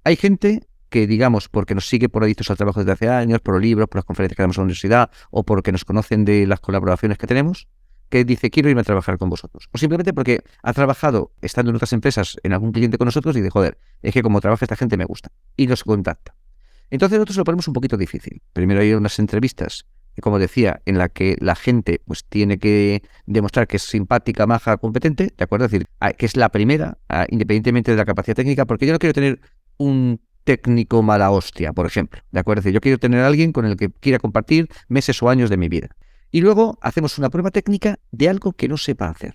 hay 0.04 0.14
gente 0.14 0.68
que, 0.90 1.08
digamos, 1.08 1.48
porque 1.48 1.74
nos 1.74 1.88
sigue 1.88 2.08
por 2.08 2.22
adictos 2.22 2.48
al 2.48 2.56
trabajo 2.56 2.78
desde 2.78 2.92
hace 2.92 3.08
años, 3.08 3.40
por 3.40 3.54
los 3.54 3.62
libros, 3.64 3.88
por 3.88 3.96
las 3.96 4.04
conferencias 4.04 4.36
que 4.36 4.44
damos 4.44 4.58
en 4.58 4.60
la 4.60 4.66
universidad, 4.66 5.10
o 5.32 5.42
porque 5.42 5.72
nos 5.72 5.84
conocen 5.84 6.24
de 6.24 6.46
las 6.46 6.60
colaboraciones 6.60 7.18
que 7.18 7.26
tenemos, 7.26 7.66
que 8.10 8.24
dice, 8.24 8.50
quiero 8.50 8.68
irme 8.68 8.82
a 8.82 8.84
trabajar 8.84 9.18
con 9.18 9.28
vosotros. 9.28 9.68
O 9.72 9.78
simplemente 9.78 10.14
porque 10.14 10.44
ha 10.62 10.72
trabajado 10.72 11.32
estando 11.42 11.70
en 11.70 11.74
otras 11.74 11.92
empresas, 11.92 12.36
en 12.44 12.52
algún 12.52 12.70
cliente 12.70 12.96
con 12.96 13.06
nosotros, 13.06 13.34
y 13.34 13.40
dice, 13.40 13.50
joder, 13.50 13.76
es 14.02 14.14
que 14.14 14.22
como 14.22 14.40
trabaja 14.40 14.64
esta 14.64 14.76
gente 14.76 14.96
me 14.96 15.04
gusta. 15.04 15.32
Y 15.56 15.66
nos 15.66 15.82
contacta. 15.82 16.36
Entonces 16.90 17.18
nosotros 17.18 17.36
lo 17.38 17.44
ponemos 17.44 17.68
un 17.68 17.74
poquito 17.74 17.96
difícil. 17.96 18.42
Primero 18.52 18.80
hay 18.80 18.94
unas 18.94 19.18
entrevistas, 19.18 19.86
como 20.20 20.38
decía, 20.38 20.80
en 20.86 20.98
la 20.98 21.08
que 21.08 21.36
la 21.40 21.54
gente 21.54 22.00
pues 22.06 22.24
tiene 22.24 22.58
que 22.58 23.02
demostrar 23.26 23.66
que 23.66 23.76
es 23.76 23.82
simpática, 23.82 24.46
maja, 24.46 24.76
competente, 24.76 25.32
¿de 25.36 25.44
acuerdo? 25.44 25.66
Es 25.66 25.72
decir, 25.72 25.88
ah, 26.00 26.12
que 26.12 26.26
es 26.26 26.36
la 26.36 26.50
primera, 26.50 26.98
ah, 27.08 27.26
independientemente 27.28 27.90
de 27.90 27.96
la 27.96 28.04
capacidad 28.04 28.36
técnica, 28.36 28.64
porque 28.64 28.86
yo 28.86 28.92
no 28.92 28.98
quiero 28.98 29.12
tener 29.12 29.40
un 29.78 30.20
técnico 30.44 31.02
mala 31.02 31.30
hostia, 31.30 31.72
por 31.72 31.86
ejemplo, 31.86 32.20
¿de 32.30 32.40
acuerdo? 32.40 32.60
Es 32.60 32.64
decir, 32.64 32.74
yo 32.74 32.80
quiero 32.80 32.98
tener 32.98 33.20
a 33.20 33.26
alguien 33.26 33.52
con 33.52 33.66
el 33.66 33.76
que 33.76 33.90
quiera 33.90 34.18
compartir 34.18 34.68
meses 34.88 35.20
o 35.22 35.28
años 35.28 35.50
de 35.50 35.56
mi 35.56 35.68
vida. 35.68 35.88
Y 36.30 36.40
luego 36.40 36.78
hacemos 36.82 37.18
una 37.18 37.30
prueba 37.30 37.50
técnica 37.50 37.98
de 38.12 38.28
algo 38.28 38.52
que 38.52 38.68
no 38.68 38.76
sepa 38.76 39.08
hacer. 39.08 39.34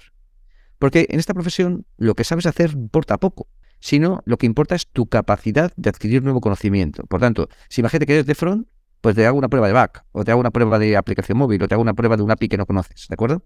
Porque 0.80 1.08
en 1.10 1.20
esta 1.20 1.34
profesión 1.34 1.86
lo 1.98 2.16
que 2.16 2.24
sabes 2.24 2.46
hacer 2.46 2.72
importa 2.72 3.18
poco 3.18 3.48
sino 3.82 4.22
lo 4.26 4.38
que 4.38 4.46
importa 4.46 4.76
es 4.76 4.88
tu 4.88 5.08
capacidad 5.08 5.74
de 5.76 5.90
adquirir 5.90 6.24
nuevo 6.24 6.40
conocimiento. 6.40 7.04
Por 7.04 7.20
tanto, 7.20 7.50
si 7.68 7.82
imagínate 7.82 8.06
que 8.06 8.14
eres 8.14 8.26
de 8.26 8.36
front, 8.36 8.68
pues 9.02 9.16
te 9.16 9.26
hago 9.26 9.38
una 9.38 9.50
prueba 9.50 9.68
de 9.68 9.74
back, 9.74 10.06
o 10.14 10.24
te 10.24 10.32
hago 10.32 10.40
una 10.40 10.52
prueba 10.52 10.80
de 10.80 10.96
aplicación 10.96 11.38
móvil, 11.38 11.62
o 11.62 11.68
te 11.68 11.74
hago 11.74 11.82
una 11.82 11.96
prueba 11.96 12.16
de 12.16 12.24
un 12.24 12.32
API 12.32 12.48
que 12.48 12.58
no 12.58 12.66
conoces, 12.66 13.08
¿de 13.10 13.14
acuerdo? 13.16 13.44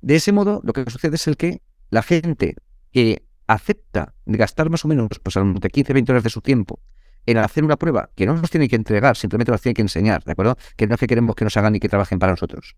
De 0.00 0.16
ese 0.16 0.32
modo, 0.32 0.60
lo 0.64 0.72
que 0.72 0.90
sucede 0.90 1.16
es 1.16 1.26
el 1.28 1.36
que 1.36 1.62
la 1.90 2.02
gente 2.02 2.56
que 2.90 3.22
acepta 3.46 4.14
gastar 4.24 4.70
más 4.70 4.84
o 4.84 4.88
menos 4.88 5.08
pues, 5.22 5.36
de 5.60 5.70
15, 5.70 5.92
20 5.92 6.12
horas 6.12 6.24
de 6.24 6.30
su 6.30 6.40
tiempo 6.40 6.80
en 7.26 7.38
hacer 7.38 7.64
una 7.64 7.76
prueba 7.76 8.10
que 8.14 8.24
no 8.24 8.34
nos 8.34 8.50
tiene 8.50 8.68
que 8.68 8.76
entregar, 8.76 9.16
simplemente 9.16 9.52
nos 9.52 9.60
tiene 9.60 9.74
que 9.74 9.82
enseñar, 9.82 10.24
¿de 10.24 10.32
acuerdo? 10.32 10.56
Que 10.76 10.86
no 10.86 10.94
es 10.94 11.00
que 11.00 11.06
queremos 11.06 11.34
que 11.34 11.44
nos 11.44 11.56
hagan 11.56 11.74
y 11.74 11.80
que 11.80 11.88
trabajen 11.88 12.18
para 12.18 12.32
nosotros. 12.32 12.76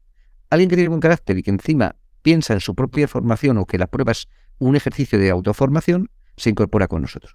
Alguien 0.50 0.70
que 0.70 0.76
tiene 0.76 0.88
buen 0.88 1.00
carácter 1.00 1.36
y 1.38 1.42
que 1.42 1.50
encima 1.50 1.96
piensa 2.22 2.54
en 2.54 2.60
su 2.60 2.74
propia 2.74 3.06
formación 3.06 3.58
o 3.58 3.66
que 3.66 3.78
la 3.78 3.86
prueba 3.86 4.12
es 4.12 4.28
un 4.58 4.74
ejercicio 4.74 5.18
de 5.18 5.30
autoformación, 5.30 6.10
se 6.38 6.50
incorpora 6.50 6.88
con 6.88 7.02
nosotros. 7.02 7.34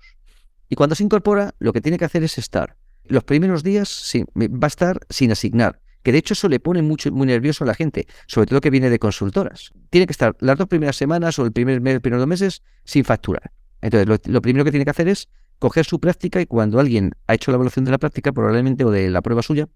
Y 0.69 0.75
cuando 0.75 0.95
se 0.95 1.03
incorpora, 1.03 1.53
lo 1.59 1.73
que 1.73 1.81
tiene 1.81 1.97
que 1.97 2.05
hacer 2.05 2.23
es 2.23 2.37
estar. 2.37 2.77
Los 3.05 3.23
primeros 3.23 3.63
días 3.63 4.11
va 4.35 4.65
a 4.65 4.67
estar 4.67 4.99
sin 5.09 5.31
asignar, 5.31 5.81
que 6.03 6.11
de 6.11 6.17
hecho 6.17 6.33
eso 6.33 6.49
le 6.49 6.59
pone 6.59 6.81
mucho, 6.81 7.11
muy 7.11 7.27
nervioso 7.27 7.63
a 7.63 7.67
la 7.67 7.75
gente, 7.75 8.07
sobre 8.27 8.47
todo 8.47 8.61
que 8.61 8.69
viene 8.69 8.89
de 8.89 8.99
consultoras. 8.99 9.71
Tiene 9.89 10.05
que 10.07 10.11
estar 10.11 10.35
las 10.39 10.57
dos 10.57 10.67
primeras 10.67 10.95
semanas 10.95 11.37
o 11.39 11.45
el 11.45 11.51
primer 11.51 11.81
mes, 11.81 11.99
primeros 11.99 12.21
dos 12.21 12.27
meses 12.27 12.63
sin 12.85 13.05
facturar. 13.05 13.51
Entonces, 13.81 14.27
lo, 14.27 14.41
primero 14.41 14.63
que 14.65 14.71
tiene 14.71 14.85
que 14.85 14.91
hacer 14.91 15.07
es 15.07 15.29
coger 15.59 15.85
su 15.85 15.99
práctica 15.99 16.41
y 16.41 16.45
cuando 16.45 16.79
alguien 16.79 17.11
ha 17.27 17.33
hecho 17.33 17.51
la 17.51 17.55
evaluación 17.55 17.85
de 17.85 17.91
la 17.91 17.97
práctica, 17.97 18.31
probablemente, 18.31 18.83
o 18.85 18.91
de 18.91 19.09
la 19.09 19.21
prueba 19.21 19.41
suya, 19.41 19.67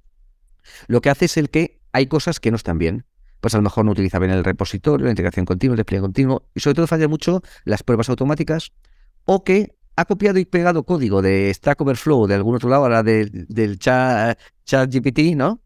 lo 0.88 1.02
que 1.02 1.10
hace 1.10 1.26
es 1.26 1.38
el 1.38 1.50
que 1.50 1.80
hay 1.92 2.08
cosas 2.08 2.40
que 2.40 2.52
no 2.52 2.58
están 2.58 2.78
bien. 2.78 3.06
Pues 3.40 3.54
a 3.54 3.58
lo 3.58 3.64
mejor 3.64 3.86
no 3.86 3.92
utiliza 3.92 4.18
bien 4.18 4.32
el 4.32 4.44
repositorio, 4.44 5.06
la 5.06 5.12
integración 5.12 5.46
continua, 5.46 5.74
el 5.74 5.78
despliegue 5.78 6.02
continuo, 6.02 6.50
y 6.56 6.60
sobre 6.60 6.76
todo 6.76 6.88
falla 6.88 7.08
mucho 7.08 7.44
las 7.66 7.84
pruebas 7.84 8.10
automáticas 8.10 8.72
o 9.28 9.44
que 9.44 9.76
ha 9.98 10.06
copiado 10.06 10.40
y 10.40 10.46
pegado 10.46 10.84
código 10.84 11.22
de 11.22 11.54
Stack 11.54 11.82
Overflow 11.82 12.28
de 12.28 12.36
algún 12.36 12.56
otro 12.56 12.70
lado, 12.70 12.84
ahora 12.84 13.04
del 13.04 13.78
chat, 13.78 14.40
chat 14.64 14.92
GPT, 14.92 15.36
¿no? 15.36 15.62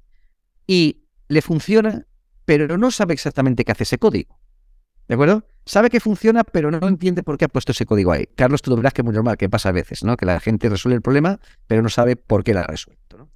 Y 0.65 1.03
le 1.27 1.41
funciona, 1.41 2.07
pero 2.45 2.77
no 2.77 2.91
sabe 2.91 3.13
exactamente 3.13 3.63
qué 3.63 3.71
hace 3.71 3.83
ese 3.83 3.99
código. 3.99 4.39
¿De 5.07 5.13
acuerdo? 5.13 5.45
Sabe 5.65 5.89
que 5.89 5.99
funciona, 5.99 6.43
pero 6.43 6.71
no 6.71 6.87
entiende 6.87 7.21
por 7.21 7.37
qué 7.37 7.45
ha 7.45 7.49
puesto 7.49 7.71
ese 7.71 7.85
código 7.85 8.11
ahí. 8.11 8.27
Carlos, 8.35 8.61
tú 8.61 8.71
lo 8.71 8.77
verás 8.77 8.93
que 8.93 9.01
es 9.01 9.05
muy 9.05 9.13
normal, 9.13 9.37
que 9.37 9.47
pasa 9.47 9.69
a 9.69 9.73
veces, 9.73 10.03
¿no? 10.03 10.17
Que 10.17 10.25
la 10.25 10.39
gente 10.39 10.69
resuelve 10.69 10.95
el 10.95 11.01
problema, 11.01 11.39
pero 11.67 11.83
no 11.83 11.89
sabe 11.89 12.15
por 12.15 12.43
qué 12.43 12.53
lo 12.53 12.61
ha 12.61 12.63
resuelto, 12.63 13.17
¿no? 13.17 13.29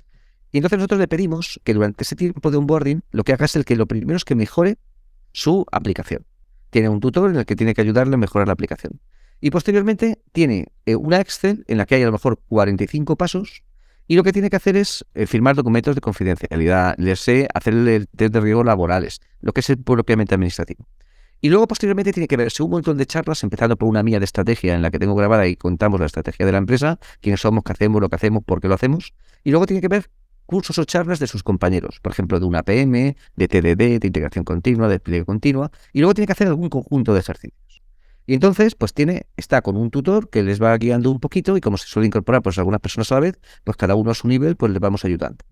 Y 0.51 0.57
entonces 0.57 0.79
nosotros 0.79 0.99
le 1.01 1.07
pedimos 1.07 1.59
que 1.63 1.73
durante 1.73 2.03
ese 2.03 2.15
tiempo 2.15 2.49
de 2.49 2.57
onboarding 2.57 3.03
lo 3.11 3.23
que 3.23 3.33
haga 3.33 3.45
es 3.45 3.55
el 3.57 3.65
que 3.65 3.75
lo 3.75 3.85
primero 3.85 4.15
es 4.15 4.23
que 4.23 4.35
mejore 4.35 4.77
su 5.33 5.65
aplicación. 5.71 6.25
Tiene 6.69 6.89
un 6.89 6.99
tutor 6.99 7.29
en 7.29 7.35
el 7.35 7.45
que 7.45 7.55
tiene 7.55 7.73
que 7.73 7.81
ayudarle 7.81 8.15
a 8.15 8.17
mejorar 8.17 8.47
la 8.47 8.53
aplicación. 8.53 9.01
Y 9.41 9.51
posteriormente 9.51 10.21
tiene 10.31 10.67
eh, 10.85 10.95
una 10.95 11.19
Excel 11.19 11.65
en 11.67 11.77
la 11.77 11.85
que 11.85 11.95
hay 11.95 12.03
a 12.03 12.07
lo 12.07 12.11
mejor 12.11 12.39
45 12.47 13.15
pasos 13.15 13.63
y 14.07 14.15
lo 14.15 14.23
que 14.23 14.31
tiene 14.31 14.49
que 14.49 14.55
hacer 14.55 14.77
es 14.77 15.05
eh, 15.15 15.25
firmar 15.25 15.55
documentos 15.55 15.95
de 15.95 16.01
confidencialidad, 16.01 16.95
leerse, 16.97 17.47
hacer 17.53 17.73
el 17.73 18.07
test 18.07 18.33
de 18.33 18.39
riesgos 18.39 18.65
laborales, 18.65 19.19
lo 19.41 19.51
que 19.51 19.61
es 19.61 19.69
el 19.69 19.77
propiamente 19.79 20.35
administrativo. 20.35 20.87
Y 21.41 21.49
luego 21.49 21.67
posteriormente 21.67 22.13
tiene 22.13 22.27
que 22.27 22.37
verse 22.37 22.63
un 22.63 22.71
montón 22.71 22.97
de 22.97 23.05
charlas, 23.05 23.43
empezando 23.43 23.77
por 23.77 23.89
una 23.89 24.03
mía 24.03 24.19
de 24.19 24.25
estrategia 24.25 24.73
en 24.73 24.81
la 24.81 24.91
que 24.91 24.99
tengo 24.99 25.15
grabada 25.15 25.47
y 25.47 25.55
contamos 25.55 25.99
la 25.99 26.05
estrategia 26.05 26.45
de 26.45 26.51
la 26.51 26.57
empresa, 26.59 26.99
quiénes 27.19 27.41
somos, 27.41 27.63
qué 27.63 27.73
hacemos, 27.73 28.01
lo 28.01 28.09
que 28.09 28.15
hacemos, 28.15 28.43
por 28.43 28.61
qué 28.61 28.67
lo 28.67 28.75
hacemos. 28.75 29.13
Y 29.43 29.51
luego 29.51 29.65
tiene 29.65 29.81
que 29.81 29.87
ver 29.87 30.09
cursos 30.45 30.77
o 30.77 30.85
charlas 30.85 31.19
de 31.19 31.27
sus 31.27 31.43
compañeros, 31.43 31.99
por 32.01 32.11
ejemplo, 32.11 32.39
de 32.39 32.45
una 32.45 32.63
PM, 32.63 33.15
de 33.35 33.47
TDD, 33.47 33.99
de 33.99 34.07
integración 34.07 34.45
continua, 34.45 34.87
de 34.87 34.93
despliegue 34.93 35.25
continua. 35.25 35.71
Y 35.93 35.99
luego 35.99 36.13
tiene 36.13 36.27
que 36.27 36.33
hacer 36.33 36.47
algún 36.47 36.69
conjunto 36.69 37.13
de 37.13 37.19
ejercicios. 37.19 37.64
Y 38.27 38.33
entonces, 38.33 38.75
pues 38.75 38.93
tiene, 38.93 39.27
está 39.37 39.61
con 39.61 39.77
un 39.77 39.91
tutor 39.91 40.29
que 40.29 40.41
les 40.41 40.61
va 40.61 40.75
guiando 40.77 41.11
un 41.11 41.19
poquito 41.19 41.57
y 41.57 41.61
como 41.61 41.77
se 41.77 41.87
suele 41.87 42.07
incorporar 42.07 42.41
pues 42.41 42.57
algunas 42.57 42.81
personas 42.81 43.11
a 43.11 43.15
la 43.15 43.21
vez, 43.21 43.39
pues 43.63 43.77
cada 43.77 43.95
uno 43.95 44.11
a 44.11 44.15
su 44.15 44.27
nivel, 44.27 44.55
pues 44.55 44.71
les 44.71 44.81
vamos 44.81 45.05
ayudando. 45.05 45.45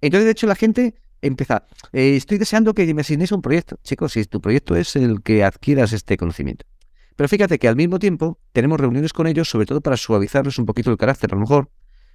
Entonces, 0.00 0.24
de 0.24 0.32
hecho, 0.32 0.46
la 0.46 0.56
gente 0.56 0.94
empieza, 1.22 1.66
eh, 1.92 2.16
estoy 2.16 2.38
deseando 2.38 2.74
que 2.74 2.92
me 2.92 3.02
asignéis 3.02 3.30
un 3.30 3.42
proyecto. 3.42 3.78
Chicos, 3.84 4.12
si 4.12 4.24
tu 4.24 4.40
proyecto 4.40 4.74
es 4.74 4.96
el 4.96 5.22
que 5.22 5.44
adquieras 5.44 5.92
este 5.92 6.16
conocimiento. 6.16 6.66
Pero 7.14 7.28
fíjate 7.28 7.58
que 7.58 7.68
al 7.68 7.76
mismo 7.76 7.98
tiempo 7.98 8.38
tenemos 8.52 8.80
reuniones 8.80 9.12
con 9.12 9.26
ellos, 9.26 9.48
sobre 9.48 9.66
todo 9.66 9.80
para 9.80 9.96
suavizarles 9.96 10.58
un 10.58 10.66
poquito 10.66 10.90
el 10.90 10.96
carácter, 10.96 11.32
a 11.32 11.34
lo 11.34 11.40
mejor, 11.40 11.70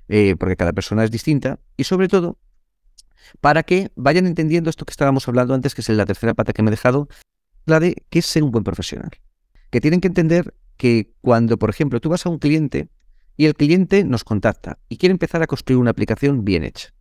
eh, 0.09 0.35
porque 0.37 0.55
cada 0.55 0.73
persona 0.73 1.03
es 1.03 1.11
distinta, 1.11 1.59
y 1.77 1.85
sobre 1.85 2.07
todo 2.07 2.37
para 3.39 3.63
que 3.63 3.89
vayan 3.95 4.27
entendiendo 4.27 4.69
esto 4.69 4.85
que 4.85 4.91
estábamos 4.91 5.27
hablando 5.27 5.53
antes, 5.53 5.75
que 5.75 5.81
es 5.81 5.89
la 5.89 6.05
tercera 6.05 6.33
pata 6.33 6.51
que 6.51 6.61
me 6.61 6.69
he 6.69 6.71
dejado, 6.71 7.07
la 7.65 7.79
de 7.79 8.03
qué 8.09 8.19
es 8.19 8.25
ser 8.25 8.43
un 8.43 8.51
buen 8.51 8.63
profesional 8.63 9.11
que 9.73 9.81
tienen 9.81 10.01
que 10.01 10.07
entender 10.07 10.53
que 10.77 11.15
cuando, 11.21 11.57
por 11.57 11.71
ejemplo, 11.71 11.99
tú 11.99 12.07
vas 12.07 12.27
a 12.27 12.29
un 12.29 12.37
cliente 12.37 12.89
y 13.35 13.47
el 13.47 13.55
cliente 13.55 14.03
nos 14.03 14.23
contacta 14.23 14.77
y 14.87 14.97
quiere 14.97 15.13
empezar 15.13 15.41
a 15.41 15.47
construir 15.47 15.79
una 15.79 15.89
aplicación 15.89 16.45
bien 16.45 16.63
hecha. 16.63 16.93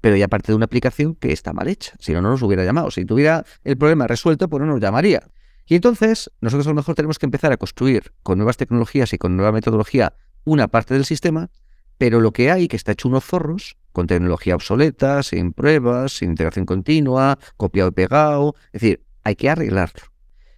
Pero 0.00 0.14
ya 0.14 0.28
parte 0.28 0.52
de 0.52 0.54
una 0.54 0.66
aplicación 0.66 1.16
que 1.16 1.32
está 1.32 1.52
mal 1.52 1.66
hecha, 1.66 1.96
si 1.98 2.12
no, 2.12 2.22
no 2.22 2.30
nos 2.30 2.42
hubiera 2.42 2.64
llamado. 2.64 2.92
Si 2.92 3.04
tuviera 3.04 3.44
el 3.64 3.76
problema 3.76 4.06
resuelto, 4.06 4.48
pues 4.48 4.60
no 4.60 4.66
nos 4.68 4.80
llamaría. 4.80 5.28
Y 5.66 5.74
entonces 5.74 6.30
nosotros 6.40 6.68
a 6.68 6.70
lo 6.70 6.76
mejor 6.76 6.94
tenemos 6.94 7.18
que 7.18 7.26
empezar 7.26 7.50
a 7.50 7.56
construir 7.56 8.12
con 8.22 8.38
nuevas 8.38 8.58
tecnologías 8.58 9.12
y 9.12 9.18
con 9.18 9.36
nueva 9.36 9.50
metodología 9.50 10.14
una 10.44 10.68
parte 10.68 10.94
del 10.94 11.04
sistema, 11.04 11.50
pero 11.98 12.20
lo 12.20 12.32
que 12.32 12.52
hay 12.52 12.68
que 12.68 12.76
está 12.76 12.92
hecho 12.92 13.08
unos 13.08 13.24
zorros, 13.24 13.76
con 13.90 14.06
tecnología 14.06 14.54
obsoleta, 14.54 15.24
sin 15.24 15.52
pruebas, 15.52 16.12
sin 16.12 16.30
integración 16.30 16.64
continua, 16.64 17.40
copiado 17.56 17.88
y 17.88 17.92
pegado, 17.92 18.54
es 18.66 18.82
decir, 18.82 19.04
hay 19.24 19.34
que 19.34 19.50
arreglarlo. 19.50 20.13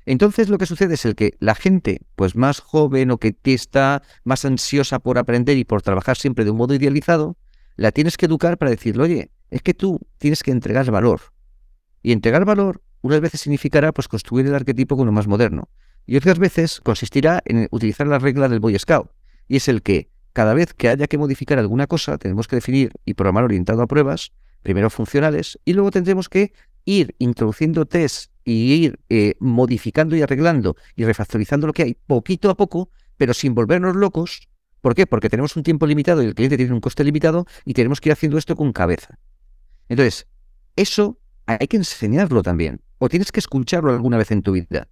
Entonces 0.06 0.48
lo 0.48 0.56
que 0.56 0.66
sucede 0.66 0.94
es 0.94 1.04
el 1.04 1.16
que 1.16 1.34
la 1.40 1.56
gente 1.56 2.00
pues 2.14 2.36
más 2.36 2.60
joven 2.60 3.10
o 3.10 3.18
que 3.18 3.36
está 3.44 4.02
más 4.24 4.44
ansiosa 4.44 5.00
por 5.00 5.18
aprender 5.18 5.58
y 5.58 5.64
por 5.64 5.82
trabajar 5.82 6.16
siempre 6.16 6.44
de 6.44 6.52
un 6.52 6.56
modo 6.56 6.74
idealizado, 6.74 7.36
la 7.74 7.90
tienes 7.90 8.16
que 8.16 8.26
educar 8.26 8.56
para 8.56 8.70
decirle, 8.70 9.02
oye, 9.02 9.30
es 9.50 9.62
que 9.62 9.74
tú 9.74 10.00
tienes 10.18 10.42
que 10.44 10.52
entregar 10.52 10.88
valor. 10.90 11.20
Y 12.02 12.12
entregar 12.12 12.44
valor 12.44 12.82
unas 13.02 13.20
veces 13.20 13.40
significará 13.40 13.92
pues 13.92 14.06
construir 14.06 14.46
el 14.46 14.54
arquetipo 14.54 14.96
con 14.96 15.06
lo 15.06 15.12
más 15.12 15.26
moderno. 15.26 15.68
Y 16.06 16.16
otras 16.16 16.38
veces 16.38 16.80
consistirá 16.80 17.42
en 17.44 17.66
utilizar 17.72 18.06
la 18.06 18.20
regla 18.20 18.48
del 18.48 18.60
Boy 18.60 18.78
Scout. 18.78 19.10
Y 19.48 19.56
es 19.56 19.68
el 19.68 19.82
que 19.82 20.08
cada 20.32 20.54
vez 20.54 20.72
que 20.72 20.88
haya 20.88 21.08
que 21.08 21.18
modificar 21.18 21.58
alguna 21.58 21.88
cosa, 21.88 22.16
tenemos 22.16 22.46
que 22.46 22.56
definir 22.56 22.92
y 23.04 23.14
programar 23.14 23.44
orientado 23.44 23.82
a 23.82 23.86
pruebas, 23.88 24.32
primero 24.62 24.88
funcionales, 24.88 25.58
y 25.64 25.72
luego 25.72 25.90
tendremos 25.90 26.28
que 26.28 26.52
ir 26.84 27.16
introduciendo 27.18 27.86
tests 27.86 28.30
y 28.46 28.72
ir 28.72 29.00
eh, 29.10 29.34
modificando 29.40 30.16
y 30.16 30.22
arreglando 30.22 30.76
y 30.94 31.04
refactorizando 31.04 31.66
lo 31.66 31.72
que 31.72 31.82
hay 31.82 31.94
poquito 32.06 32.48
a 32.48 32.56
poco, 32.56 32.90
pero 33.16 33.34
sin 33.34 33.54
volvernos 33.54 33.96
locos. 33.96 34.48
¿Por 34.80 34.94
qué? 34.94 35.04
Porque 35.06 35.28
tenemos 35.28 35.56
un 35.56 35.64
tiempo 35.64 35.84
limitado 35.84 36.22
y 36.22 36.26
el 36.26 36.34
cliente 36.34 36.56
tiene 36.56 36.72
un 36.72 36.80
coste 36.80 37.02
limitado 37.02 37.44
y 37.64 37.74
tenemos 37.74 38.00
que 38.00 38.08
ir 38.08 38.12
haciendo 38.12 38.38
esto 38.38 38.54
con 38.54 38.72
cabeza. 38.72 39.18
Entonces, 39.88 40.28
eso 40.76 41.18
hay 41.44 41.66
que 41.66 41.76
enseñarlo 41.76 42.42
también, 42.42 42.80
o 42.98 43.08
tienes 43.08 43.32
que 43.32 43.40
escucharlo 43.40 43.92
alguna 43.92 44.16
vez 44.16 44.30
en 44.30 44.42
tu 44.42 44.52
vida. 44.52 44.88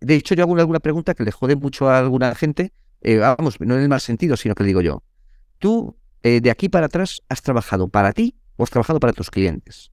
De 0.00 0.14
hecho, 0.14 0.34
yo 0.34 0.44
hago 0.44 0.56
alguna 0.56 0.80
pregunta 0.80 1.14
que 1.14 1.24
le 1.24 1.30
jode 1.30 1.56
mucho 1.56 1.90
a 1.90 1.98
alguna 1.98 2.34
gente, 2.34 2.72
eh, 3.02 3.18
vamos, 3.18 3.60
no 3.60 3.76
en 3.76 3.82
el 3.82 3.88
mal 3.88 4.00
sentido, 4.00 4.36
sino 4.38 4.54
que 4.54 4.62
le 4.62 4.68
digo 4.68 4.80
yo, 4.80 5.02
tú 5.58 5.94
eh, 6.22 6.40
de 6.40 6.50
aquí 6.50 6.70
para 6.70 6.86
atrás 6.86 7.22
has 7.28 7.42
trabajado 7.42 7.88
para 7.88 8.14
ti 8.14 8.34
o 8.56 8.64
has 8.64 8.70
trabajado 8.70 8.98
para 8.98 9.12
tus 9.12 9.30
clientes. 9.30 9.92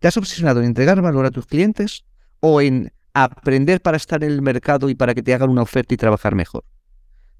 ¿Te 0.00 0.08
has 0.08 0.16
obsesionado 0.16 0.60
en 0.60 0.66
entregar 0.66 1.00
valor 1.00 1.26
a 1.26 1.30
tus 1.30 1.46
clientes 1.46 2.04
o 2.46 2.60
en 2.60 2.92
aprender 3.14 3.80
para 3.80 3.96
estar 3.96 4.22
en 4.22 4.30
el 4.30 4.42
mercado 4.42 4.90
y 4.90 4.94
para 4.94 5.14
que 5.14 5.22
te 5.22 5.32
hagan 5.32 5.48
una 5.48 5.62
oferta 5.62 5.94
y 5.94 5.96
trabajar 5.96 6.34
mejor? 6.34 6.62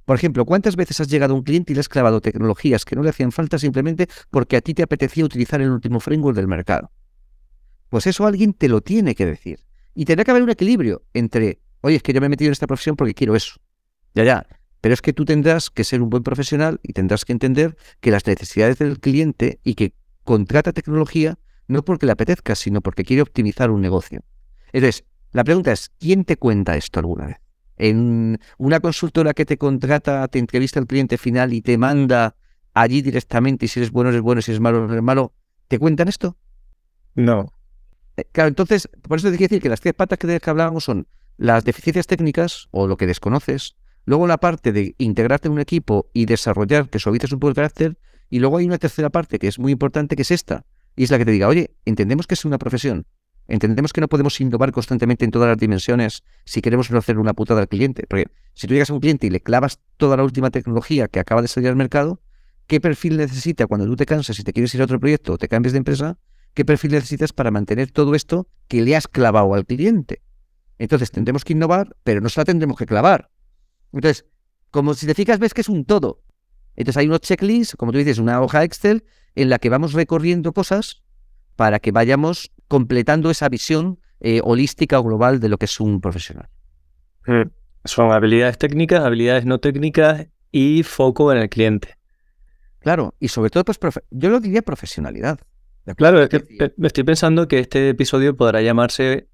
Por 0.07 0.17
ejemplo, 0.17 0.47
¿cuántas 0.47 0.77
veces 0.77 0.99
has 0.99 1.09
llegado 1.09 1.35
a 1.35 1.37
un 1.37 1.43
cliente 1.43 1.73
y 1.73 1.75
le 1.75 1.81
has 1.81 1.91
clavado 1.91 2.23
tecnologías 2.23 2.87
que 2.87 2.97
no 2.97 3.03
le 3.03 3.11
hacían 3.11 3.31
falta 3.31 3.59
simplemente 3.59 4.09
porque 4.31 4.57
a 4.57 4.63
ti 4.63 4.73
te 4.73 4.83
apetecía 4.83 5.27
utilizar 5.27 5.61
el 5.61 5.71
último 5.71 6.01
framework 6.01 6.35
del 6.35 6.49
mercado? 6.49 6.91
Pues 7.91 8.07
eso 8.07 8.27
alguien 8.27 8.55
te 8.55 8.67
lo 8.67 8.81
tiene 8.81 9.15
que 9.15 9.27
decir. 9.27 9.61
Y 9.95 10.07
tendrá 10.07 10.25
que 10.25 10.31
haber 10.31 10.43
un 10.43 10.49
equilibrio 10.49 11.03
entre, 11.13 11.61
oye, 11.83 11.97
es 11.97 12.03
que 12.03 12.15
yo 12.15 12.21
me 12.23 12.27
he 12.27 12.31
metido 12.31 12.49
en 12.49 12.53
esta 12.53 12.67
profesión 12.67 12.97
porque 12.97 13.13
quiero 13.13 13.37
eso. 13.37 13.57
Ya, 14.15 14.25
ya. 14.25 14.47
Pero 14.81 14.95
es 14.95 15.03
que 15.03 15.13
tú 15.13 15.27
tendrás 15.27 15.69
que 15.69 15.85
ser 15.85 16.01
un 16.01 16.09
buen 16.09 16.23
profesional 16.23 16.81
y 16.83 16.95
tendrás 16.95 17.27
que 17.27 17.33
entender 17.33 17.77
que 18.01 18.11
las 18.11 18.27
necesidades 18.27 18.79
del 18.79 19.01
cliente 19.01 19.61
y 19.65 19.75
que 19.75 19.93
contrata 20.23 20.73
tecnología 20.73 21.39
no 21.69 21.85
porque 21.85 22.07
le 22.07 22.13
apetezca, 22.13 22.55
sino 22.55 22.81
porque 22.81 23.05
quiere 23.05 23.21
optimizar 23.21 23.71
un 23.71 23.83
negocio. 23.83 24.23
Entonces, 24.75 25.05
la 25.33 25.45
pregunta 25.45 25.73
es, 25.73 25.91
¿quién 25.99 26.25
te 26.25 26.37
cuenta 26.37 26.77
esto 26.77 27.01
alguna 27.01 27.27
vez? 27.27 27.37
en 27.77 28.39
una 28.59 28.81
consultora 28.81 29.35
que 29.35 29.45
te 29.45 29.59
contrata, 29.59 30.27
te 30.29 30.39
entrevista 30.39 30.81
al 30.81 30.87
cliente 30.87 31.19
final 31.19 31.53
y 31.53 31.61
te 31.61 31.79
manda 31.79 32.37
allí 32.73 33.03
directamente 33.03 33.65
y 33.65 33.69
si 33.69 33.81
eres 33.81 33.91
bueno 33.91 34.11
eres 34.11 34.23
bueno, 34.23 34.43
si 34.43 34.53
eres 34.53 34.61
malo 34.61 34.85
eres 34.91 35.03
malo, 35.03 35.33
¿te 35.69 35.79
cuentan 35.79 36.09
esto? 36.09 36.37
No. 37.15 37.53
Eh, 38.17 38.25
claro, 38.31 38.49
entonces, 38.49 38.89
por 39.03 39.19
eso 39.19 39.31
te 39.31 39.37
quiero 39.37 39.51
decir 39.51 39.63
que 39.63 39.69
las 39.69 39.81
tres 39.81 39.95
patas 39.95 40.19
que, 40.19 40.41
que 40.41 40.51
hablábamos 40.51 40.85
son 40.85 41.07
las 41.37 41.65
deficiencias 41.65 42.07
técnicas 42.07 42.69
o 42.71 42.87
lo 42.87 42.97
que 42.97 43.07
desconoces, 43.07 43.77
luego 44.05 44.27
la 44.27 44.39
parte 44.39 44.73
de 44.73 44.95
integrarte 44.99 45.49
en 45.49 45.53
un 45.53 45.61
equipo 45.61 46.11
y 46.13 46.27
desarrollar 46.27 46.89
que 46.89 46.99
suavices 46.99 47.33
un 47.33 47.41
poco 47.41 47.51
el 47.51 47.57
carácter, 47.57 47.99
y 48.31 48.39
luego 48.39 48.59
hay 48.59 48.67
una 48.67 48.79
tercera 48.79 49.11
parte 49.11 49.39
que 49.39 49.49
es 49.49 49.59
muy 49.59 49.73
importante, 49.73 50.17
que 50.17 50.23
es 50.23 50.31
esta, 50.31 50.65
y 50.97 51.05
es 51.05 51.11
la 51.11 51.19
que 51.19 51.25
te 51.25 51.33
diga, 51.33 51.49
oye, 51.49 51.75
entendemos 51.85 52.27
que 52.27 52.35
es 52.35 52.45
una 52.45 52.59
profesión, 52.59 53.07
Entendemos 53.47 53.93
que 53.93 54.01
no 54.01 54.09
podemos 54.09 54.41
innovar 54.41 54.73
constantemente 54.73 55.25
en 55.25 55.31
todas 55.31 55.49
las 55.49 55.59
dimensiones 55.59 56.23
si 56.45 56.63
queremos 56.63 56.91
no 56.91 56.99
hacer 56.99 57.19
una 57.19 57.35
putada 57.35 57.61
al 57.61 57.69
cliente. 57.69 58.05
Porque 58.09 58.27
si 58.55 58.67
tú 58.67 58.75
llegas 58.75 58.91
a 58.91 58.95
un 58.95 59.01
cliente 59.01 59.27
y 59.27 59.31
le 59.31 59.41
clavas 59.41 59.81
toda 59.97 60.17
la 60.17 60.25
última 60.25 60.51
tecnología 60.51 61.09
que 61.09 61.21
acaba 61.21 61.43
de 61.43 61.49
salir 61.49 61.69
al 61.69 61.77
mercado, 61.77 62.21
¿qué 62.67 62.81
perfil 62.81 63.19
necesita 63.19 63.67
cuando 63.67 63.87
tú 63.87 63.97
te 63.97 64.07
cansas 64.07 64.39
y 64.39 64.45
te 64.45 64.53
quieres 64.53 64.75
ir 64.75 64.81
a 64.81 64.85
otro 64.85 64.99
proyecto 64.99 65.35
o 65.35 65.39
te 65.39 65.49
cambias 65.49 65.73
de 65.73 65.79
empresa? 65.79 66.19
¿Qué 66.55 66.65
perfil 66.65 66.93
necesitas 66.93 67.33
para 67.33 67.51
mantener 67.51 67.91
todo 67.91 68.15
esto 68.15 68.49
que 68.69 68.81
le 68.81 68.97
has 68.97 69.09
clavado 69.09 69.53
al 69.55 69.67
cliente? 69.67 70.23
Entonces 70.79 71.11
tendremos 71.11 71.45
que 71.45 71.53
innovar, 71.53 71.97
pero 72.03 72.21
no 72.21 72.29
se 72.29 72.41
la 72.41 72.45
tendremos 72.45 72.79
que 72.79 72.87
clavar. 72.87 73.31
Entonces, 73.93 74.25
como 74.71 74.95
si 74.95 75.07
te 75.07 75.15
fijas, 75.15 75.39
ves 75.39 75.53
que 75.53 75.61
es 75.61 75.69
un 75.69 75.85
todo. 75.85 76.23
Entonces 76.77 76.97
hay 76.97 77.07
unos 77.07 77.21
checklists, 77.21 77.77
como 77.77 77.93
tú 77.93 77.99
dices, 77.99 78.19
una 78.19 78.41
hoja 78.41 78.65
Excel 78.65 79.05
en 79.35 79.49
la 79.49 79.59
que 79.59 79.69
vamos 79.69 79.93
recorriendo 79.93 80.53
cosas 80.53 81.03
para 81.57 81.79
que 81.79 81.93
vayamos 81.93 82.53
completando 82.75 83.31
esa 83.31 83.49
visión 83.49 84.01
eh, 84.19 84.41
holística 84.43 84.99
o 84.99 85.05
global 85.05 85.39
de 85.39 85.49
lo 85.49 85.59
que 85.59 85.67
es 85.67 85.79
un 85.79 86.01
profesional. 86.01 86.49
Mm. 87.25 87.43
Son 87.85 88.11
habilidades 88.11 88.59
técnicas, 88.59 89.05
habilidades 89.05 89.45
no 89.45 89.61
técnicas 89.61 90.27
y 90.51 90.83
foco 90.83 91.31
en 91.31 91.39
el 91.39 91.49
cliente. 91.49 91.97
Claro, 92.81 93.15
y 93.21 93.29
sobre 93.29 93.51
todo, 93.51 93.65
pues 93.65 93.79
yo 94.11 94.29
lo 94.29 94.41
diría 94.41 94.63
profesionalidad. 94.63 95.39
Claro, 95.97 96.21
es 96.21 96.29
que 96.29 96.73
me 96.77 96.89
estoy 96.89 97.05
pensando 97.05 97.47
que 97.47 97.61
este 97.61 97.91
episodio 97.91 98.35
podrá 98.35 98.61
llamarse 98.61 99.29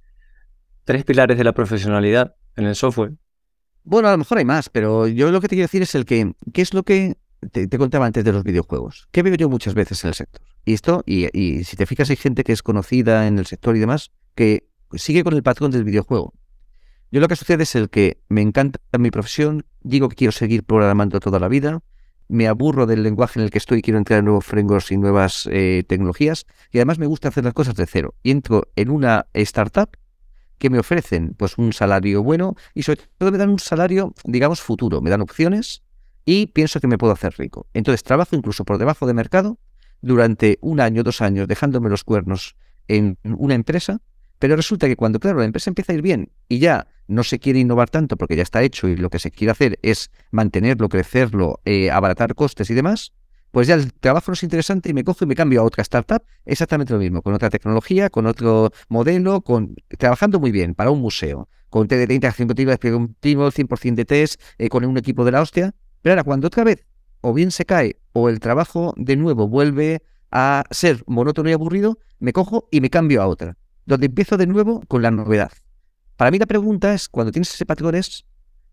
Tres 0.84 1.05
pilares 1.05 1.38
de 1.38 1.45
la 1.45 1.53
profesionalidad 1.53 2.34
en 2.57 2.66
el 2.66 2.74
software. 2.74 3.12
Bueno, 3.84 4.09
a 4.09 4.12
lo 4.12 4.18
mejor 4.18 4.36
hay 4.36 4.45
más, 4.45 4.68
pero 4.68 5.07
yo 5.07 5.30
lo 5.30 5.41
que 5.41 5.49
te 5.49 5.57
quiero 5.57 5.64
decir 5.64 5.82
es 5.82 5.95
el 5.95 6.05
que, 6.05 6.32
¿qué 6.53 6.61
es 6.61 6.74
lo 6.74 6.82
que 6.82 7.16
te, 7.53 7.68
contaba 7.78 8.07
antes 8.07 8.24
de 8.24 8.32
los 8.32 8.45
videojuegos? 8.45 9.09
¿Qué 9.12 9.22
veo 9.22 9.34
yo 9.34 9.49
muchas 9.49 9.72
veces 9.74 10.05
en 10.05 10.09
el 10.09 10.14
sector? 10.14 10.43
Y 10.65 10.75
esto, 10.75 11.03
y, 11.07 11.65
si 11.65 11.77
te 11.77 11.87
fijas, 11.87 12.11
hay 12.11 12.17
gente 12.17 12.45
que 12.45 12.53
es 12.53 12.63
conocida 12.63 13.27
en 13.27 13.39
el 13.39 13.47
sector 13.47 13.77
y 13.77 13.81
demás, 13.81 14.11
que 14.35 14.69
sigue 14.95 15.25
con 15.25 15.35
el 15.35 15.43
patrón 15.43 15.71
del 15.71 15.85
videojuego. 15.85 16.35
Yo 17.11 17.21
lo 17.21 17.29
que 17.29 17.37
sucede 17.37 17.65
es 17.65 17.75
el 17.75 17.91
que 17.91 18.21
me 18.29 18.41
encanta 18.41 18.79
mi 18.99 19.11
profesión, 19.11 19.67
digo 19.81 20.09
que 20.09 20.17
quiero 20.17 20.33
seguir 20.33 20.65
programando 20.65 21.19
toda 21.19 21.41
la 21.41 21.49
vida, 21.49 21.81
me 22.29 22.47
aburro 22.47 22.87
del 22.87 23.03
lenguaje 23.03 23.41
en 23.41 23.45
el 23.45 23.51
que 23.51 23.59
estoy, 23.59 23.83
quiero 23.83 23.99
entrar 23.99 24.21
en 24.21 24.27
nuevos 24.27 24.45
frameworks 24.45 24.93
y 24.93 24.97
nuevas 24.97 25.49
eh, 25.51 25.83
tecnologías, 25.89 26.47
y 26.71 26.79
además 26.79 26.99
me 27.01 27.07
gusta 27.07 27.29
hacer 27.29 27.45
las 27.45 27.55
cosas 27.55 27.75
de 27.75 27.87
cero. 27.87 28.15
Y 28.23 28.31
entro 28.31 28.69
en 28.77 28.91
una 28.91 29.27
startup 29.35 29.97
que 30.59 30.71
me 30.71 30.79
ofrecen 30.79 31.35
pues 31.37 31.59
un 31.59 31.73
salario 31.73 32.23
bueno 32.23 32.55
y 32.75 32.83
sobre 32.83 33.01
todo 33.19 33.33
me 33.33 33.39
dan 33.39 33.49
un 33.49 33.59
salario, 33.59 34.15
digamos, 34.25 34.61
futuro, 34.61 35.01
me 35.01 35.11
dan 35.11 35.23
opciones 35.23 35.83
y 36.25 36.47
pienso 36.49 36.81
que 36.81 36.87
me 36.87 36.99
puedo 36.99 37.15
hacer 37.15 37.35
rico. 37.39 37.67
Entonces 37.73 38.05
trabajo 38.05 38.37
incluso 38.37 38.65
por 38.65 38.79
debajo 38.79 39.07
de 39.07 39.15
mercado 39.15 39.59
durante 40.03 40.59
un 40.61 40.81
año, 40.81 41.03
dos 41.03 41.21
años, 41.21 41.49
dejándome 41.49 41.91
los 41.91 42.05
cuernos 42.05 42.57
en 42.89 43.19
una 43.23 43.55
empresa, 43.55 44.01
pero 44.41 44.57
resulta 44.57 44.89
que 44.89 44.97
cuando, 44.97 45.21
claro, 45.21 45.39
la 45.39 45.45
empresa 45.45 45.71
empieza 45.71 45.93
a 45.93 45.97
ir 45.97 46.03
bien 46.03 46.33
y 46.49 46.59
ya 46.59 46.89
no 47.07 47.23
se 47.25 47.39
quiere 47.39 47.59
innovar 47.59 47.91
tanto 47.91 48.17
porque 48.17 48.37
ya 48.37 48.43
está 48.43 48.63
hecho 48.63 48.89
y 48.89 48.97
lo 48.97 49.11
que 49.11 49.19
se 49.19 49.31
quiere 49.31 49.53
hacer 49.53 49.79
es 49.83 50.11
mantenerlo, 50.31 50.89
crecerlo, 50.89 51.61
eh, 51.65 51.91
abaratar 51.91 52.35
costes 52.35 52.71
y 52.71 52.75
demás, 52.75 53.13
pues 53.51 53.67
ya 53.69 53.75
el 53.75 53.93
trabajo 53.93 54.31
no 54.31 54.35
es 54.35 54.43
interesante 54.43 54.89
y 54.91 54.95
me 54.95 55.05
cojo 55.05 55.25
y 55.25 55.29
me 55.29 55.35
cambio 55.35 55.61
a 55.61 55.65
otra 55.65 55.83
startup, 55.83 56.23
exactamente 56.47 56.93
lo 56.93 56.99
mismo, 56.99 57.21
con 57.21 57.35
otra 57.35 57.51
tecnología, 57.51 58.09
con 58.09 58.27
otro 58.27 58.73
modelo, 58.89 59.43
con 59.43 59.75
trabajando 59.99 60.41
muy 60.41 60.53
bien 60.53 60.75
para 60.75 60.91
un 60.91 61.01
museo, 61.01 61.49
con 61.69 61.87
de 61.87 62.03
interacción 62.15 62.49
continua, 62.49 62.79
continuo, 62.79 63.51
100% 63.51 63.95
de 63.95 64.05
test, 64.07 64.41
eh, 64.57 64.69
con 64.71 64.85
un 64.85 64.97
equipo 64.97 65.25
de 65.25 65.33
la 65.33 65.43
hostia, 65.43 65.75
pero 66.01 66.15
ahora 66.15 66.25
cuando 66.25 66.47
otra 66.47 66.65
vez 66.65 66.87
o 67.21 67.33
bien 67.33 67.51
se 67.51 67.64
cae 67.64 68.01
o 68.12 68.29
el 68.29 68.41
trabajo 68.41 68.95
de 68.97 69.16
nuevo 69.16 69.49
vuelve 69.49 70.03
a 70.31 70.64
ser 70.71 71.03
monótono 71.07 71.51
y 71.51 71.53
aburrido, 71.53 71.99
me 72.18 72.33
cojo 72.33 72.68
y 72.71 72.81
me 72.81 72.91
cambio 72.91 73.23
a 73.23 73.27
otra, 73.27 73.57
donde 73.87 74.07
empiezo 74.07 74.37
de 74.37 74.47
nuevo 74.47 74.83
con 74.89 75.03
la 75.03 75.11
novedad. 75.11 75.53
Para 76.16 76.31
mí 76.31 76.39
la 76.39 76.47
pregunta 76.47 76.95
es, 76.95 77.09
cuando 77.09 77.33
tienes 77.33 77.53
ese 77.55 77.66
patrón, 77.66 77.95
es 77.95 78.27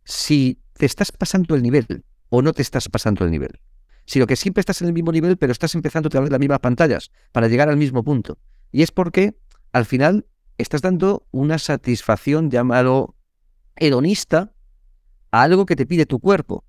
si 0.04 0.60
te 0.74 0.86
estás 0.86 1.12
pasando 1.12 1.56
el 1.56 1.64
nivel 1.64 2.04
o 2.30 2.42
no 2.42 2.54
te 2.54 2.62
estás 2.62 2.90
pasando 2.90 3.26
el 3.26 3.32
nivel. 3.32 3.60
Si 4.06 4.20
lo 4.20 4.28
que 4.28 4.36
siempre 4.36 4.62
estás 4.62 4.82
en 4.82 4.88
el 4.88 4.94
mismo 4.94 5.12
nivel, 5.12 5.38
pero 5.38 5.52
estás 5.52 5.76
empezando 5.76 6.08
a 6.08 6.10
través 6.10 6.30
de 6.30 6.32
las 6.32 6.40
mismas 6.40 6.60
pantallas 6.60 7.12
para 7.32 7.48
llegar 7.48 7.70
al 7.70 7.78
mismo 7.78 8.04
punto. 8.04 8.38
Y 8.72 8.84
es 8.84 8.92
porque 8.92 9.38
al 9.74 9.86
final 9.86 10.28
estás 10.58 10.82
dando 10.82 11.28
una 11.32 11.58
satisfacción, 11.60 12.50
llámalo 12.50 13.16
hedonista, 13.76 14.54
a 15.32 15.44
algo 15.44 15.66
que 15.66 15.76
te 15.76 15.86
pide 15.86 16.06
tu 16.06 16.20
cuerpo. 16.20 16.64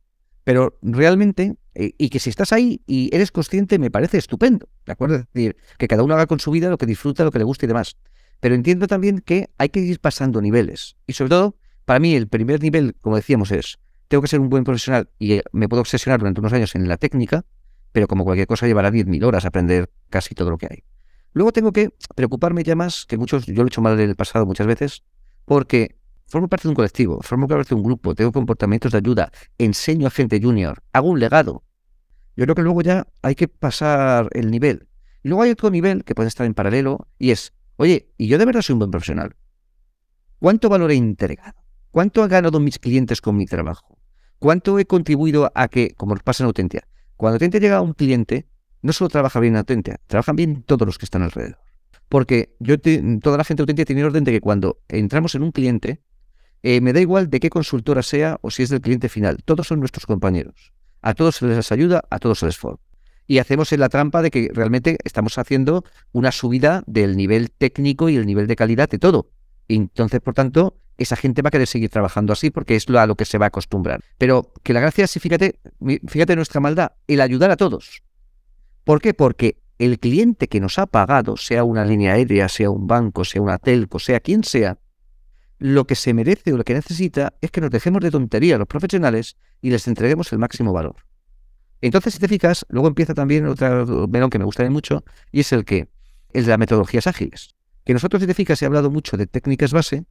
Pero 0.49 0.78
realmente, 0.80 1.57
eh, 1.74 1.92
y 1.99 2.09
que 2.09 2.18
si 2.18 2.30
estás 2.30 2.55
ahí 2.55 2.80
y 2.86 3.14
eres 3.14 3.30
consciente, 3.30 3.78
me 3.78 3.90
parece 3.90 4.16
estupendo, 4.16 4.70
¿de 4.86 4.92
acuerdo? 4.92 5.16
Es 5.16 5.26
decir, 5.34 5.59
que 5.76 5.86
cada 5.86 6.03
uno 6.03 6.14
haga 6.14 6.26
con 6.26 6.40
su 6.40 6.51
vida 6.51 6.70
lo 6.70 6.78
que 6.78 6.86
disfruta, 6.86 7.22
lo 7.22 7.30
que 7.30 7.36
le 7.36 7.44
gusta 7.44 7.66
y 7.66 7.68
demás. 7.68 7.99
Pero 8.40 8.55
entiendo 8.55 8.86
también 8.86 9.18
que 9.18 9.51
hay 9.59 9.68
que 9.68 9.80
ir 9.80 10.01
pasando 10.01 10.40
niveles. 10.40 10.96
Y 11.07 11.12
sobre 11.12 11.28
todo, 11.28 11.57
para 11.84 12.01
mí, 12.01 12.14
el 12.14 12.28
primer 12.28 12.62
nivel, 12.62 12.96
como 13.03 13.16
decíamos, 13.16 13.53
es, 13.53 13.78
tengo 14.09 14.22
que 14.22 14.28
ser 14.28 14.40
un 14.40 14.49
buen 14.49 14.64
profesional 14.64 15.11
y 15.18 15.34
eh, 15.34 15.42
me 15.53 15.68
puedo 15.68 15.82
obsesionar 15.82 16.18
durante 16.18 16.40
unos 16.40 16.55
años 16.55 16.74
en 16.74 16.88
la 16.88 16.96
técnica, 16.96 17.44
pero 17.92 18.09
como 18.09 18.24
cualquier 18.24 18.46
cosa 18.46 18.66
llevará 18.66 18.90
10.000 18.90 19.22
horas 19.24 19.44
aprender 19.44 19.90
casi 20.09 20.34
todo 20.34 20.49
lo 20.49 20.57
que 20.57 20.68
hay. 20.70 20.82
Luego 21.34 21.53
tengo 21.53 21.72
que 21.72 21.90
preocuparme 22.14 22.64
ya 22.64 22.74
más, 22.74 23.05
que 23.05 23.18
muchos, 23.18 23.44
yo 23.44 23.53
lo 23.53 23.64
he 23.64 23.66
hecho 23.66 23.82
mal 23.82 24.01
en 24.01 24.09
el 24.09 24.16
pasado 24.16 24.46
muchas 24.46 24.66
veces, 24.66 25.03
porque 25.44 25.97
formo 26.29 26.49
parte 26.49 26.64
de 26.64 26.70
un 26.70 26.74
colectivo, 26.74 27.20
formo 27.22 27.49
parte 27.49 27.70
de 27.70 27.74
un 27.74 27.83
grupo, 27.83 28.14
tengo 28.14 28.33
comportamientos 28.33 28.93
de 28.93 28.99
ayuda, 28.99 29.33
enseño 29.57 30.07
a 30.07 30.11
gente 30.11 30.41
junior, 30.41 30.83
hago 30.93 31.09
un 31.09 31.18
legado. 31.18 31.64
Yo 32.37 32.45
creo 32.45 32.55
que 32.55 32.62
luego 32.62 32.83
ya 32.83 33.07
hay 33.22 33.35
que 33.35 33.49
pasar 33.49 34.29
el 34.33 34.51
nivel. 34.51 34.89
Y 35.24 35.29
luego 35.29 35.43
hay 35.43 35.51
otro 35.51 35.70
nivel 35.70 36.05
que 36.05 36.14
puede 36.14 36.29
estar 36.29 36.47
en 36.47 36.55
paralelo 36.55 37.09
y 37.18 37.31
es, 37.31 37.53
oye, 37.76 38.12
¿y 38.16 38.29
yo 38.29 38.39
de 38.39 38.45
verdad 38.45 38.62
soy 38.62 38.74
un 38.74 38.79
buen 38.79 38.91
profesional? 38.91 39.35
¿Cuánto 40.39 40.68
valor 40.68 40.93
he 40.93 40.95
entregado? 40.95 41.64
¿Cuánto 41.91 42.22
han 42.22 42.29
ganado 42.29 42.61
mis 42.61 42.79
clientes 42.79 43.20
con 43.20 43.37
mi 43.37 43.47
trabajo? 43.47 43.99
¿Cuánto 44.39 44.79
he 44.79 44.85
contribuido 44.85 45.51
a 45.55 45.66
que, 45.66 45.95
como 45.97 46.14
pasa 46.16 46.45
en 46.45 46.47
Autentia, 46.47 46.87
cuando 47.16 47.35
Autentia 47.35 47.59
llega 47.59 47.79
a 47.79 47.81
un 47.81 47.95
cliente, 47.95 48.47
no 48.83 48.93
solo 48.93 49.09
trabaja 49.09 49.41
bien 49.41 49.55
en 49.55 49.59
Autentia, 49.59 49.99
trabajan 50.07 50.37
bien 50.37 50.62
todos 50.62 50.87
los 50.87 50.99
que 50.99 51.07
están 51.07 51.22
alrededor. 51.22 51.59
Porque 52.09 52.55
yo 52.61 52.76
toda 53.20 53.37
la 53.37 53.45
gente 53.45 53.62
Autentia 53.62 53.85
tiene 53.85 54.05
orden 54.05 54.22
de 54.22 54.31
que 54.31 54.41
cuando 54.41 54.79
entramos 54.89 55.35
en 55.35 55.43
un 55.43 55.51
cliente, 55.51 56.01
eh, 56.63 56.81
me 56.81 56.93
da 56.93 57.01
igual 57.01 57.31
de 57.31 57.41
qué 57.41 57.51
consultora 57.51 58.03
sea 58.03 58.39
o 58.43 58.51
si 58.51 58.63
es 58.63 58.71
del 58.71 58.81
cliente 58.81 59.09
final, 59.09 59.39
todos 59.45 59.67
son 59.67 59.81
nuestros 59.81 60.07
compañeros. 60.07 60.73
A 61.03 61.15
todos 61.15 61.37
se 61.37 61.47
les 61.47 61.71
ayuda, 61.73 62.03
a 62.11 62.19
todos 62.19 62.41
se 62.41 62.47
les 62.47 62.57
forma. 62.57 62.81
Y 63.27 63.39
hacemos 63.39 63.73
en 63.73 63.81
la 63.81 63.89
trampa 63.89 64.23
de 64.23 64.31
que 64.31 64.51
realmente 64.53 64.97
estamos 65.05 65.39
haciendo 65.39 65.85
una 66.13 66.33
subida 66.33 66.83
del 66.87 67.17
nivel 67.17 67.51
técnico 67.51 68.09
y 68.09 68.17
el 68.17 68.27
nivel 68.27 68.47
de 68.47 68.57
calidad 68.57 68.89
de 68.89 68.99
todo. 68.99 69.31
Entonces, 69.69 70.21
por 70.21 70.35
tanto, 70.35 70.79
esa 70.97 71.15
gente 71.15 71.43
va 71.43 71.49
a 71.49 71.51
querer 71.51 71.67
seguir 71.67 71.91
trabajando 71.91 72.33
así 72.33 72.51
porque 72.51 72.75
es 72.75 72.89
lo 72.89 72.99
a 72.99 73.07
lo 73.07 73.15
que 73.15 73.25
se 73.25 73.39
va 73.39 73.47
a 73.47 73.49
acostumbrar. 73.49 74.01
Pero 74.17 74.53
que 74.63 74.73
la 74.73 74.81
gracia 74.81 75.05
es, 75.05 75.13
fíjate, 75.13 75.61
fíjate 76.07 76.37
nuestra 76.37 76.61
maldad, 76.61 76.93
el 77.07 77.21
ayudar 77.21 77.51
a 77.51 77.57
todos. 77.57 78.03
¿Por 78.85 79.01
qué? 79.01 79.15
Porque 79.15 79.63
el 79.79 80.01
cliente 80.01 80.49
que 80.49 80.61
nos 80.61 80.79
ha 80.79 80.87
pagado, 80.87 81.37
sea 81.37 81.65
una 81.65 81.85
línea 81.85 82.15
aérea, 82.15 82.49
sea 82.49 82.71
un 82.71 82.87
banco, 82.87 83.25
sea 83.25 83.43
una 83.43 83.59
telco, 83.59 83.99
sea 83.99 84.21
quien 84.21 84.43
sea, 84.43 84.79
lo 85.59 85.87
que 85.87 85.95
se 85.95 86.15
merece 86.15 86.53
o 86.53 86.57
lo 86.57 86.65
que 86.65 86.75
necesita 86.75 87.35
es 87.41 87.51
que 87.51 87.61
nos 87.61 87.71
dejemos 87.71 88.01
de 88.03 88.11
tontería 88.11 88.57
a 88.57 88.59
los 88.59 88.69
profesionales 88.69 89.37
y 89.61 89.71
les 89.71 89.87
entreguemos 89.89 90.33
el 90.33 90.39
máximo 90.39 90.73
valor. 90.73 90.97
Entonces, 91.81 92.15
si 92.15 92.21
te 92.21 92.39
luego 92.71 92.89
empieza 92.89 93.15
también 93.15 93.47
otro 93.47 94.09
melón 94.09 94.31
que 94.31 94.39
me 94.39 94.45
gusta 94.45 94.69
mucho 94.71 95.05
y 95.31 95.41
es 95.41 95.53
el 95.53 95.65
que, 95.65 95.89
el 96.33 96.45
de 96.45 96.51
las 96.51 96.59
metodologías 96.59 97.07
ágiles. 97.07 97.55
Que 97.85 97.93
nosotros, 97.93 98.21
si 98.21 98.27
te 98.27 98.35
fijas, 98.35 98.61
he 98.63 98.67
hablado 98.67 98.91
mucho 98.91 99.17
de 99.17 99.27
técnicas 99.27 99.73
base, 99.73 100.05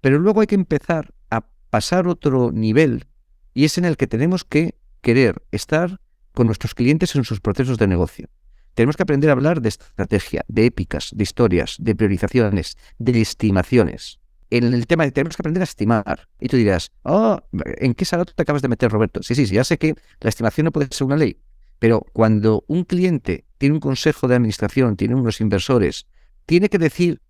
pero 0.00 0.18
luego 0.18 0.40
hay 0.40 0.46
que 0.46 0.56
empezar 0.56 1.14
a 1.30 1.46
pasar 1.70 2.08
otro 2.08 2.52
nivel 2.52 3.06
y 3.54 3.64
es 3.64 3.78
en 3.78 3.84
el 3.84 3.96
que 3.96 4.06
tenemos 4.06 4.44
que 4.44 4.74
querer 5.00 5.42
estar 5.52 6.00
con 6.32 6.46
nuestros 6.46 6.74
clientes 6.74 7.14
en 7.14 7.24
sus 7.24 7.40
procesos 7.40 7.78
de 7.78 7.86
negocio. 7.86 8.28
Tenemos 8.74 8.96
que 8.96 9.04
aprender 9.04 9.30
a 9.30 9.34
hablar 9.34 9.62
de 9.62 9.68
estrategia, 9.68 10.44
de 10.48 10.66
épicas, 10.66 11.10
de 11.14 11.22
historias, 11.22 11.76
de 11.78 11.94
priorizaciones, 11.94 12.76
de 12.98 13.20
estimaciones. 13.20 14.18
En 14.56 14.72
el 14.72 14.86
tema 14.86 15.04
de 15.04 15.10
tenemos 15.10 15.36
que 15.36 15.40
aprender 15.40 15.62
a 15.62 15.64
estimar. 15.64 16.28
Y 16.38 16.46
tú 16.46 16.56
dirás, 16.56 16.92
oh, 17.02 17.40
¿en 17.64 17.92
qué 17.92 18.04
salón 18.04 18.26
te 18.32 18.40
acabas 18.40 18.62
de 18.62 18.68
meter, 18.68 18.88
Roberto? 18.88 19.20
Sí, 19.20 19.34
sí, 19.34 19.48
sí, 19.48 19.56
ya 19.56 19.64
sé 19.64 19.78
que 19.78 19.96
la 20.20 20.28
estimación 20.28 20.66
no 20.66 20.70
puede 20.70 20.86
ser 20.92 21.08
una 21.08 21.16
ley, 21.16 21.40
pero 21.80 22.06
cuando 22.12 22.64
un 22.68 22.84
cliente 22.84 23.46
tiene 23.58 23.74
un 23.74 23.80
consejo 23.80 24.28
de 24.28 24.36
administración, 24.36 24.94
tiene 24.94 25.16
unos 25.16 25.40
inversores, 25.40 26.06
tiene 26.46 26.68
que 26.68 26.78
decir 26.78 27.20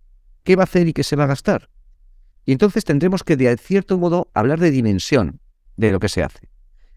qué 0.43 0.55
va 0.55 0.61
a 0.61 0.65
hacer 0.65 0.87
y 0.87 0.93
qué 0.93 1.03
se 1.03 1.15
va 1.15 1.23
a 1.23 1.27
gastar. 1.27 1.71
Y 2.45 2.51
entonces 2.51 2.85
tendremos 2.85 3.23
que, 3.23 3.35
de 3.37 3.57
cierto 3.57 3.97
modo, 3.97 4.29
hablar 4.35 4.59
de 4.59 4.69
dimensión 4.69 5.39
de 5.77 5.91
lo 5.91 5.99
que 5.99 6.09
se 6.09 6.21
hace. 6.21 6.51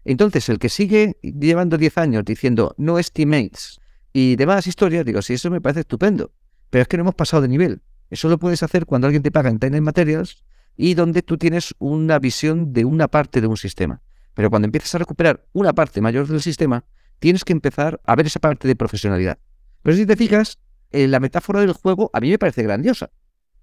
Entonces, 0.05 0.47
el 0.49 0.59
que 0.59 0.69
sigue 0.69 1.17
llevando 1.23 1.75
10 1.75 1.97
años 1.97 2.23
diciendo 2.23 2.75
no 2.77 2.99
estimates 2.99 3.79
y 4.13 4.35
demás 4.35 4.67
historias, 4.67 5.05
digo, 5.05 5.23
sí, 5.23 5.33
eso 5.33 5.49
me 5.49 5.59
parece 5.59 5.79
estupendo, 5.79 6.31
pero 6.69 6.83
es 6.83 6.87
que 6.87 6.97
no 6.97 7.01
hemos 7.01 7.15
pasado 7.15 7.41
de 7.41 7.47
nivel. 7.47 7.81
Eso 8.09 8.29
lo 8.29 8.39
puedes 8.39 8.63
hacer 8.63 8.85
cuando 8.85 9.07
alguien 9.07 9.23
te 9.23 9.31
paga 9.31 9.49
en 9.49 9.59
Time 9.59 9.81
Materials 9.81 10.43
y 10.75 10.93
donde 10.93 11.21
tú 11.21 11.37
tienes 11.37 11.75
una 11.77 12.19
visión 12.19 12.73
de 12.73 12.85
una 12.85 13.07
parte 13.07 13.41
de 13.41 13.47
un 13.47 13.57
sistema. 13.57 14.01
Pero 14.33 14.49
cuando 14.49 14.65
empiezas 14.65 14.95
a 14.95 14.99
recuperar 14.99 15.45
una 15.53 15.73
parte 15.73 16.01
mayor 16.01 16.27
del 16.27 16.41
sistema, 16.41 16.85
tienes 17.19 17.43
que 17.43 17.53
empezar 17.53 17.99
a 18.05 18.15
ver 18.15 18.27
esa 18.27 18.39
parte 18.39 18.67
de 18.67 18.75
profesionalidad. 18.75 19.37
Pero 19.83 19.97
si 19.97 20.05
te 20.05 20.15
fijas, 20.15 20.59
eh, 20.91 21.07
la 21.07 21.19
metáfora 21.19 21.59
del 21.59 21.73
juego 21.73 22.09
a 22.13 22.19
mí 22.19 22.29
me 22.29 22.39
parece 22.39 22.63
grandiosa. 22.63 23.11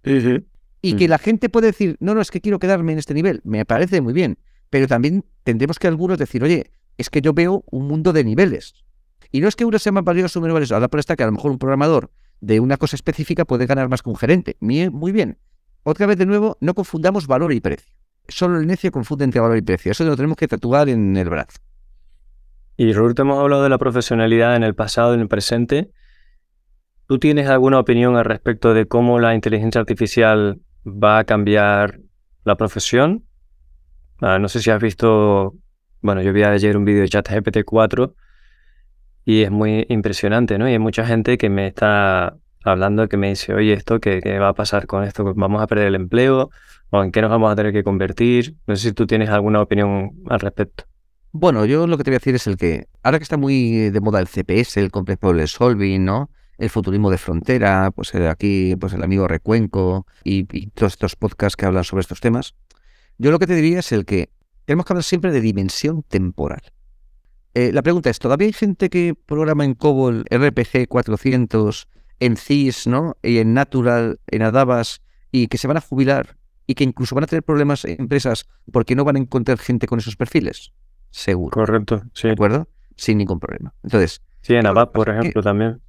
Sí, 0.05 0.20
sí. 0.20 0.47
Y 0.82 0.94
mm. 0.94 0.97
que 0.99 1.09
la 1.09 1.18
gente 1.18 1.49
puede 1.49 1.68
decir, 1.68 1.97
no, 2.01 2.14
no, 2.14 2.20
es 2.20 2.30
que 2.30 2.40
quiero 2.40 2.59
quedarme 2.59 2.92
en 2.92 2.99
este 2.99 3.14
nivel. 3.14 3.40
Me 3.44 3.64
parece 3.64 4.01
muy 4.01 4.12
bien. 4.12 4.38
Pero 4.70 4.86
también 4.86 5.24
tendremos 5.42 5.78
que 5.78 5.86
algunos 5.86 6.18
decir, 6.18 6.42
oye, 6.42 6.70
es 6.99 7.11
que 7.11 7.20
yo 7.20 7.32
veo 7.32 7.64
un 7.70 7.86
mundo 7.88 8.12
de 8.12 8.24
niveles. 8.24 8.74
Y 9.32 9.40
no 9.40 9.49
es 9.49 9.57
que 9.57 9.64
uno 9.64 9.78
sea 9.78 9.92
más 9.92 10.05
valioso 10.05 10.38
o 10.38 10.42
menos 10.42 10.55
valioso. 10.55 10.74
Ahora 10.74 10.88
por 10.88 11.01
esta 11.01 11.16
que 11.16 11.22
a 11.22 11.26
lo 11.26 11.32
mejor 11.32 11.51
un 11.51 11.59
programador 11.59 12.11
de 12.41 12.61
una 12.61 12.76
cosa 12.76 12.97
específica 12.97 13.45
puede 13.45 13.66
ganar 13.66 13.89
más 13.89 14.03
que 14.03 14.11
un 14.11 14.16
gerente. 14.16 14.57
Muy 14.61 15.12
bien. 15.12 15.39
Otra 15.82 16.07
vez 16.07 16.18
de 16.18 16.26
nuevo, 16.26 16.57
no 16.61 16.74
confundamos 16.74 17.26
valor 17.26 17.53
y 17.53 17.61
precio. 17.61 17.95
Solo 18.28 18.59
el 18.59 18.66
necio 18.66 18.91
confunde 18.91 19.24
entre 19.24 19.41
valor 19.41 19.57
y 19.57 19.62
precio. 19.62 19.93
Eso 19.93 20.05
lo 20.05 20.16
tenemos 20.16 20.37
que 20.37 20.49
tatuar 20.49 20.89
en 20.89 21.16
el 21.16 21.28
brazo. 21.28 21.59
Y 22.76 22.93
Roberto, 22.93 23.22
hemos 23.22 23.39
hablado 23.39 23.62
de 23.62 23.68
la 23.68 23.78
profesionalidad 23.78 24.57
en 24.57 24.62
el 24.62 24.74
pasado 24.74 25.12
y 25.12 25.14
en 25.14 25.20
el 25.20 25.28
presente. 25.28 25.91
¿Tú 27.07 27.18
tienes 27.18 27.49
alguna 27.49 27.78
opinión 27.78 28.16
al 28.16 28.24
respecto 28.24 28.74
de 28.74 28.87
cómo 28.87 29.20
la 29.20 29.34
inteligencia 29.34 29.80
artificial 29.80 30.61
va 30.87 31.18
a 31.18 31.24
cambiar 31.24 32.01
la 32.45 32.57
profesión. 32.57 33.24
Ah, 34.20 34.39
no 34.39 34.49
sé 34.49 34.61
si 34.61 34.70
has 34.70 34.80
visto, 34.80 35.55
bueno, 36.01 36.22
yo 36.22 36.32
vi 36.32 36.45
ayer 36.45 36.76
un 36.76 36.84
vídeo 36.84 37.03
de 37.03 37.09
ChatGPT 37.09 37.64
4 37.64 38.14
y 39.27 39.43
es 39.43 39.51
muy 39.51 39.85
impresionante, 39.91 40.57
¿no? 40.57 40.68
Y 40.68 40.72
hay 40.72 40.79
mucha 40.79 41.05
gente 41.05 41.37
que 41.37 41.51
me 41.51 41.66
está 41.66 42.37
hablando 42.64 43.09
que 43.09 43.16
me 43.16 43.29
dice, 43.29 43.53
oye, 43.53 43.74
esto, 43.74 44.01
¿qué, 44.01 44.39
va 44.39 44.49
a 44.49 44.55
pasar 44.55 44.87
con 44.87 45.05
esto? 45.05 45.35
¿Vamos 45.35 45.61
a 45.61 45.66
perder 45.66 45.89
el 45.89 45.97
empleo? 45.97 46.51
¿O 46.91 47.03
en 47.03 47.12
qué 47.12 47.20
nos 47.20 47.31
vamos 47.31 47.53
a 47.53 47.57
tener 47.57 47.72
que 47.72 47.83
convertir? 47.83 48.55
No 48.66 48.77
sé 48.77 48.89
si 48.89 48.95
tú 48.95 49.07
tienes 49.07 49.29
alguna 49.29 49.61
opinión 49.61 50.12
al 50.31 50.41
respecto. 50.41 50.85
Bueno, 51.33 51.66
yo 51.66 51.87
lo 51.87 51.99
que 51.99 52.05
te 52.05 52.11
voy 52.11 52.16
a 52.16 52.20
decir 52.20 52.37
es 52.37 52.47
el 52.47 52.57
que, 52.57 52.87
ahora 53.03 53.18
que 53.18 53.24
está 53.24 53.37
muy 53.37 53.91
de 53.91 54.01
moda 54.01 54.20
el 54.20 54.29
CPS, 54.29 54.79
el 54.79 54.91
Complex 54.91 55.18
Problem 55.18 55.47
Solving, 55.47 56.05
¿no? 56.05 56.31
el 56.59 56.70
futurismo 56.70 57.11
de 57.11 57.18
frontera, 57.18 57.91
pues 57.95 58.14
eh, 58.14 58.29
aquí 58.29 58.77
pues 58.77 58.93
el 58.93 59.03
amigo 59.03 59.29
Recuenco 59.29 60.07
y, 60.24 60.45
todos 60.70 60.95
estos 60.95 61.16
podcasts 61.16 61.57
que 61.57 61.66
hablan 61.66 61.85
sobre 61.85 62.01
estos 62.01 62.20
temas. 62.20 62.55
Yo 63.18 63.31
lo 63.31 63.39
que 63.39 63.47
te 63.47 63.55
diría 63.55 63.81
es 63.81 63.93
el 63.93 64.05
que 64.05 64.31
tenemos 64.64 64.87
que 64.87 64.93
hablar 64.93 65.05
siempre 65.05 65.33
de 65.33 65.41
dimensión 65.41 66.03
temporal. 66.03 66.62
Eh, 67.57 67.73
la 67.73 67.81
pregunta 67.81 68.11
es, 68.11 68.19
¿todavía 68.19 68.49
hay 68.49 68.53
gente 68.53 68.91
que 68.91 69.15
programa 69.15 69.65
en 69.65 69.73
COBOL 69.73 70.27
RPG 70.31 70.89
400, 70.89 71.89
en 72.21 72.37
CIS, 72.37 72.87
¿no? 72.87 73.17
y 73.23 73.39
en 73.39 73.55
Natural, 73.55 74.21
en 74.27 74.43
Adabas, 74.43 75.01
y 75.33 75.47
que 75.49 75.57
se 75.57 75.67
van 75.67 75.79
a 75.79 75.81
jubilar 75.81 76.37
y 76.67 76.75
que 76.75 76.85
incluso 76.85 77.15
van 77.15 77.25
a 77.25 77.27
tener 77.27 77.43
problemas 77.43 77.87
en 77.87 77.99
empresas 77.99 78.47
porque 78.71 78.95
no 78.95 79.05
van 79.05 79.17
a 79.17 79.21
encontrar 79.21 79.57
gente 79.57 79.87
con 79.87 79.99
esos 79.99 80.17
perfiles? 80.17 80.75
Seguro. 81.11 81.53
Correcto, 81.53 82.03
sí. 82.13 82.29
¿De 82.29 82.35
acuerdo? 82.35 82.69
Sin 82.95 83.17
ningún 83.17 83.41
problema. 83.41 83.73
Entonces... 83.83 84.21
Sí, 84.43 84.55
en 84.55 84.67
ABAP, 84.67 84.93
por 84.93 85.09
ejemplo, 85.09 85.43
también. 85.43 85.81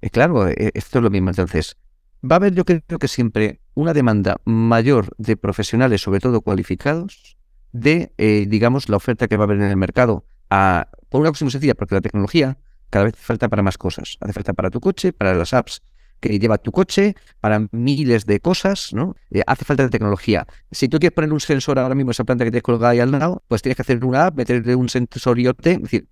Eh, 0.00 0.08
claro, 0.08 0.48
eh, 0.48 0.70
esto 0.72 1.00
es 1.00 1.04
lo 1.04 1.10
mismo. 1.10 1.28
Entonces, 1.28 1.76
va 2.22 2.36
a 2.36 2.38
haber, 2.38 2.54
yo 2.54 2.64
creo 2.64 2.98
que 2.98 3.08
siempre, 3.08 3.60
una 3.74 3.92
demanda 3.92 4.38
mayor 4.46 5.10
de 5.18 5.36
profesionales, 5.36 6.00
sobre 6.00 6.20
todo 6.20 6.40
cualificados, 6.40 7.36
de, 7.72 8.14
eh, 8.16 8.46
digamos, 8.48 8.88
la 8.88 8.96
oferta 8.96 9.28
que 9.28 9.36
va 9.36 9.42
a 9.42 9.48
haber 9.48 9.58
en 9.58 9.64
el 9.64 9.76
mercado. 9.76 10.24
A, 10.48 10.88
por 11.14 11.20
una 11.20 11.30
cosa 11.30 11.44
muy 11.44 11.52
sencilla, 11.52 11.76
porque 11.76 11.94
la 11.94 12.00
tecnología 12.00 12.58
cada 12.90 13.04
vez 13.04 13.14
falta 13.16 13.48
para 13.48 13.62
más 13.62 13.78
cosas. 13.78 14.16
Hace 14.20 14.32
falta 14.32 14.52
para 14.52 14.68
tu 14.68 14.80
coche, 14.80 15.12
para 15.12 15.32
las 15.32 15.54
apps 15.54 15.80
que 16.18 16.40
lleva 16.40 16.58
tu 16.58 16.72
coche, 16.72 17.14
para 17.38 17.68
miles 17.70 18.26
de 18.26 18.40
cosas, 18.40 18.92
¿no? 18.92 19.14
hace 19.46 19.64
falta 19.64 19.84
de 19.84 19.90
tecnología. 19.90 20.44
Si 20.72 20.88
tú 20.88 20.98
quieres 20.98 21.14
poner 21.14 21.32
un 21.32 21.38
sensor 21.38 21.78
ahora 21.78 21.94
mismo 21.94 22.10
esa 22.10 22.24
planta 22.24 22.44
que 22.44 22.50
tienes 22.50 22.64
colgada 22.64 22.90
ahí 22.90 22.98
al 22.98 23.12
lado, 23.12 23.44
pues 23.46 23.62
tienes 23.62 23.76
que 23.76 23.82
hacer 23.82 24.04
una 24.04 24.26
app, 24.26 24.36
meterle 24.36 24.74
un 24.74 24.88
sensor 24.88 25.38
IoT. 25.38 25.64
Es 25.64 25.82
decir, 25.82 26.08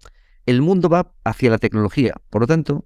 el 0.47 0.63
mundo 0.63 0.89
va 0.89 1.13
hacia 1.25 1.51
la 1.51 1.59
tecnología. 1.59 2.15
Por 2.31 2.43
lo 2.43 2.47
tanto, 2.47 2.85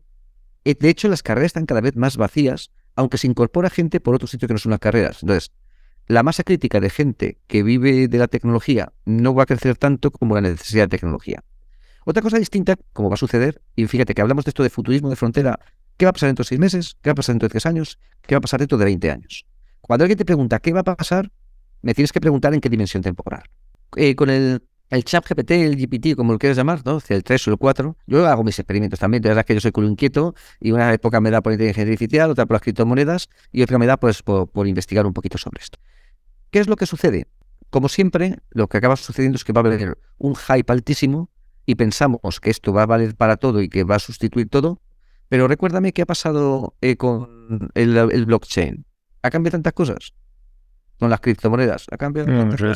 eh, 0.65 0.75
de 0.75 0.89
hecho, 0.89 1.09
las 1.09 1.23
carreras 1.23 1.49
están 1.49 1.67
cada 1.67 1.83
vez 1.83 1.97
más 1.97 2.17
vacías, 2.17 2.71
aunque 2.95 3.19
se 3.19 3.27
incorpora 3.27 3.69
gente 3.69 4.01
por 4.01 4.15
otro 4.15 4.27
sitio 4.27 4.49
que 4.49 4.55
no 4.55 4.59
son 4.59 4.71
las 4.71 4.81
carreras. 4.81 5.19
Entonces, 5.23 5.53
la 6.07 6.23
masa 6.23 6.45
crítica 6.45 6.81
de 6.81 6.89
gente 6.89 7.37
que 7.47 7.63
vive 7.63 8.09
de 8.09 8.17
la 8.17 8.27
tecnología 8.27 8.95
no 9.05 9.35
va 9.35 9.43
a 9.43 9.47
crecer 9.47 9.77
tanto 9.77 10.11
como 10.11 10.35
la 10.35 10.41
necesidad 10.41 10.85
de 10.85 10.97
tecnología. 10.97 11.45
Otra 12.09 12.23
cosa 12.23 12.39
distinta, 12.39 12.77
como 12.93 13.11
va 13.11 13.15
a 13.15 13.19
suceder, 13.19 13.61
y 13.75 13.87
fíjate 13.87 14.15
que 14.15 14.23
hablamos 14.23 14.45
de 14.45 14.51
esto 14.51 14.63
de 14.63 14.71
futurismo 14.71 15.11
de 15.11 15.17
frontera, 15.17 15.59
¿qué 15.97 16.07
va 16.07 16.11
a 16.11 16.13
pasar 16.13 16.29
dentro 16.29 16.45
de 16.45 16.49
seis 16.49 16.61
meses? 16.61 16.97
¿Qué 17.03 17.11
va 17.11 17.13
a 17.13 17.17
pasar 17.17 17.35
dentro 17.35 17.49
de 17.49 17.51
tres 17.51 17.67
años? 17.67 17.99
¿Qué 18.23 18.35
va 18.35 18.39
a 18.39 18.41
pasar 18.41 18.61
dentro 18.61 18.79
de 18.79 18.85
20 18.85 19.11
años? 19.11 19.45
Cuando 19.81 20.05
alguien 20.05 20.17
te 20.17 20.25
pregunta 20.25 20.59
qué 20.61 20.73
va 20.73 20.81
a 20.81 20.85
pasar, 20.85 21.31
me 21.83 21.95
tienes 21.95 22.13
que 22.13 22.21
preguntar 22.21 22.55
en 22.55 22.61
qué 22.61 22.69
dimensión 22.69 23.03
temporal. 23.03 23.43
Eh, 23.97 24.15
con 24.15 24.31
el 24.31 24.63
el 24.89 25.05
chat 25.05 25.27
GPT, 25.29 25.51
el 25.51 25.77
GPT, 25.77 26.15
como 26.15 26.33
lo 26.33 26.39
quieras 26.39 26.57
llamar, 26.57 26.81
¿no? 26.85 27.01
el 27.09 27.25
3 27.25 27.49
o 27.49 27.51
el 27.51 27.57
4, 27.57 27.97
yo 28.07 28.27
hago 28.27 28.45
mis 28.45 28.59
experimentos 28.59 29.01
también. 29.01 29.21
De 29.21 29.29
verdad 29.29 29.45
que 29.45 29.55
yo 29.55 29.61
soy 29.61 29.73
culo 29.73 29.89
inquieto 29.89 30.35
y 30.61 30.71
una 30.71 30.93
época 30.93 31.21
me 31.21 31.31
da 31.31 31.43
por 31.43 31.53
inteligencia 31.53 31.83
artificial, 31.83 32.31
otra 32.31 32.47
por 32.47 32.55
las 32.55 32.63
criptomonedas 32.63 33.29
y 33.51 33.63
otra 33.63 33.79
me 33.79 33.87
da 33.87 33.97
pues 33.97 34.23
por, 34.23 34.49
investigar 34.67 35.05
un 35.07 35.13
poquito 35.13 35.39
sobre 35.39 35.61
esto. 35.61 35.79
¿Qué 36.51 36.61
es 36.61 36.69
lo 36.69 36.77
que 36.77 36.87
sucede? 36.87 37.27
Como 37.71 37.89
siempre, 37.89 38.39
lo 38.51 38.69
que 38.69 38.79
acaba 38.79 38.95
sucediendo 38.95 39.37
es 39.37 39.45
que 39.45 39.53
va 39.53 39.61
a 39.63 39.65
haber 39.65 39.99
un 40.19 40.37
hype 40.37 40.73
altísimo 40.73 41.31
y 41.67 41.75
pensamos 41.75 42.41
que 42.41 42.51
esto 42.51 42.73
va 42.73 42.85
a 42.85 42.87
valer 42.87 43.15
para 43.17 43.37
todo 43.37 43.61
y 43.61 43.69
que 43.69 43.85
va 43.85 43.97
a 43.97 43.99
sustituir 43.99 44.49
todo, 44.49 44.81
pero 45.29 45.49
recuérdame 45.49 45.93
qué 45.93 46.03
ha 46.03 46.07
pasado 46.07 46.75
eh, 46.81 46.97
con 46.97 47.71
el, 47.75 47.97
el 47.97 48.27
blockchain. 48.27 48.87
¿Ha 49.23 49.31
cambiado 49.31 49.57
tantas 49.57 49.73
cosas? 49.73 50.15
con 50.99 51.11
las 51.11 51.21
criptomonedas. 51.21 51.87
Ha 51.91 51.97
cambiado. 51.97 52.29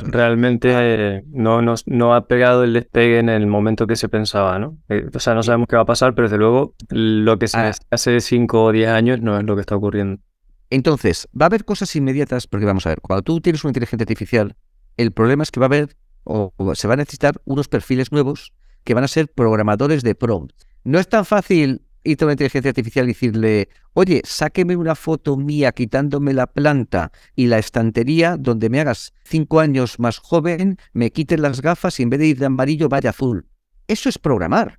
realmente 0.05 0.70
eh, 0.72 1.24
no, 1.28 1.62
no, 1.62 2.14
ha 2.14 2.26
pegado 2.26 2.64
el 2.64 2.74
despegue 2.74 3.18
en 3.18 3.28
el 3.28 3.47
momento 3.47 3.86
que 3.86 3.97
se 3.97 4.09
pensaba, 4.09 4.59
¿no? 4.59 4.78
Eh, 4.88 5.09
o 5.12 5.20
sea, 5.20 5.34
no 5.34 5.43
sabemos 5.43 5.68
qué 5.68 5.76
va 5.76 5.82
a 5.82 5.86
pasar, 5.86 6.14
pero 6.14 6.28
desde 6.28 6.38
luego 6.38 6.74
lo 6.91 7.38
que 7.38 7.49
se 7.49 7.59
ah. 7.59 7.72
hace 7.91 8.20
5 8.20 8.64
o 8.64 8.72
10 8.72 8.88
años 8.91 9.20
no 9.20 9.38
es 9.38 9.45
lo 9.45 9.55
que 9.55 9.62
está 9.62 9.76
ocurriendo. 9.76 10.20
Entonces, 10.68 11.28
va 11.38 11.47
a 11.47 11.49
haber 11.49 11.64
cosas 11.64 11.95
inmediatas, 11.97 12.47
porque 12.47 12.66
vamos 12.66 12.86
a 12.86 12.91
ver, 12.91 13.01
cuando 13.01 13.22
tú 13.22 13.41
tienes 13.41 13.64
una 13.64 13.70
inteligencia 13.70 14.05
artificial, 14.05 14.55
el 14.97 15.12
problema 15.12 15.43
es 15.43 15.51
que 15.51 15.61
va 15.61 15.66
a 15.66 15.68
haber, 15.68 15.97
o 16.24 16.53
se 16.74 16.86
va 16.86 16.95
a 16.95 16.99
necesitar 16.99 17.41
unos 17.45 17.68
perfiles 17.68 18.12
nuevos 18.12 18.53
que 18.85 18.95
van 18.95 19.05
a 19.05 19.09
ser 19.09 19.28
programadores 19.28 20.03
de 20.03 20.14
prompt. 20.14 20.55
No 20.85 20.99
es 20.99 21.09
tan 21.09 21.24
fácil 21.24 21.83
irte 22.03 22.24
a 22.24 22.26
una 22.26 22.33
inteligencia 22.33 22.70
artificial 22.70 23.05
y 23.05 23.09
decirle, 23.09 23.68
oye, 23.93 24.22
sáqueme 24.24 24.76
una 24.76 24.95
foto 24.95 25.37
mía 25.37 25.72
quitándome 25.72 26.33
la 26.33 26.47
planta 26.47 27.12
y 27.37 27.47
la 27.47 27.59
estantería 27.59 28.37
donde 28.39 28.70
me 28.70 28.81
hagas 28.81 29.12
cinco 29.24 29.61
años 29.61 29.99
más 29.99 30.18
joven, 30.18 30.78
me 30.93 31.11
quites 31.11 31.39
las 31.39 31.61
gafas 31.61 32.01
y 32.01 32.03
en 32.03 32.11
vez 32.11 32.20
de 32.20 32.26
ir 32.28 32.39
de 32.39 32.47
amarillo 32.47 32.89
vaya 32.89 33.11
azul. 33.11 33.47
Eso 33.87 34.09
es 34.09 34.18
programar. 34.18 34.78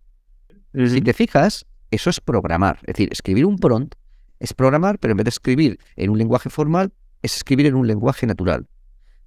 Si 0.73 1.01
te 1.01 1.13
fijas, 1.13 1.65
eso 1.91 2.09
es 2.09 2.19
programar. 2.19 2.77
Es 2.81 2.93
decir, 2.95 3.09
escribir 3.11 3.45
un 3.45 3.57
prompt 3.57 3.95
es 4.39 4.53
programar, 4.53 4.97
pero 4.97 5.11
en 5.11 5.17
vez 5.17 5.25
de 5.25 5.29
escribir 5.29 5.79
en 5.95 6.09
un 6.09 6.17
lenguaje 6.17 6.49
formal, 6.49 6.93
es 7.21 7.35
escribir 7.35 7.67
en 7.67 7.75
un 7.75 7.85
lenguaje 7.85 8.25
natural. 8.25 8.67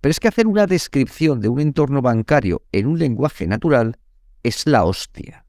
Pero 0.01 0.11
es 0.11 0.19
que 0.19 0.29
hacer 0.29 0.47
una 0.47 0.67
descripción 0.67 1.41
de 1.41 1.49
un 1.49 1.61
entorno 1.61 2.03
bancario 2.03 2.63
en 2.73 2.87
un 2.87 2.99
lenguaje 2.99 3.47
natural 3.47 3.97
es 4.45 4.67
la 4.67 4.85
hostia. 4.85 5.45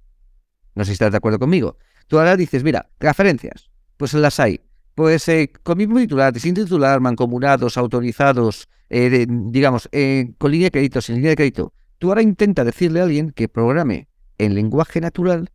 No 0.74 0.84
sé 0.84 0.88
si 0.88 0.94
estás 0.94 1.12
de 1.12 1.18
acuerdo 1.18 1.38
conmigo. 1.38 1.78
Tú 2.08 2.18
ahora 2.18 2.36
dices, 2.36 2.64
mira, 2.64 2.90
referencias, 3.00 3.70
pues 3.98 4.14
las 4.14 4.40
hay. 4.40 4.62
Pues 4.96 5.28
eh, 5.28 5.52
con 5.62 5.78
mismo 5.78 6.00
titular, 6.00 6.38
sin 6.40 6.56
titular, 6.56 7.02
mancomunados, 7.02 7.78
autorizados, 7.78 8.68
eh, 8.90 9.28
digamos, 9.28 9.90
eh, 9.92 10.32
con 10.38 10.52
línea 10.52 10.68
de 10.68 10.72
crédito, 10.72 11.02
sin 11.02 11.16
línea 11.16 11.32
de 11.32 11.36
crédito. 11.36 11.74
Tú 12.00 12.10
ahora 12.10 12.22
intenta 12.22 12.64
decirle 12.64 13.02
a 13.02 13.04
alguien 13.04 13.32
que 13.32 13.50
programe 13.50 14.08
en 14.38 14.56
lenguaje 14.56 15.02
natural 15.02 15.52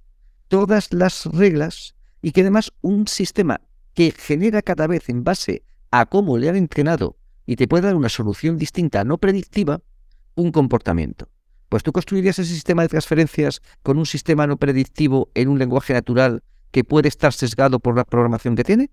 todas 0.49 0.93
las 0.93 1.27
reglas 1.27 1.95
y 2.23 2.33
que 2.33 2.43
además 2.43 2.73
un 2.83 3.07
sistema 3.07 3.61
que 3.95 4.13
genera 4.13 4.63
cada 4.63 4.87
vez 4.87 5.09
en 5.09 5.25
base 5.25 5.63
a 5.91 6.07
cómo 6.07 6.39
le 6.39 6.49
han 6.49 6.57
entrenado 6.57 7.17
y 7.47 7.57
te 7.57 7.67
puede 7.67 7.87
dar 7.87 7.97
una 7.97 8.09
solución 8.09 8.59
distinta, 8.59 9.05
no 9.05 9.19
predictiva, 9.19 9.81
un 10.35 10.53
comportamiento. 10.53 11.29
Pues 11.71 11.85
tú 11.85 11.93
construirías 11.93 12.37
ese 12.41 12.53
sistema 12.53 12.83
de 12.83 12.89
transferencias 12.89 13.63
con 13.85 13.97
un 13.97 14.05
sistema 14.05 14.45
no 14.49 14.57
predictivo 14.57 15.31
en 15.35 15.49
un 15.49 15.59
lenguaje 15.59 15.95
natural 15.95 16.43
que 16.73 16.83
puede 16.83 17.07
estar 17.07 17.33
sesgado 17.33 17.79
por 17.79 17.97
la 17.97 18.05
programación 18.05 18.57
que 18.57 18.65
tiene. 18.65 18.91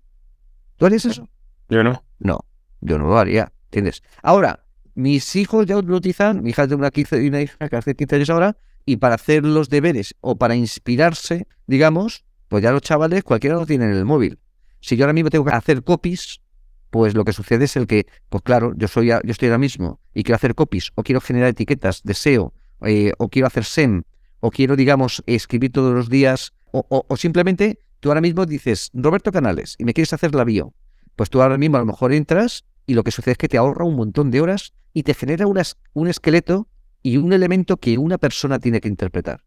¿Tú 0.76 0.86
harías 0.86 1.04
eso? 1.04 1.28
Yo 1.68 1.82
no. 1.82 2.04
No, 2.20 2.38
yo 2.80 2.96
no 2.98 3.08
lo 3.08 3.18
haría, 3.18 3.52
¿entiendes? 3.64 4.04
Ahora, 4.22 4.64
mis 4.94 5.34
hijos 5.34 5.66
ya 5.66 5.74
lo 5.74 5.96
utilizan, 5.96 6.44
mi 6.44 6.50
hija 6.50 6.68
de 6.68 6.76
una, 6.76 6.92
15, 6.92 7.24
y 7.24 7.28
una 7.28 7.42
hija 7.42 7.68
que 7.68 7.76
hace 7.76 7.96
15 7.96 8.14
años 8.14 8.30
ahora, 8.30 8.56
y 8.86 8.98
para 8.98 9.16
hacer 9.16 9.44
los 9.44 9.68
deberes 9.68 10.14
o 10.20 10.38
para 10.38 10.54
inspirarse, 10.54 11.48
digamos, 11.66 12.24
pues 12.46 12.62
ya 12.62 12.70
los 12.70 12.82
chavales 12.82 13.24
cualquiera 13.24 13.56
lo 13.56 13.66
tiene 13.66 13.86
en 13.86 13.92
el 13.92 14.04
móvil. 14.04 14.38
Si 14.80 14.96
yo 14.96 15.04
ahora 15.04 15.14
mismo 15.14 15.30
tengo 15.30 15.44
que 15.44 15.50
hacer 15.50 15.82
copies, 15.82 16.42
pues 16.90 17.14
lo 17.14 17.24
que 17.24 17.32
sucede 17.32 17.64
es 17.64 17.76
el 17.76 17.88
que, 17.88 18.06
pues 18.28 18.44
claro, 18.44 18.72
yo 18.76 18.86
soy 18.86 19.08
yo 19.08 19.18
estoy 19.24 19.48
ahora 19.48 19.58
mismo 19.58 19.98
y 20.14 20.22
quiero 20.22 20.36
hacer 20.36 20.54
copies 20.54 20.92
o 20.94 21.02
quiero 21.02 21.20
generar 21.20 21.48
etiquetas 21.48 22.02
de 22.04 22.14
SEO 22.14 22.54
eh, 22.86 23.12
o 23.18 23.28
quiero 23.28 23.46
hacer 23.46 23.64
SEM, 23.64 24.02
o 24.40 24.50
quiero, 24.50 24.76
digamos, 24.76 25.22
escribir 25.26 25.72
todos 25.72 25.94
los 25.94 26.08
días, 26.08 26.52
o, 26.70 27.16
simplemente 27.16 27.80
tú 28.00 28.10
ahora 28.10 28.20
mismo 28.20 28.46
dices, 28.46 28.90
Roberto 28.92 29.32
Canales, 29.32 29.74
y 29.78 29.84
me 29.84 29.94
quieres 29.94 30.12
hacer 30.12 30.34
la 30.34 30.44
bio. 30.44 30.74
Pues 31.16 31.30
tú 31.30 31.42
ahora 31.42 31.58
mismo 31.58 31.76
a 31.76 31.80
lo 31.80 31.86
mejor 31.86 32.12
entras 32.12 32.64
y 32.86 32.94
lo 32.94 33.02
que 33.02 33.10
sucede 33.10 33.32
es 33.32 33.38
que 33.38 33.48
te 33.48 33.58
ahorra 33.58 33.84
un 33.84 33.96
montón 33.96 34.30
de 34.30 34.40
horas 34.40 34.72
y 34.92 35.02
te 35.02 35.14
genera 35.14 35.46
un 35.46 36.08
esqueleto 36.08 36.68
y 37.02 37.16
un 37.16 37.32
elemento 37.32 37.76
que 37.78 37.98
una 37.98 38.18
persona 38.18 38.58
tiene 38.58 38.80
que 38.80 38.88
interpretar. 38.88 39.42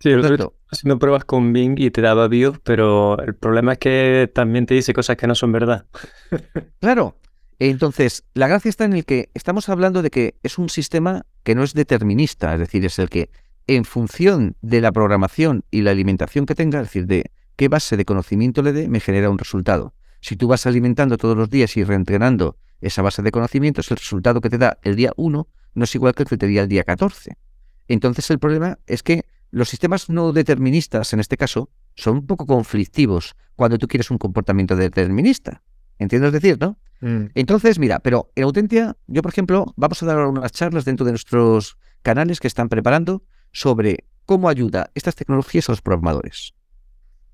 Sí, 0.00 0.10
haciendo 0.70 0.98
pruebas 0.98 1.24
con 1.24 1.52
Bing 1.52 1.78
y 1.78 1.90
te 1.90 2.02
daba 2.02 2.28
bio, 2.28 2.60
pero 2.62 3.18
el 3.20 3.34
problema 3.34 3.72
es 3.72 3.78
que 3.78 4.30
también 4.34 4.66
te 4.66 4.74
dice 4.74 4.92
cosas 4.92 5.16
que 5.16 5.26
no 5.26 5.34
son 5.34 5.52
verdad. 5.52 5.86
claro, 6.80 7.16
entonces, 7.58 8.24
la 8.34 8.48
gracia 8.48 8.68
está 8.68 8.84
en 8.84 8.94
el 8.94 9.04
que 9.04 9.30
estamos 9.34 9.68
hablando 9.68 10.02
de 10.02 10.10
que 10.10 10.34
es 10.42 10.58
un 10.58 10.68
sistema 10.68 11.24
que 11.44 11.54
no 11.54 11.62
es 11.62 11.74
determinista, 11.74 12.54
es 12.54 12.60
decir, 12.60 12.84
es 12.84 12.98
el 12.98 13.08
que 13.08 13.30
en 13.66 13.84
función 13.84 14.56
de 14.60 14.80
la 14.80 14.92
programación 14.92 15.64
y 15.70 15.82
la 15.82 15.92
alimentación 15.92 16.46
que 16.46 16.54
tenga, 16.54 16.80
es 16.80 16.88
decir, 16.88 17.06
de 17.06 17.30
qué 17.56 17.68
base 17.68 17.96
de 17.96 18.04
conocimiento 18.04 18.62
le 18.62 18.72
dé, 18.72 18.88
me 18.88 19.00
genera 19.00 19.30
un 19.30 19.38
resultado. 19.38 19.94
Si 20.20 20.36
tú 20.36 20.48
vas 20.48 20.66
alimentando 20.66 21.16
todos 21.16 21.36
los 21.36 21.50
días 21.50 21.76
y 21.76 21.84
reentrenando 21.84 22.56
esa 22.80 23.02
base 23.02 23.22
de 23.22 23.30
conocimientos, 23.30 23.90
el 23.90 23.98
resultado 23.98 24.40
que 24.40 24.50
te 24.50 24.58
da 24.58 24.78
el 24.82 24.96
día 24.96 25.12
1 25.16 25.48
no 25.74 25.84
es 25.84 25.94
igual 25.94 26.14
que 26.14 26.24
el 26.24 26.28
que 26.28 26.36
te 26.36 26.52
da 26.52 26.62
el 26.62 26.68
día 26.68 26.84
14. 26.84 27.36
Entonces 27.88 28.30
el 28.30 28.38
problema 28.38 28.78
es 28.86 29.02
que 29.02 29.24
los 29.50 29.68
sistemas 29.68 30.08
no 30.08 30.32
deterministas, 30.32 31.12
en 31.12 31.20
este 31.20 31.36
caso, 31.36 31.70
son 31.94 32.16
un 32.16 32.26
poco 32.26 32.46
conflictivos 32.46 33.36
cuando 33.54 33.78
tú 33.78 33.86
quieres 33.86 34.10
un 34.10 34.18
comportamiento 34.18 34.74
determinista. 34.74 35.62
¿Entiendes 35.98 36.32
decir, 36.32 36.58
no? 36.60 36.78
Mm. 37.04 37.26
Entonces, 37.34 37.78
mira, 37.78 37.98
pero 37.98 38.32
en 38.34 38.44
Autentia, 38.44 38.96
yo 39.08 39.20
por 39.20 39.30
ejemplo, 39.30 39.74
vamos 39.76 40.02
a 40.02 40.06
dar 40.06 40.26
unas 40.26 40.52
charlas 40.52 40.86
dentro 40.86 41.04
de 41.04 41.12
nuestros 41.12 41.76
canales 42.00 42.40
que 42.40 42.48
están 42.48 42.70
preparando 42.70 43.22
sobre 43.52 44.06
cómo 44.24 44.48
ayuda 44.48 44.90
estas 44.94 45.14
tecnologías 45.14 45.68
a 45.68 45.72
los 45.72 45.82
programadores. 45.82 46.54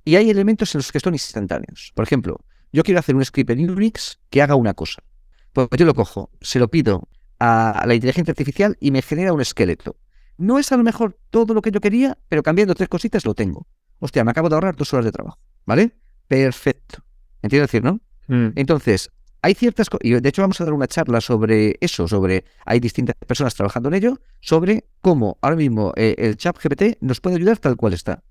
Y 0.05 0.17
hay 0.17 0.29
elementos 0.29 0.75
en 0.75 0.81
los 0.81 0.91
que 0.91 0.99
son 0.99 1.15
instantáneos. 1.15 1.93
Por 1.95 2.03
ejemplo, 2.03 2.41
yo 2.73 2.83
quiero 2.83 2.99
hacer 2.99 3.15
un 3.15 3.25
script 3.25 3.51
en 3.51 3.71
Unix 3.71 4.19
que 4.29 4.43
haga 4.43 4.57
una 4.57 4.75
cosa. 4.75 5.05
Pues 5.53 5.69
yo 5.77 5.87
lo 5.87 5.95
cojo, 5.95 6.31
se 6.41 6.59
lo 6.59 6.67
pido 6.67 7.09
a 7.39 7.85
la 7.87 7.95
inteligencia 7.95 8.33
artificial 8.33 8.77
y 8.81 8.91
me 8.91 9.03
genera 9.03 9.33
un 9.33 9.41
esqueleto. 9.41 9.97
No 10.37 10.59
es 10.59 10.73
a 10.73 10.77
lo 10.79 10.83
mejor 10.83 11.17
todo 11.31 11.55
lo 11.55 11.63
que 11.63 11.71
yo 11.71 11.81
quería, 11.81 12.19
pero 12.29 12.43
cambiando 12.43 12.75
tres 12.75 12.89
cositas 12.89 13.25
lo 13.25 13.35
tengo. 13.35 13.69
Hostia, 14.01 14.25
me 14.25 14.33
acabo 14.33 14.49
de 14.49 14.57
ahorrar 14.57 14.75
dos 14.75 14.93
horas 14.93 15.05
de 15.05 15.13
trabajo. 15.13 15.39
¿Vale? 15.65 15.95
Perfecto. 16.27 17.05
¿Entiendes 17.41 17.71
decir, 17.71 17.85
no? 17.85 18.01
Mm. 18.27 18.53
Entonces, 18.57 19.11
hay 19.43 19.55
ciertas 19.55 19.89
cosas, 19.89 20.05
y 20.05 20.13
de 20.13 20.29
hecho 20.29 20.43
vamos 20.43 20.61
a 20.61 20.65
dar 20.65 20.73
una 20.73 20.87
charla 20.87 21.21
sobre 21.21 21.77
eso, 21.81 22.07
sobre, 22.09 22.45
hay 22.65 22.81
distintas 22.81 23.17
personas 23.27 23.55
trabajando 23.55 23.89
en 23.89 23.95
ello, 23.95 24.21
sobre 24.41 24.85
cómo 25.01 25.39
ahora 25.41 25.57
mismo 25.57 25.93
eh, 25.97 26.15
el 26.19 26.37
chat 26.37 26.57
GPT 26.63 26.99
nos 27.01 27.21
puede 27.21 27.37
ayudar 27.37 27.59
tal 27.59 27.77
cual 27.77 27.93
está. 27.93 28.23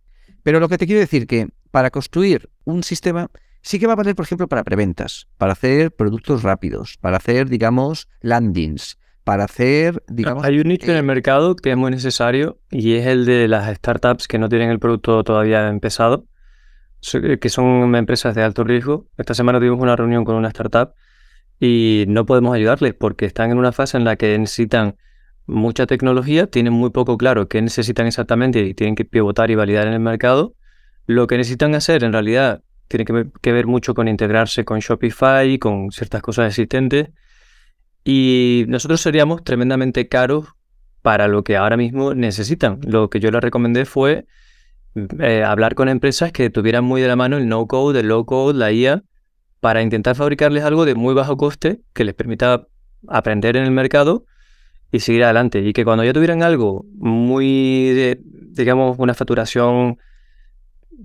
Pero 0.43 0.59
lo 0.59 0.69
que 0.69 0.77
te 0.77 0.85
quiero 0.85 0.99
decir 0.99 1.27
que 1.27 1.49
para 1.71 1.91
construir 1.91 2.49
un 2.63 2.83
sistema 2.83 3.29
sí 3.61 3.79
que 3.79 3.87
va 3.87 3.93
a 3.93 3.95
valer, 3.97 4.15
por 4.15 4.25
ejemplo, 4.25 4.47
para 4.47 4.63
preventas, 4.63 5.27
para 5.37 5.53
hacer 5.53 5.91
productos 5.91 6.43
rápidos, 6.43 6.97
para 7.01 7.17
hacer, 7.17 7.49
digamos, 7.49 8.07
landings, 8.21 8.97
para 9.23 9.43
hacer, 9.43 10.03
digamos... 10.07 10.43
Hay 10.45 10.59
un 10.59 10.69
nicho 10.69 10.85
en 10.85 10.97
el 10.97 10.97
eh, 10.97 11.03
mercado 11.03 11.55
que 11.55 11.71
es 11.71 11.77
muy 11.77 11.91
necesario 11.91 12.59
y 12.71 12.93
es 12.93 13.05
el 13.05 13.25
de 13.25 13.47
las 13.47 13.75
startups 13.75 14.27
que 14.27 14.39
no 14.39 14.49
tienen 14.49 14.69
el 14.69 14.79
producto 14.79 15.23
todavía 15.23 15.67
empezado 15.67 16.25
que 17.01 17.49
son 17.49 17.95
empresas 17.95 18.35
de 18.35 18.43
alto 18.43 18.63
riesgo. 18.63 19.07
Esta 19.17 19.33
semana 19.33 19.59
tuvimos 19.59 19.79
una 19.79 19.95
reunión 19.95 20.25
con 20.25 20.35
una 20.35 20.49
startup 20.49 20.93
y 21.59 22.05
no 22.07 22.25
podemos 22.25 22.55
ayudarles 22.55 22.93
porque 22.93 23.25
están 23.25 23.51
en 23.51 23.57
una 23.57 23.71
fase 23.71 23.97
en 23.97 24.05
la 24.05 24.15
que 24.15 24.37
necesitan 24.37 24.95
mucha 25.45 25.87
tecnología, 25.87 26.47
tienen 26.47 26.73
muy 26.73 26.91
poco 26.91 27.17
claro 27.17 27.47
qué 27.47 27.61
necesitan 27.61 28.07
exactamente 28.07 28.59
y 28.61 28.73
tienen 28.73 28.95
que 28.95 29.05
pivotar 29.05 29.49
y 29.51 29.55
validar 29.55 29.87
en 29.87 29.93
el 29.93 29.99
mercado. 29.99 30.55
Lo 31.05 31.27
que 31.27 31.37
necesitan 31.37 31.73
hacer 31.75 32.03
en 32.03 32.13
realidad 32.13 32.63
tiene 32.87 33.05
que 33.05 33.51
ver, 33.51 33.67
mucho 33.67 33.93
con 33.93 34.07
integrarse 34.07 34.65
con 34.65 34.79
Shopify, 34.79 35.57
con 35.59 35.91
ciertas 35.91 36.21
cosas 36.21 36.47
existentes. 36.47 37.09
Y 38.03 38.65
nosotros 38.67 39.01
seríamos 39.01 39.43
tremendamente 39.43 40.07
caros 40.07 40.47
para 41.01 41.27
lo 41.27 41.43
que 41.43 41.55
ahora 41.55 41.77
mismo 41.77 42.13
necesitan. 42.13 42.79
Lo 42.83 43.09
que 43.09 43.19
yo 43.19 43.31
les 43.31 43.41
recomendé 43.41 43.85
fue 43.85 44.25
eh, 44.95 45.43
hablar 45.43 45.75
con 45.75 45.89
empresas 45.89 46.31
que 46.31 46.49
tuvieran 46.49 46.83
muy 46.83 47.01
de 47.01 47.07
la 47.07 47.15
mano 47.15 47.37
el 47.37 47.47
no-code, 47.47 47.99
el 47.99 48.07
low-code, 48.07 48.57
la 48.57 48.71
IA, 48.71 49.03
para 49.59 49.81
intentar 49.81 50.15
fabricarles 50.15 50.63
algo 50.63 50.85
de 50.85 50.95
muy 50.95 51.13
bajo 51.13 51.37
coste 51.37 51.81
que 51.93 52.03
les 52.05 52.15
permita 52.15 52.67
aprender 53.07 53.57
en 53.57 53.63
el 53.63 53.71
mercado 53.71 54.25
y 54.91 54.99
seguir 55.01 55.23
adelante. 55.23 55.59
Y 55.59 55.73
que 55.73 55.85
cuando 55.85 56.03
ya 56.03 56.13
tuvieran 56.13 56.43
algo 56.43 56.85
muy, 56.95 58.17
digamos, 58.51 58.97
una 58.99 59.13
facturación, 59.13 59.97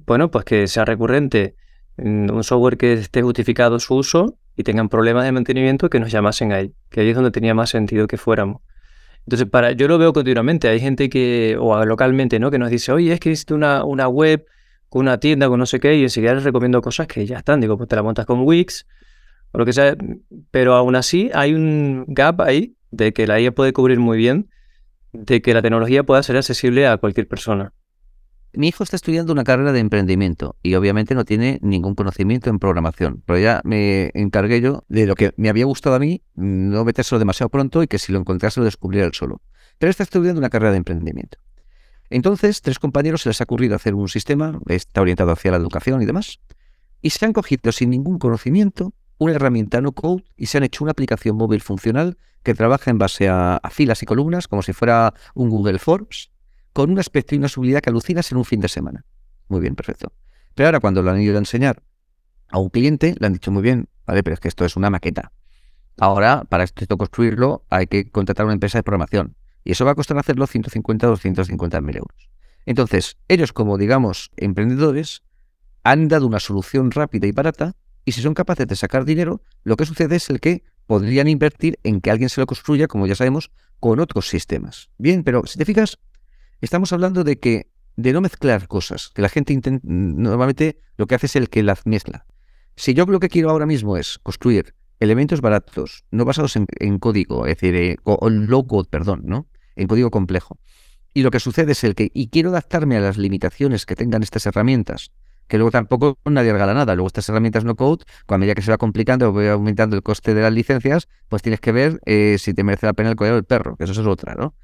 bueno, 0.06 0.30
pues 0.30 0.44
que 0.44 0.66
sea 0.66 0.84
recurrente, 0.84 1.56
un 1.96 2.42
software 2.42 2.76
que 2.76 2.94
esté 2.94 3.22
justificado 3.22 3.78
su 3.78 3.94
uso 3.94 4.38
y 4.56 4.62
tengan 4.62 4.88
problemas 4.88 5.24
de 5.24 5.32
mantenimiento, 5.32 5.90
que 5.90 6.00
nos 6.00 6.10
llamasen 6.10 6.52
ahí, 6.52 6.72
que 6.90 7.00
ahí 7.00 7.10
es 7.10 7.14
donde 7.14 7.30
tenía 7.30 7.54
más 7.54 7.70
sentido 7.70 8.06
que 8.06 8.16
fuéramos. 8.16 8.62
Entonces, 9.26 9.48
para, 9.48 9.72
yo 9.72 9.88
lo 9.88 9.98
veo 9.98 10.12
continuamente. 10.12 10.68
Hay 10.68 10.80
gente 10.80 11.08
que, 11.08 11.56
o 11.58 11.84
localmente, 11.84 12.38
¿no? 12.38 12.50
Que 12.50 12.58
nos 12.58 12.70
dice, 12.70 12.92
oye, 12.92 13.12
es 13.12 13.20
que 13.20 13.30
hiciste 13.30 13.54
una, 13.54 13.84
una 13.84 14.08
web 14.08 14.46
con 14.88 15.02
una 15.02 15.18
tienda, 15.18 15.48
con 15.48 15.58
no 15.58 15.66
sé 15.66 15.80
qué, 15.80 15.96
y 15.96 16.02
enseguida 16.02 16.34
les 16.34 16.44
recomiendo 16.44 16.80
cosas 16.80 17.06
que 17.06 17.26
ya 17.26 17.38
están. 17.38 17.60
Digo, 17.60 17.76
pues 17.76 17.88
te 17.88 17.96
la 17.96 18.02
montas 18.02 18.26
con 18.26 18.42
Wix 18.42 18.86
o 19.52 19.58
lo 19.58 19.64
que 19.64 19.72
sea. 19.72 19.96
Pero 20.50 20.74
aún 20.74 20.94
así 20.94 21.30
hay 21.34 21.54
un 21.54 22.04
gap 22.08 22.40
ahí 22.42 22.76
de 22.90 23.12
que 23.12 23.26
la 23.26 23.40
IA 23.40 23.52
puede 23.52 23.72
cubrir 23.72 23.98
muy 23.98 24.18
bien, 24.18 24.50
de 25.12 25.40
que 25.42 25.54
la 25.54 25.62
tecnología 25.62 26.04
pueda 26.04 26.22
ser 26.22 26.36
accesible 26.36 26.86
a 26.86 26.98
cualquier 26.98 27.26
persona. 27.26 27.72
Mi 28.56 28.68
hijo 28.68 28.84
está 28.84 28.96
estudiando 28.96 29.32
una 29.32 29.44
carrera 29.44 29.72
de 29.72 29.80
emprendimiento 29.80 30.56
y 30.62 30.74
obviamente 30.74 31.14
no 31.14 31.24
tiene 31.24 31.58
ningún 31.62 31.94
conocimiento 31.94 32.50
en 32.50 32.58
programación, 32.58 33.22
pero 33.26 33.38
ya 33.38 33.60
me 33.64 34.10
encargué 34.14 34.60
yo 34.60 34.84
de 34.88 35.06
lo 35.06 35.14
que 35.14 35.32
me 35.36 35.48
había 35.48 35.64
gustado 35.64 35.96
a 35.96 35.98
mí, 35.98 36.22
no 36.34 36.84
metérselo 36.84 37.18
demasiado 37.18 37.50
pronto 37.50 37.82
y 37.82 37.86
que 37.86 37.98
si 37.98 38.12
lo 38.12 38.18
encontrase 38.18 38.60
lo 38.60 38.64
descubriera 38.64 39.06
él 39.06 39.14
solo. 39.14 39.40
Pero 39.78 39.90
está 39.90 40.02
estudiando 40.02 40.38
una 40.38 40.50
carrera 40.50 40.72
de 40.72 40.78
emprendimiento. 40.78 41.38
Entonces, 42.10 42.62
tres 42.62 42.78
compañeros 42.78 43.22
se 43.22 43.30
les 43.30 43.40
ha 43.40 43.44
ocurrido 43.44 43.74
hacer 43.74 43.94
un 43.94 44.08
sistema, 44.08 44.58
está 44.68 45.00
orientado 45.00 45.32
hacia 45.32 45.50
la 45.50 45.56
educación 45.56 46.02
y 46.02 46.06
demás, 46.06 46.40
y 47.00 47.10
se 47.10 47.24
han 47.24 47.32
cogido 47.32 47.72
sin 47.72 47.90
ningún 47.90 48.18
conocimiento 48.18 48.94
una 49.18 49.32
herramienta 49.32 49.80
no 49.80 49.92
code 49.92 50.24
y 50.36 50.46
se 50.46 50.58
han 50.58 50.64
hecho 50.64 50.84
una 50.84 50.92
aplicación 50.92 51.36
móvil 51.36 51.60
funcional 51.60 52.18
que 52.42 52.54
trabaja 52.54 52.90
en 52.90 52.98
base 52.98 53.28
a, 53.28 53.56
a 53.56 53.70
filas 53.70 54.02
y 54.02 54.06
columnas, 54.06 54.48
como 54.48 54.62
si 54.62 54.72
fuera 54.72 55.14
un 55.34 55.48
Google 55.48 55.78
Forms, 55.78 56.30
con 56.74 56.90
un 56.90 56.98
aspecto 56.98 57.34
y 57.34 57.38
una 57.38 57.48
subida 57.48 57.80
que 57.80 57.88
alucinas 57.88 58.30
en 58.32 58.36
un 58.36 58.44
fin 58.44 58.60
de 58.60 58.68
semana. 58.68 59.06
Muy 59.48 59.60
bien, 59.60 59.74
perfecto. 59.76 60.12
Pero 60.54 60.66
ahora 60.66 60.80
cuando 60.80 61.02
lo 61.02 61.10
han 61.10 61.20
ido 61.20 61.36
a 61.36 61.38
enseñar 61.38 61.82
a 62.50 62.58
un 62.58 62.68
cliente, 62.68 63.14
le 63.18 63.26
han 63.26 63.32
dicho 63.32 63.50
muy 63.50 63.62
bien, 63.62 63.88
vale, 64.06 64.22
pero 64.22 64.34
es 64.34 64.40
que 64.40 64.48
esto 64.48 64.66
es 64.66 64.76
una 64.76 64.90
maqueta. 64.90 65.32
Ahora, 65.98 66.44
para 66.44 66.64
esto 66.64 66.98
construirlo, 66.98 67.64
hay 67.70 67.86
que 67.86 68.10
contratar 68.10 68.44
una 68.44 68.54
empresa 68.54 68.78
de 68.78 68.82
programación. 68.82 69.36
Y 69.62 69.72
eso 69.72 69.84
va 69.84 69.92
a 69.92 69.94
costar 69.94 70.18
hacerlo 70.18 70.46
150 70.46 71.06
o 71.06 71.10
250 71.10 71.80
mil 71.80 71.96
euros. 71.96 72.28
Entonces, 72.66 73.16
ellos 73.28 73.52
como, 73.52 73.78
digamos, 73.78 74.32
emprendedores, 74.36 75.22
han 75.84 76.08
dado 76.08 76.26
una 76.26 76.40
solución 76.40 76.90
rápida 76.90 77.26
y 77.28 77.32
barata, 77.32 77.76
y 78.04 78.12
si 78.12 78.20
son 78.20 78.34
capaces 78.34 78.66
de 78.66 78.74
sacar 78.74 79.04
dinero, 79.04 79.42
lo 79.62 79.76
que 79.76 79.86
sucede 79.86 80.16
es 80.16 80.28
el 80.28 80.40
que 80.40 80.64
podrían 80.86 81.28
invertir 81.28 81.78
en 81.84 82.00
que 82.00 82.10
alguien 82.10 82.28
se 82.28 82.40
lo 82.40 82.46
construya, 82.46 82.88
como 82.88 83.06
ya 83.06 83.14
sabemos, 83.14 83.50
con 83.80 84.00
otros 84.00 84.28
sistemas. 84.28 84.90
Bien, 84.98 85.22
pero 85.22 85.46
si 85.46 85.58
te 85.58 85.64
fijas, 85.64 85.98
Estamos 86.64 86.94
hablando 86.94 87.24
de 87.24 87.38
que 87.38 87.68
de 87.96 88.14
no 88.14 88.22
mezclar 88.22 88.68
cosas, 88.68 89.10
que 89.14 89.20
la 89.20 89.28
gente 89.28 89.54
normalmente 89.82 90.78
lo 90.96 91.06
que 91.06 91.14
hace 91.14 91.26
es 91.26 91.36
el 91.36 91.50
que 91.50 91.62
las 91.62 91.84
mezcla. 91.84 92.24
Si 92.74 92.94
yo 92.94 93.04
lo 93.04 93.20
que 93.20 93.28
quiero 93.28 93.50
ahora 93.50 93.66
mismo 93.66 93.98
es 93.98 94.18
construir 94.22 94.74
elementos 94.98 95.42
baratos, 95.42 96.06
no 96.10 96.24
basados 96.24 96.56
en, 96.56 96.98
código, 96.98 97.46
es 97.46 97.56
decir, 97.56 97.74
eh, 97.74 97.96
low 98.02 98.66
code, 98.66 98.88
perdón, 98.88 99.24
¿no? 99.26 99.46
En 99.76 99.88
código 99.88 100.10
complejo. 100.10 100.58
Y 101.12 101.22
lo 101.22 101.30
que 101.30 101.38
sucede 101.38 101.72
es 101.72 101.84
el 101.84 101.94
que, 101.94 102.10
y 102.14 102.28
quiero 102.28 102.48
adaptarme 102.48 102.96
a 102.96 103.00
las 103.00 103.18
limitaciones 103.18 103.84
que 103.84 103.94
tengan 103.94 104.22
estas 104.22 104.46
herramientas, 104.46 105.12
que 105.48 105.58
luego 105.58 105.70
tampoco 105.70 106.16
nadie 106.24 106.50
regala 106.50 106.72
nada. 106.72 106.94
Luego 106.94 107.08
estas 107.08 107.28
herramientas 107.28 107.64
no 107.64 107.76
code, 107.76 108.06
cuando 108.24 108.44
medida 108.44 108.54
que 108.54 108.62
se 108.62 108.70
va 108.70 108.78
complicando 108.78 109.28
o 109.28 109.34
va 109.34 109.52
aumentando 109.52 109.96
el 109.96 110.02
coste 110.02 110.32
de 110.32 110.40
las 110.40 110.52
licencias, 110.54 111.08
pues 111.28 111.42
tienes 111.42 111.60
que 111.60 111.72
ver 111.72 112.00
eh, 112.06 112.36
si 112.38 112.54
te 112.54 112.64
merece 112.64 112.86
la 112.86 112.94
pena 112.94 113.10
el 113.10 113.16
collar 113.16 113.34
del 113.34 113.44
perro, 113.44 113.76
que 113.76 113.84
eso 113.84 113.92
es 113.92 113.98
otra, 113.98 114.34
¿no? 114.34 114.54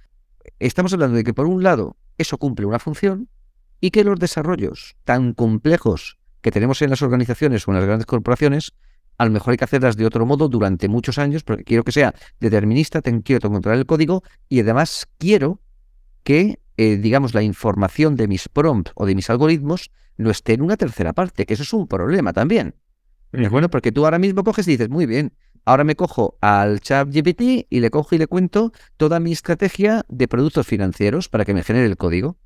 Estamos 0.59 0.93
hablando 0.93 1.17
de 1.17 1.25
que 1.25 1.35
por 1.35 1.47
un 1.47 1.63
lado 1.63 1.97
eso 2.19 2.39
cumple 2.39 2.67
una 2.67 2.79
función 2.79 3.29
y 3.81 3.91
que 3.91 4.05
los 4.05 4.19
desarrollos 4.19 4.97
tan 5.05 5.33
complejos 5.33 6.19
que 6.41 6.51
tenemos 6.51 6.83
en 6.83 6.91
las 6.91 7.03
organizaciones 7.03 7.67
o 7.67 7.71
en 7.71 7.77
las 7.77 7.87
grandes 7.87 8.07
corporaciones, 8.07 8.73
a 9.19 9.25
lo 9.25 9.31
mejor 9.31 9.53
hay 9.53 9.59
que 9.59 9.65
hacerlas 9.65 9.97
de 9.97 10.07
otro 10.07 10.25
modo 10.27 10.49
durante 10.49 10.89
muchos 10.89 11.19
años, 11.19 11.43
porque 11.43 11.65
quiero 11.65 11.85
que 11.85 11.93
sea 11.93 12.15
determinista, 12.41 13.03
quiero 13.03 13.51
controlar 13.51 13.79
el 13.79 13.87
código 13.87 14.23
y 14.49 14.61
además 14.61 15.09
quiero 15.19 15.61
que, 16.23 16.59
eh, 16.77 16.97
digamos, 16.97 17.35
la 17.35 17.43
información 17.43 18.17
de 18.17 18.29
mis 18.29 18.49
prompts 18.49 18.93
o 18.95 19.07
de 19.07 19.15
mis 19.15 19.29
algoritmos 19.31 19.91
no 20.17 20.31
esté 20.31 20.55
en 20.55 20.63
una 20.63 20.77
tercera 20.77 21.13
parte, 21.13 21.47
que 21.47 21.55
eso 21.55 21.63
es 21.63 21.73
un 21.73 21.87
problema 21.87 22.33
también. 22.33 22.75
Es 23.33 23.51
bueno 23.51 23.71
porque 23.71 23.93
tú 23.93 24.05
ahora 24.05 24.19
mismo 24.19 24.43
coges 24.43 24.67
y 24.69 24.73
dices, 24.73 24.89
muy 24.89 25.07
bien, 25.07 25.33
Ahora 25.65 25.85
me 25.85 25.97
cojo 25.97 26.37
al 26.41 26.81
chat 26.81 27.09
GPT 27.09 27.67
y 27.69 27.81
le 27.81 27.91
cojo 27.91 28.15
y 28.15 28.19
le 28.19 28.27
cuento 28.27 28.73
toda 28.97 29.21
mi 29.21 29.33
estrategia 29.33 30.05
de 30.09 30.29
productos 30.29 30.67
financieros 30.67 31.29
para 31.29 31.45
que 31.45 31.55
me 31.55 31.63
genere 31.63 31.87
el 31.87 31.97
código. 31.97 32.37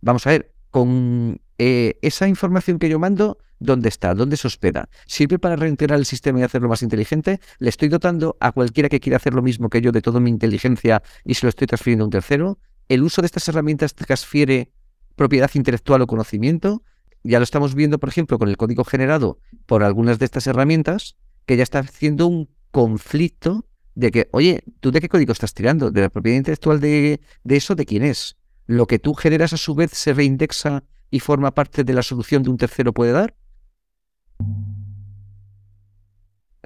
Vamos 0.00 0.26
a 0.26 0.30
ver, 0.30 0.52
con 0.70 1.40
eh, 1.58 1.98
esa 2.02 2.26
información 2.26 2.78
que 2.78 2.88
yo 2.88 2.98
mando, 2.98 3.38
¿dónde 3.60 3.88
está? 3.88 4.14
¿Dónde 4.14 4.36
se 4.36 4.46
hospeda? 4.46 4.88
¿Sirve 5.06 5.38
para 5.38 5.54
reintegrar 5.54 5.98
el 5.98 6.06
sistema 6.06 6.40
y 6.40 6.42
hacerlo 6.42 6.68
más 6.68 6.82
inteligente? 6.82 7.40
¿Le 7.58 7.68
estoy 7.68 7.88
dotando 7.88 8.36
a 8.40 8.52
cualquiera 8.52 8.88
que 8.88 8.98
quiera 8.98 9.18
hacer 9.18 9.34
lo 9.34 9.42
mismo 9.42 9.68
que 9.68 9.80
yo 9.80 9.92
de 9.92 10.00
toda 10.00 10.18
mi 10.18 10.30
inteligencia 10.30 11.02
y 11.24 11.34
se 11.34 11.46
lo 11.46 11.50
estoy 11.50 11.66
transfiriendo 11.66 12.04
a 12.04 12.06
un 12.06 12.10
tercero? 12.10 12.58
¿El 12.88 13.02
uso 13.02 13.22
de 13.22 13.26
estas 13.26 13.46
herramientas 13.48 13.94
transfiere 13.94 14.72
propiedad 15.14 15.50
intelectual 15.54 16.02
o 16.02 16.06
conocimiento? 16.06 16.82
Ya 17.22 17.38
lo 17.38 17.44
estamos 17.44 17.74
viendo, 17.74 17.98
por 17.98 18.08
ejemplo, 18.08 18.38
con 18.38 18.48
el 18.48 18.56
código 18.56 18.84
generado 18.84 19.38
por 19.66 19.84
algunas 19.84 20.18
de 20.18 20.24
estas 20.24 20.46
herramientas, 20.46 21.16
que 21.46 21.56
ya 21.56 21.62
está 21.62 21.80
haciendo 21.80 22.26
un 22.26 22.48
conflicto 22.72 23.66
de 23.94 24.10
que, 24.10 24.28
oye, 24.32 24.64
¿tú 24.80 24.90
de 24.90 25.00
qué 25.00 25.08
código 25.08 25.32
estás 25.32 25.54
tirando? 25.54 25.90
¿De 25.90 26.00
la 26.00 26.08
propiedad 26.08 26.38
intelectual 26.38 26.80
de, 26.80 27.20
de 27.44 27.56
eso? 27.56 27.76
¿De 27.76 27.86
quién 27.86 28.02
es? 28.02 28.36
¿Lo 28.66 28.86
que 28.86 28.98
tú 28.98 29.14
generas 29.14 29.52
a 29.52 29.56
su 29.56 29.74
vez 29.74 29.92
se 29.92 30.12
reindexa 30.12 30.82
y 31.10 31.20
forma 31.20 31.52
parte 31.52 31.84
de 31.84 31.92
la 31.92 32.02
solución 32.02 32.42
de 32.42 32.50
un 32.50 32.56
tercero 32.56 32.92
puede 32.92 33.12
dar? 33.12 33.36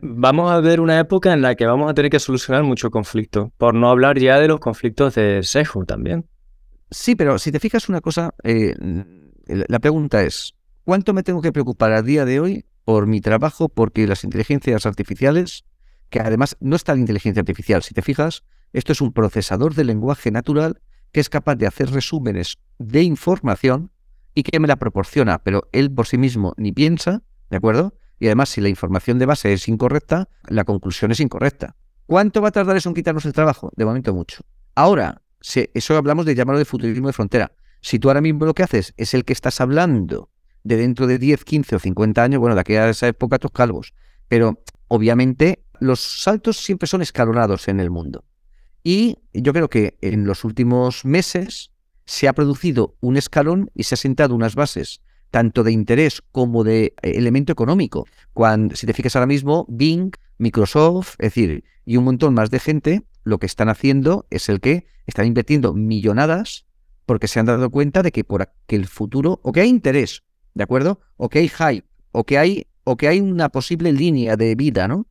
Vamos 0.01 0.51
a 0.51 0.61
ver 0.61 0.81
una 0.81 1.01
época 1.01 1.33
en 1.33 1.43
la 1.43 1.55
que 1.55 1.67
vamos 1.67 1.91
a 1.91 1.95
tener 1.95 2.11
que 2.11 2.21
solucionar 2.21 2.63
mucho 2.63 2.91
conflicto, 2.91 3.53
por 3.57 3.75
no 3.75 3.89
hablar 3.89 4.19
ya 4.19 4.39
de 4.39 4.49
los 4.49 4.61
conflictos 4.61 5.15
de 5.15 5.43
sesgo 5.43 5.85
también. 5.85 6.27
Sí, 6.91 7.17
pero 7.17 7.39
si 7.39 7.51
te 7.51 7.59
fijas 7.59 7.89
una 7.89 8.01
cosa, 8.01 8.35
eh, 8.45 8.75
la 9.47 9.79
pregunta 9.81 10.23
es, 10.23 10.55
¿cuánto 10.85 11.13
me 11.15 11.23
tengo 11.23 11.41
que 11.43 11.51
preocupar 11.51 11.93
a 11.93 12.03
día 12.03 12.25
de 12.25 12.41
hoy 12.41 12.67
por 12.85 13.07
mi 13.07 13.21
trabajo 13.21 13.69
porque 13.69 14.07
las 14.07 14.23
inteligencias 14.23 14.87
artificiales 14.87 15.65
que 16.11 16.21
además 16.21 16.57
no 16.61 16.77
está 16.77 16.95
la 16.95 17.01
inteligencia 17.01 17.41
artificial. 17.41 17.83
Si 17.83 17.95
te 17.95 18.03
fijas, 18.03 18.45
esto 18.73 18.93
es 18.93 19.01
un 19.01 19.13
procesador 19.13 19.75
de 19.75 19.85
lenguaje 19.85 20.31
natural 20.31 20.81
que 21.13 21.21
es 21.21 21.29
capaz 21.29 21.57
de 21.57 21.67
hacer 21.67 21.91
resúmenes 21.91 22.59
de 22.79 23.03
información 23.03 23.91
y 24.35 24.43
que 24.43 24.61
me 24.61 24.69
la 24.69 24.77
proporciona, 24.77 25.39
pero 25.39 25.69
él 25.73 25.91
por 25.91 26.07
sí 26.07 26.19
mismo 26.19 26.53
ni 26.57 26.73
piensa, 26.73 27.23
¿de 27.51 27.57
acuerdo? 27.57 27.95
Y 28.19 28.27
además, 28.27 28.51
si 28.51 28.61
la 28.61 28.69
información 28.69 29.19
de 29.19 29.27
base 29.27 29.53
es 29.53 29.69
incorrecta, 29.69 30.29
la 30.49 30.65
conclusión 30.65 31.11
es 31.11 31.21
incorrecta. 31.21 31.77
¿Cuánto 32.07 32.41
va 32.41 32.49
a 32.49 32.53
tardar 32.53 32.77
eso 32.77 32.89
en 32.89 32.95
quitarnos 32.95 33.25
el 33.25 33.33
trabajo? 33.33 33.73
De 33.77 33.85
momento 33.85 34.15
mucho. 34.15 34.43
Ahora, 34.75 35.23
si 35.41 35.69
eso 35.75 35.97
hablamos 35.97 36.27
de 36.27 36.35
llamarlo 36.35 36.59
de 36.59 36.65
futurismo 36.65 37.07
de 37.07 37.13
frontera. 37.13 37.53
Si 37.81 37.99
tú 37.99 38.09
ahora 38.09 38.21
mismo 38.21 38.47
lo 38.47 38.55
que 38.55 38.63
haces 38.63 38.95
es 38.97 39.15
el 39.15 39.25
que 39.25 39.33
estás 39.33 39.61
hablando 39.61 40.31
de 40.65 40.77
dentro 40.77 41.07
de 41.07 41.19
10, 41.19 41.45
15 41.45 41.77
o 41.77 41.79
50 41.79 42.23
años, 42.23 42.41
bueno, 42.41 42.55
de 42.55 42.61
aquí 42.61 42.75
a 42.75 42.89
esa 42.89 43.07
época 43.09 43.39
tus 43.39 43.53
calvos. 43.53 43.95
Pero 44.29 44.63
obviamente 44.89 45.65
los 45.81 46.23
saltos 46.23 46.57
siempre 46.57 46.87
son 46.87 47.03
escalonados 47.03 47.69
en 47.69 47.81
el 47.81 47.91
mundo. 47.91 48.25
Y 48.83 49.19
yo 49.33 49.53
creo 49.53 49.69
que 49.69 49.99
en 50.01 50.27
los 50.27 50.45
últimos 50.45 51.05
meses 51.05 51.73
se 52.05 52.29
ha 52.29 52.33
producido 52.33 52.97
un 53.01 53.17
escalón 53.17 53.71
y 53.75 53.83
se 53.83 53.95
ha 53.95 53.99
sentado 53.99 54.35
unas 54.35 54.55
bases 54.55 55.01
tanto 55.31 55.65
de 55.65 55.73
interés 55.73 56.23
como 56.33 56.65
de 56.65 56.95
eh, 57.03 57.13
elemento 57.17 57.53
económico. 57.53 58.07
Cuando, 58.33 58.77
si 58.77 58.87
te 58.87 58.93
fijas 58.93 59.17
ahora 59.17 59.27
mismo, 59.27 59.67
Bing, 59.69 60.13
Microsoft, 60.39 61.17
es 61.19 61.35
decir, 61.35 61.65
y 61.85 61.97
un 61.97 62.05
montón 62.05 62.35
más 62.35 62.51
de 62.51 62.61
gente, 62.61 63.03
lo 63.25 63.39
que 63.39 63.47
están 63.47 63.69
haciendo 63.69 64.27
es 64.31 64.49
el 64.49 64.61
que 64.61 64.87
están 65.07 65.27
invirtiendo 65.27 65.75
millonadas 65.75 66.65
porque 67.07 67.29
se 67.29 67.41
han 67.41 67.47
dado 67.47 67.71
cuenta 67.71 68.03
de 68.03 68.13
que 68.13 68.25
por 68.25 68.49
que 68.67 68.77
el 68.77 68.87
futuro, 68.87 69.41
o 69.43 69.53
que 69.53 69.61
hay 69.61 69.69
interés, 69.69 70.23
¿de 70.55 70.65
acuerdo? 70.65 71.01
O 71.17 71.29
que 71.29 71.41
hay 71.41 71.49
hype, 71.49 71.87
o 72.13 72.25
que 72.25 72.39
hay, 72.39 72.67
o 72.85 72.97
que 72.97 73.09
hay 73.09 73.21
una 73.21 73.49
posible 73.49 73.93
línea 73.93 74.37
de 74.37 74.55
vida, 74.55 74.89
¿no? 74.89 75.07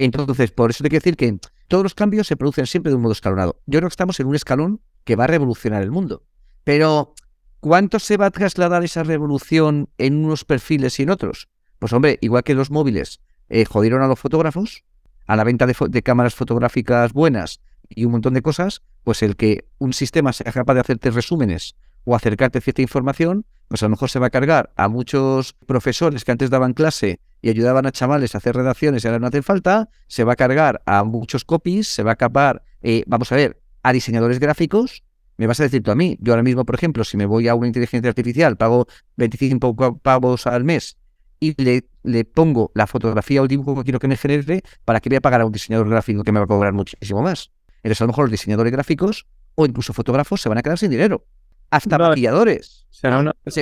Entonces, 0.00 0.50
por 0.50 0.70
eso 0.70 0.82
te 0.82 0.88
quiero 0.88 1.02
decir 1.02 1.16
que 1.16 1.38
todos 1.68 1.82
los 1.82 1.94
cambios 1.94 2.26
se 2.26 2.34
producen 2.34 2.66
siempre 2.66 2.88
de 2.88 2.96
un 2.96 3.02
modo 3.02 3.12
escalonado. 3.12 3.60
Yo 3.66 3.80
creo 3.80 3.88
que 3.90 3.92
estamos 3.92 4.18
en 4.18 4.28
un 4.28 4.34
escalón 4.34 4.80
que 5.04 5.14
va 5.14 5.24
a 5.24 5.26
revolucionar 5.26 5.82
el 5.82 5.90
mundo. 5.90 6.24
Pero, 6.64 7.14
¿cuánto 7.60 7.98
se 7.98 8.16
va 8.16 8.26
a 8.26 8.30
trasladar 8.30 8.82
esa 8.82 9.02
revolución 9.02 9.90
en 9.98 10.24
unos 10.24 10.46
perfiles 10.46 10.98
y 10.98 11.02
en 11.02 11.10
otros? 11.10 11.48
Pues 11.78 11.92
hombre, 11.92 12.18
igual 12.22 12.44
que 12.44 12.54
los 12.54 12.70
móviles 12.70 13.20
eh, 13.50 13.66
jodieron 13.66 14.00
a 14.00 14.06
los 14.06 14.18
fotógrafos, 14.18 14.84
a 15.26 15.36
la 15.36 15.44
venta 15.44 15.66
de, 15.66 15.76
de, 15.90 16.02
cámaras 16.02 16.34
fotográficas 16.34 17.12
buenas 17.12 17.60
y 17.90 18.06
un 18.06 18.12
montón 18.12 18.32
de 18.32 18.40
cosas, 18.40 18.80
pues 19.04 19.22
el 19.22 19.36
que 19.36 19.66
un 19.76 19.92
sistema 19.92 20.32
sea 20.32 20.50
capaz 20.50 20.72
de 20.74 20.80
hacerte 20.80 21.10
resúmenes 21.10 21.76
o 22.04 22.16
acercarte 22.16 22.62
cierta 22.62 22.80
información, 22.80 23.44
pues 23.68 23.82
a 23.82 23.86
lo 23.86 23.90
mejor 23.90 24.08
se 24.08 24.18
va 24.18 24.28
a 24.28 24.30
cargar 24.30 24.72
a 24.76 24.88
muchos 24.88 25.52
profesores 25.66 26.24
que 26.24 26.32
antes 26.32 26.48
daban 26.48 26.72
clase 26.72 27.20
y 27.42 27.50
ayudaban 27.50 27.86
a 27.86 27.92
chavales 27.92 28.34
a 28.34 28.38
hacer 28.38 28.54
redacciones 28.56 29.04
y 29.04 29.08
ahora 29.08 29.18
no 29.18 29.26
hacen 29.26 29.42
falta, 29.42 29.88
se 30.06 30.24
va 30.24 30.34
a 30.34 30.36
cargar 30.36 30.82
a 30.86 31.04
muchos 31.04 31.44
copies, 31.44 31.88
se 31.88 32.02
va 32.02 32.12
a 32.12 32.16
capar, 32.16 32.62
eh, 32.82 33.04
vamos 33.06 33.30
a 33.32 33.36
ver, 33.36 33.60
a 33.82 33.92
diseñadores 33.92 34.38
gráficos. 34.38 35.02
Me 35.36 35.46
vas 35.46 35.58
a 35.60 35.62
decir 35.62 35.82
tú 35.82 35.90
a 35.90 35.94
mí, 35.94 36.18
yo 36.20 36.34
ahora 36.34 36.42
mismo, 36.42 36.66
por 36.66 36.74
ejemplo, 36.74 37.02
si 37.02 37.16
me 37.16 37.24
voy 37.24 37.48
a 37.48 37.54
una 37.54 37.66
inteligencia 37.66 38.10
artificial, 38.10 38.56
pago 38.58 38.86
25 39.16 39.98
pavos 39.98 40.46
al 40.46 40.64
mes 40.64 40.98
y 41.38 41.60
le, 41.62 41.88
le 42.02 42.26
pongo 42.26 42.70
la 42.74 42.86
fotografía 42.86 43.40
o 43.40 43.44
el 43.44 43.48
dibujo 43.48 43.76
que 43.76 43.84
quiero 43.84 43.98
que 43.98 44.08
me 44.08 44.18
genere, 44.18 44.62
¿para 44.84 45.00
que 45.00 45.08
voy 45.08 45.16
a 45.16 45.20
pagar 45.22 45.40
a 45.40 45.46
un 45.46 45.52
diseñador 45.52 45.88
gráfico 45.88 46.22
que 46.24 46.32
me 46.32 46.40
va 46.40 46.44
a 46.44 46.48
cobrar 46.48 46.74
muchísimo 46.74 47.22
más? 47.22 47.50
Entonces, 47.82 48.02
a 48.02 48.04
lo 48.04 48.08
mejor 48.08 48.24
los 48.24 48.32
diseñadores 48.32 48.70
gráficos 48.70 49.26
o 49.54 49.64
incluso 49.64 49.94
fotógrafos 49.94 50.42
se 50.42 50.50
van 50.50 50.58
a 50.58 50.62
quedar 50.62 50.78
sin 50.78 50.90
dinero 50.90 51.24
hasta 51.70 51.98
maquilladores. 51.98 52.86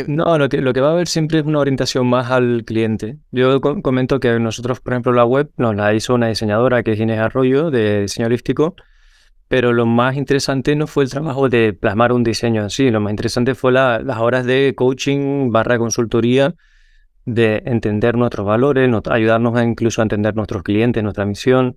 no, 0.08 0.38
lo, 0.38 0.48
que, 0.48 0.60
lo 0.60 0.72
que 0.72 0.80
va 0.80 0.88
a 0.88 0.92
haber 0.92 1.06
siempre 1.06 1.38
es 1.38 1.44
una 1.46 1.60
orientación 1.60 2.06
más 2.06 2.30
al 2.30 2.64
cliente. 2.64 3.18
Yo 3.30 3.60
comento 3.60 4.18
que 4.18 4.38
nosotros, 4.40 4.80
por 4.80 4.94
ejemplo, 4.94 5.12
la 5.12 5.24
web 5.24 5.50
nos 5.56 5.76
la 5.76 5.94
hizo 5.94 6.14
una 6.14 6.28
diseñadora 6.28 6.82
que 6.82 6.92
es 6.92 7.00
Inés 7.00 7.20
Arroyo, 7.20 7.70
de 7.70 8.02
diseño 8.02 8.26
holístico, 8.26 8.74
pero 9.46 9.72
lo 9.72 9.86
más 9.86 10.16
interesante 10.16 10.74
no 10.76 10.86
fue 10.86 11.04
el 11.04 11.10
trabajo 11.10 11.48
de 11.48 11.72
plasmar 11.72 12.12
un 12.12 12.24
diseño 12.24 12.62
en 12.62 12.70
sí, 12.70 12.90
lo 12.90 13.00
más 13.00 13.12
interesante 13.12 13.54
fue 13.54 13.72
las 13.72 14.18
horas 14.18 14.44
de 14.44 14.74
coaching 14.76 15.50
barra 15.50 15.78
consultoría, 15.78 16.54
de 17.24 17.62
entender 17.66 18.16
nuestros 18.16 18.46
valores, 18.46 18.90
ayudarnos 19.10 19.62
incluso 19.62 20.00
a 20.00 20.04
entender 20.04 20.34
nuestros 20.34 20.62
clientes, 20.62 21.02
nuestra 21.02 21.26
misión, 21.26 21.76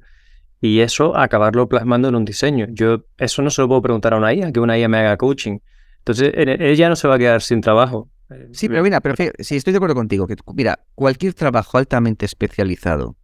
y 0.62 0.80
eso 0.80 1.18
acabarlo 1.18 1.68
plasmando 1.68 2.08
en 2.08 2.16
un 2.16 2.24
diseño. 2.24 2.68
Yo 2.70 3.06
eso 3.18 3.42
no 3.42 3.50
se 3.50 3.62
lo 3.62 3.68
puedo 3.68 3.82
preguntar 3.82 4.14
a 4.14 4.18
una 4.18 4.34
IA, 4.34 4.52
que 4.52 4.60
una 4.60 4.78
IA 4.78 4.88
me 4.88 5.00
haga 5.00 5.18
coaching. 5.18 5.60
Entonces, 6.02 6.34
ella 6.36 6.90
no 6.90 6.96
se 6.96 7.08
va 7.08 7.16
a 7.16 7.20
quedar 7.20 7.42
sin 7.42 7.62
trabajo. 7.62 8.10
Sí, 8.54 8.70
pero 8.70 8.82
mira, 8.82 9.02
pero 9.02 9.16
sí, 9.40 9.56
estoy 9.56 9.72
de 9.72 9.78
acuerdo 9.78 9.96
contigo. 9.96 10.26
Que, 10.26 10.36
mira, 10.56 10.80
cualquier 10.96 11.34
trabajo 11.34 11.78
altamente 11.78 12.26
especializado 12.26 13.18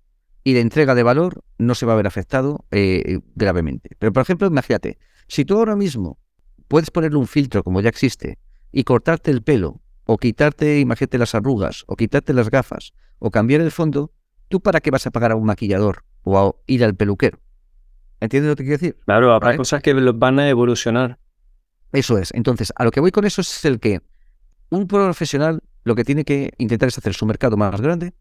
y 0.44 0.54
de 0.54 0.62
entrega 0.62 0.94
de 0.96 1.04
valor 1.04 1.44
no 1.58 1.76
se 1.76 1.86
va 1.86 1.94
a 1.94 1.96
ver 1.96 2.08
afectado 2.08 2.66
eh, 2.72 3.20
gravemente. 3.36 3.96
Pero, 3.98 4.14
por 4.14 4.22
ejemplo, 4.22 4.48
imagínate, 4.48 5.00
si 5.28 5.44
tú 5.44 5.58
ahora 5.58 5.76
mismo 5.76 6.20
puedes 6.68 6.92
ponerle 6.92 7.18
un 7.18 7.28
filtro, 7.28 7.64
como 7.64 7.82
ya 7.82 7.90
existe, 7.90 8.38
y 8.72 8.84
cortarte 8.84 9.32
el 9.32 9.42
pelo, 9.42 9.82
o 10.06 10.18
quitarte, 10.18 10.80
imagínate, 10.80 11.18
las 11.18 11.36
arrugas, 11.36 11.84
o 11.88 11.96
quitarte 11.96 12.34
las 12.34 12.50
gafas, 12.50 12.94
o 13.20 13.32
cambiar 13.32 13.62
el 13.62 13.72
fondo, 13.72 14.12
¿tú 14.50 14.62
para 14.62 14.82
qué 14.82 14.92
vas 14.92 15.08
a 15.08 15.12
pagar 15.12 15.32
a 15.32 15.36
un 15.36 15.46
maquillador 15.46 16.04
o 16.24 16.38
a 16.38 16.56
ir 16.68 16.84
al 16.84 16.96
peluquero? 16.96 17.40
¿Entiendes 18.20 18.50
lo 18.50 18.56
que 18.56 18.64
quiero 18.64 18.78
decir? 18.78 18.98
Claro, 19.06 19.34
habrá 19.34 19.56
cosas 19.58 19.82
que 19.82 19.94
van 19.94 20.40
a 20.40 20.50
evolucionar. 20.50 21.20
Eso 21.92 22.18
es. 22.18 22.34
Entonces, 22.34 22.74
a 22.76 22.84
lo 22.84 22.92
que 22.92 23.00
voy 23.00 23.12
con 23.12 23.26
eso 23.26 23.42
es 23.42 23.66
el 23.66 23.80
que 23.80 24.02
un 24.70 24.88
profesional 24.88 25.62
lo 25.84 25.96
que 25.96 26.04
tiene 26.04 26.26
que 26.26 26.54
intentar 26.58 26.90
es 26.90 26.98
hacer 26.98 27.14
su 27.14 27.26
mercado 27.26 27.56
más 27.56 27.80
grande 27.80 28.14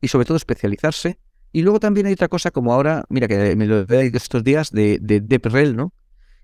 y 0.00 0.08
sobre 0.08 0.24
todo 0.24 0.36
especializarse 0.36 1.18
y 1.52 1.62
luego 1.62 1.78
también 1.78 2.06
hay 2.06 2.14
otra 2.14 2.28
cosa 2.28 2.50
como 2.50 2.72
ahora, 2.72 3.04
mira 3.10 3.28
que 3.28 3.54
me 3.56 3.66
lo 3.66 3.84
leído 3.84 4.16
estos 4.16 4.42
días 4.42 4.70
de, 4.70 4.98
de 5.00 5.20
DeepRel, 5.20 5.76
¿no? 5.76 5.92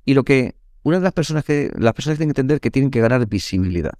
Y 0.04 0.14
lo 0.14 0.22
que 0.22 0.54
una 0.82 0.98
de 0.98 1.02
las 1.02 1.12
personas 1.12 1.44
que 1.44 1.70
las 1.76 1.94
personas 1.94 2.18
tienen 2.18 2.34
que 2.34 2.40
entender 2.40 2.60
que 2.60 2.70
tienen 2.70 2.90
que 2.90 3.00
ganar 3.00 3.26
visibilidad. 3.26 3.94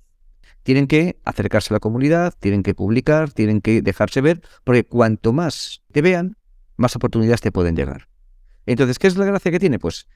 Tienen 0.62 0.86
que 0.86 1.18
acercarse 1.24 1.72
a 1.72 1.76
la 1.76 1.80
comunidad, 1.80 2.34
tienen 2.38 2.62
que 2.62 2.74
publicar, 2.74 3.32
tienen 3.32 3.60
que 3.60 3.80
dejarse 3.80 4.20
ver, 4.20 4.42
porque 4.64 4.84
cuanto 4.84 5.32
más 5.32 5.82
te 5.92 6.02
vean, 6.02 6.36
más 6.76 6.94
oportunidades 6.94 7.40
te 7.40 7.52
pueden 7.52 7.74
llegar. 7.74 8.08
Entonces, 8.66 8.98
¿qué 8.98 9.06
es 9.06 9.16
la 9.16 9.24
gracia 9.24 9.50
que 9.50 9.58
tiene? 9.58 9.78
Pues 9.78 10.08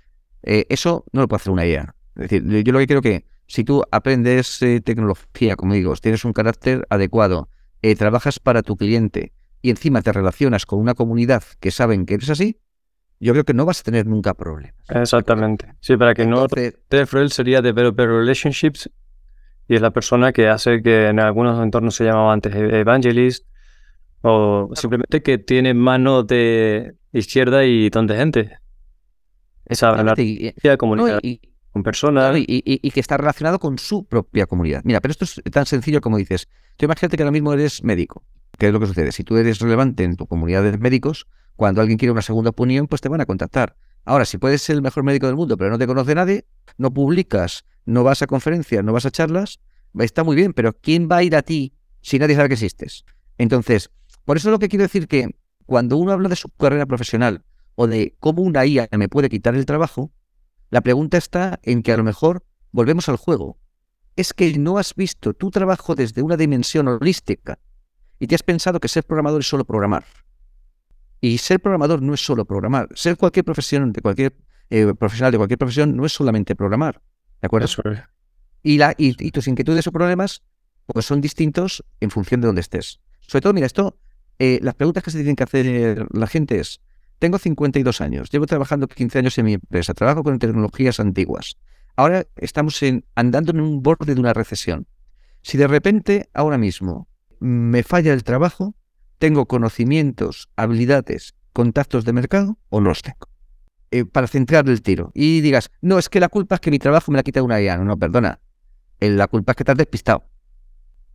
eh, 0.42 0.66
eso 0.68 1.04
no 1.12 1.22
lo 1.22 1.28
puede 1.28 1.40
hacer 1.40 1.52
una 1.52 1.66
IA. 1.66 1.94
Es 2.16 2.30
decir, 2.30 2.64
yo 2.64 2.72
lo 2.72 2.78
que 2.78 2.86
quiero 2.86 3.02
que 3.02 3.24
si 3.46 3.64
tú 3.64 3.82
aprendes 3.90 4.62
eh, 4.62 4.80
tecnología, 4.80 5.56
como 5.56 5.74
digo, 5.74 5.94
tienes 5.96 6.24
un 6.24 6.32
carácter 6.32 6.86
adecuado, 6.90 7.48
eh, 7.82 7.94
trabajas 7.96 8.38
para 8.38 8.62
tu 8.62 8.76
cliente, 8.76 9.32
y 9.60 9.70
encima 9.70 10.02
te 10.02 10.12
relacionas 10.12 10.66
con 10.66 10.78
una 10.78 10.94
comunidad 10.94 11.42
que 11.60 11.70
saben 11.70 12.06
que 12.06 12.14
eres 12.14 12.30
así, 12.30 12.58
yo 13.20 13.32
creo 13.32 13.44
que 13.44 13.54
no 13.54 13.64
vas 13.64 13.80
a 13.80 13.82
tener 13.84 14.06
nunca 14.06 14.34
problemas. 14.34 14.74
Exactamente. 14.88 15.74
Sí, 15.80 15.96
para 15.96 16.14
que 16.14 16.26
no 16.26 16.46
TFREL 16.48 17.30
sería 17.30 17.62
Developer 17.62 18.08
Relationships 18.08 18.90
y 19.68 19.76
es 19.76 19.80
la 19.80 19.92
persona 19.92 20.32
que 20.32 20.48
hace 20.48 20.82
que 20.82 21.06
en 21.06 21.20
algunos 21.20 21.62
entornos 21.62 21.94
se 21.94 22.04
llamaba 22.04 22.32
antes 22.32 22.52
Evangelist 22.54 23.46
o 24.22 24.70
simplemente 24.74 25.22
que 25.22 25.38
tiene 25.38 25.72
mano 25.72 26.24
de 26.24 26.96
izquierda 27.12 27.64
y 27.64 27.90
ton 27.90 28.08
de 28.08 28.16
gente. 28.16 28.58
Esa 29.66 30.02
la 30.02 30.14
comunicar 30.76 31.20
con 31.72 31.82
personas. 31.82 32.36
Y, 32.38 32.44
y, 32.46 32.90
que 32.90 33.00
está 33.00 33.16
relacionado 33.16 33.58
con 33.58 33.78
su 33.78 34.04
propia 34.04 34.46
comunidad. 34.46 34.82
Mira, 34.84 35.00
pero 35.00 35.12
esto 35.12 35.24
es 35.24 35.40
tan 35.50 35.66
sencillo 35.66 36.00
como 36.00 36.18
dices. 36.18 36.48
Tú 36.76 36.84
imagínate 36.84 37.16
que 37.16 37.22
ahora 37.22 37.32
mismo 37.32 37.52
eres 37.52 37.82
médico. 37.82 38.24
¿Qué 38.58 38.68
es 38.68 38.72
lo 38.72 38.80
que 38.80 38.86
sucede? 38.86 39.12
Si 39.12 39.24
tú 39.24 39.36
eres 39.36 39.58
relevante 39.60 40.04
en 40.04 40.16
tu 40.16 40.26
comunidad 40.26 40.62
de 40.62 40.76
médicos, 40.78 41.26
cuando 41.56 41.80
alguien 41.80 41.98
quiere 41.98 42.12
una 42.12 42.22
segunda 42.22 42.50
opinión, 42.50 42.86
pues 42.86 43.00
te 43.00 43.08
van 43.08 43.20
a 43.20 43.26
contactar. 43.26 43.76
Ahora, 44.04 44.24
si 44.24 44.38
puedes 44.38 44.62
ser 44.62 44.76
el 44.76 44.82
mejor 44.82 45.04
médico 45.04 45.26
del 45.26 45.36
mundo, 45.36 45.56
pero 45.56 45.70
no 45.70 45.78
te 45.78 45.86
conoce 45.86 46.14
nadie, 46.14 46.44
no 46.76 46.92
publicas, 46.92 47.64
no 47.84 48.04
vas 48.04 48.22
a 48.22 48.26
conferencias, 48.26 48.84
no 48.84 48.92
vas 48.92 49.06
a 49.06 49.10
charlas, 49.10 49.60
está 50.00 50.24
muy 50.24 50.36
bien, 50.36 50.52
pero 50.52 50.72
¿quién 50.72 51.08
va 51.10 51.18
a 51.18 51.22
ir 51.22 51.36
a 51.36 51.42
ti 51.42 51.74
si 52.00 52.18
nadie 52.18 52.34
sabe 52.34 52.48
que 52.48 52.54
existes? 52.54 53.04
Entonces, 53.38 53.90
por 54.24 54.36
eso 54.36 54.48
es 54.48 54.52
lo 54.52 54.58
que 54.58 54.68
quiero 54.68 54.82
decir 54.82 55.06
que 55.06 55.36
cuando 55.66 55.96
uno 55.96 56.12
habla 56.12 56.28
de 56.28 56.36
su 56.36 56.48
carrera 56.48 56.86
profesional 56.86 57.44
o 57.74 57.86
de 57.86 58.16
cómo 58.18 58.42
una 58.42 58.66
IA 58.66 58.88
me 58.92 59.08
puede 59.08 59.28
quitar 59.28 59.54
el 59.54 59.66
trabajo, 59.66 60.12
la 60.72 60.80
pregunta 60.80 61.18
está 61.18 61.60
en 61.64 61.82
que 61.82 61.92
a 61.92 61.98
lo 61.98 62.02
mejor 62.02 62.46
volvemos 62.70 63.10
al 63.10 63.18
juego. 63.18 63.58
Es 64.16 64.32
que 64.32 64.58
no 64.58 64.78
has 64.78 64.94
visto 64.94 65.34
tu 65.34 65.50
trabajo 65.50 65.94
desde 65.94 66.22
una 66.22 66.38
dimensión 66.38 66.88
holística 66.88 67.58
y 68.18 68.26
te 68.26 68.34
has 68.34 68.42
pensado 68.42 68.80
que 68.80 68.88
ser 68.88 69.04
programador 69.04 69.42
es 69.42 69.48
solo 69.48 69.66
programar. 69.66 70.06
Y 71.20 71.36
ser 71.36 71.60
programador 71.60 72.00
no 72.00 72.14
es 72.14 72.24
solo 72.24 72.46
programar. 72.46 72.88
Ser 72.94 73.18
cualquier 73.18 73.44
profesión 73.44 73.92
de 73.92 74.00
cualquier 74.00 74.34
eh, 74.70 74.94
profesional 74.98 75.32
de 75.32 75.36
cualquier 75.36 75.58
profesión 75.58 75.94
no 75.94 76.06
es 76.06 76.12
solamente 76.14 76.56
programar. 76.56 77.02
¿De 77.42 77.46
acuerdo? 77.46 77.68
Y, 78.62 78.78
la, 78.78 78.94
y, 78.96 79.30
tus 79.30 79.48
inquietudes 79.48 79.86
o 79.86 79.92
problemas 79.92 80.42
pues 80.86 81.04
son 81.04 81.20
distintos 81.20 81.84
en 82.00 82.10
función 82.10 82.40
de 82.40 82.46
dónde 82.46 82.62
estés. 82.62 82.98
Sobre 83.20 83.42
todo, 83.42 83.52
mira, 83.52 83.66
esto, 83.66 83.98
eh, 84.38 84.58
las 84.62 84.74
preguntas 84.74 85.02
que 85.02 85.10
se 85.10 85.18
tienen 85.18 85.36
que 85.36 85.44
hacer 85.44 86.06
la 86.14 86.26
gente 86.26 86.58
es, 86.58 86.80
tengo 87.22 87.38
52 87.38 88.00
años, 88.00 88.30
llevo 88.32 88.46
trabajando 88.46 88.88
15 88.88 89.20
años 89.20 89.38
en 89.38 89.44
mi 89.44 89.52
empresa, 89.52 89.94
trabajo 89.94 90.24
con 90.24 90.40
tecnologías 90.40 90.98
antiguas. 90.98 91.56
Ahora 91.94 92.26
estamos 92.34 92.82
en, 92.82 93.04
andando 93.14 93.52
en 93.52 93.60
un 93.60 93.80
borde 93.80 94.16
de 94.16 94.20
una 94.20 94.32
recesión. 94.32 94.88
Si 95.40 95.56
de 95.56 95.68
repente, 95.68 96.28
ahora 96.34 96.58
mismo, 96.58 97.06
me 97.38 97.84
falla 97.84 98.12
el 98.12 98.24
trabajo, 98.24 98.74
tengo 99.20 99.46
conocimientos, 99.46 100.50
habilidades, 100.56 101.36
contactos 101.52 102.04
de 102.04 102.12
mercado 102.12 102.58
o 102.70 102.80
no 102.80 102.88
los 102.88 103.02
tengo. 103.02 103.28
Eh, 103.92 104.04
para 104.04 104.26
centrar 104.26 104.68
el 104.68 104.82
tiro. 104.82 105.12
Y 105.14 105.42
digas, 105.42 105.70
no, 105.80 106.00
es 106.00 106.08
que 106.08 106.18
la 106.18 106.28
culpa 106.28 106.56
es 106.56 106.60
que 106.60 106.72
mi 106.72 106.80
trabajo 106.80 107.12
me 107.12 107.18
la 107.18 107.22
quita 107.22 107.40
una 107.44 107.60
IA. 107.60 107.76
No, 107.76 107.84
no, 107.84 107.96
perdona. 107.96 108.40
Eh, 108.98 109.10
la 109.10 109.28
culpa 109.28 109.52
es 109.52 109.56
que 109.56 109.62
te 109.62 109.70
has 109.70 109.78
despistado. 109.78 110.24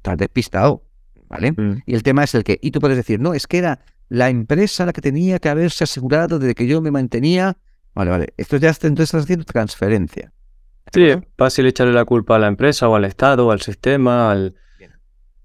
Has 0.06 0.18
despistado. 0.18 0.86
¿Vale? 1.28 1.52
Mm. 1.52 1.82
Y 1.86 1.96
el 1.96 2.04
tema 2.04 2.24
es 2.24 2.34
el 2.34 2.46
que, 2.46 2.58
y 2.62 2.72
tú 2.72 2.80
puedes 2.80 2.96
decir, 2.96 3.20
no, 3.20 3.34
es 3.34 3.46
que 3.46 3.58
era 3.58 3.82
la 4.10 4.30
empresa 4.30 4.86
la 4.86 4.94
que 4.94 5.02
tenía 5.02 5.40
que 5.40 5.50
haberse 5.50 5.84
asegurado 5.84 6.40
de 6.40 6.56
que 6.56 6.68
yo 6.68 6.82
me 6.82 6.92
mantenía. 6.92 7.58
Vale, 7.94 8.12
vale. 8.12 8.34
Esto 8.38 8.58
ya 8.58 8.70
está, 8.70 8.88
entonces 8.88 9.10
estás 9.10 9.24
haciendo 9.24 9.46
transferencia. 9.46 10.32
Sí, 10.94 11.08
fácil 11.38 11.66
echarle 11.66 11.94
la 11.94 12.06
culpa 12.06 12.36
a 12.36 12.40
la 12.40 12.48
empresa 12.48 12.88
o 12.88 12.96
al 12.96 13.06
Estado, 13.06 13.48
o 13.48 13.52
al 13.52 13.62
sistema, 13.62 14.32
al, 14.32 14.56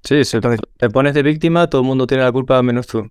Sí, 0.04 0.24
si 0.24 0.38
te 0.40 0.90
pones 0.90 1.14
de 1.14 1.22
víctima, 1.22 1.68
todo 1.68 1.82
el 1.82 1.86
mundo 1.86 2.06
tiene 2.06 2.24
la 2.24 2.32
culpa 2.32 2.60
menos 2.62 2.88
tú. 2.88 3.08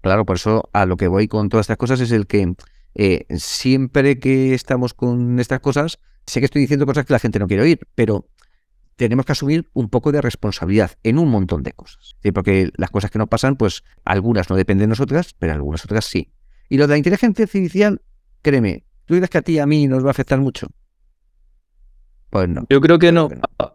Claro, 0.00 0.24
por 0.24 0.36
eso 0.36 0.68
a 0.72 0.86
lo 0.86 0.96
que 0.96 1.06
voy 1.06 1.28
con 1.28 1.48
todas 1.48 1.64
estas 1.64 1.76
cosas 1.76 2.00
es 2.00 2.10
el 2.10 2.26
que 2.26 2.54
eh, 2.94 3.26
siempre 3.36 4.18
que 4.18 4.54
estamos 4.54 4.94
con 4.94 5.38
estas 5.38 5.60
cosas, 5.60 5.98
sé 6.26 6.40
que 6.40 6.46
estoy 6.46 6.62
diciendo 6.62 6.86
cosas 6.86 7.04
que 7.04 7.12
la 7.12 7.18
gente 7.18 7.38
no 7.38 7.46
quiere 7.46 7.62
oír, 7.62 7.80
pero 7.94 8.26
tenemos 8.96 9.26
que 9.26 9.32
asumir 9.32 9.68
un 9.72 9.88
poco 9.88 10.12
de 10.12 10.20
responsabilidad 10.20 10.92
en 11.02 11.18
un 11.18 11.28
montón 11.28 11.62
de 11.62 11.72
cosas. 11.72 12.16
Porque 12.34 12.70
las 12.76 12.90
cosas 12.90 13.10
que 13.10 13.18
nos 13.18 13.28
pasan, 13.28 13.56
pues 13.56 13.84
algunas 14.04 14.48
no 14.50 14.56
dependen 14.56 14.84
de 14.84 14.88
nosotras, 14.88 15.34
pero 15.38 15.52
algunas 15.52 15.84
otras 15.84 16.04
sí. 16.04 16.32
Y 16.68 16.78
lo 16.78 16.86
de 16.86 16.94
la 16.94 16.98
inteligencia 16.98 17.44
artificial, 17.44 18.00
créeme, 18.42 18.84
¿tú 19.04 19.14
crees 19.14 19.30
que 19.30 19.38
a 19.38 19.42
ti 19.42 19.52
y 19.52 19.58
a 19.58 19.66
mí 19.66 19.86
nos 19.86 20.04
va 20.04 20.08
a 20.08 20.10
afectar 20.12 20.38
mucho? 20.40 20.68
Pues 22.30 22.48
no. 22.48 22.64
Yo 22.70 22.80
creo 22.80 22.98
que 22.98 23.12
no 23.12 23.28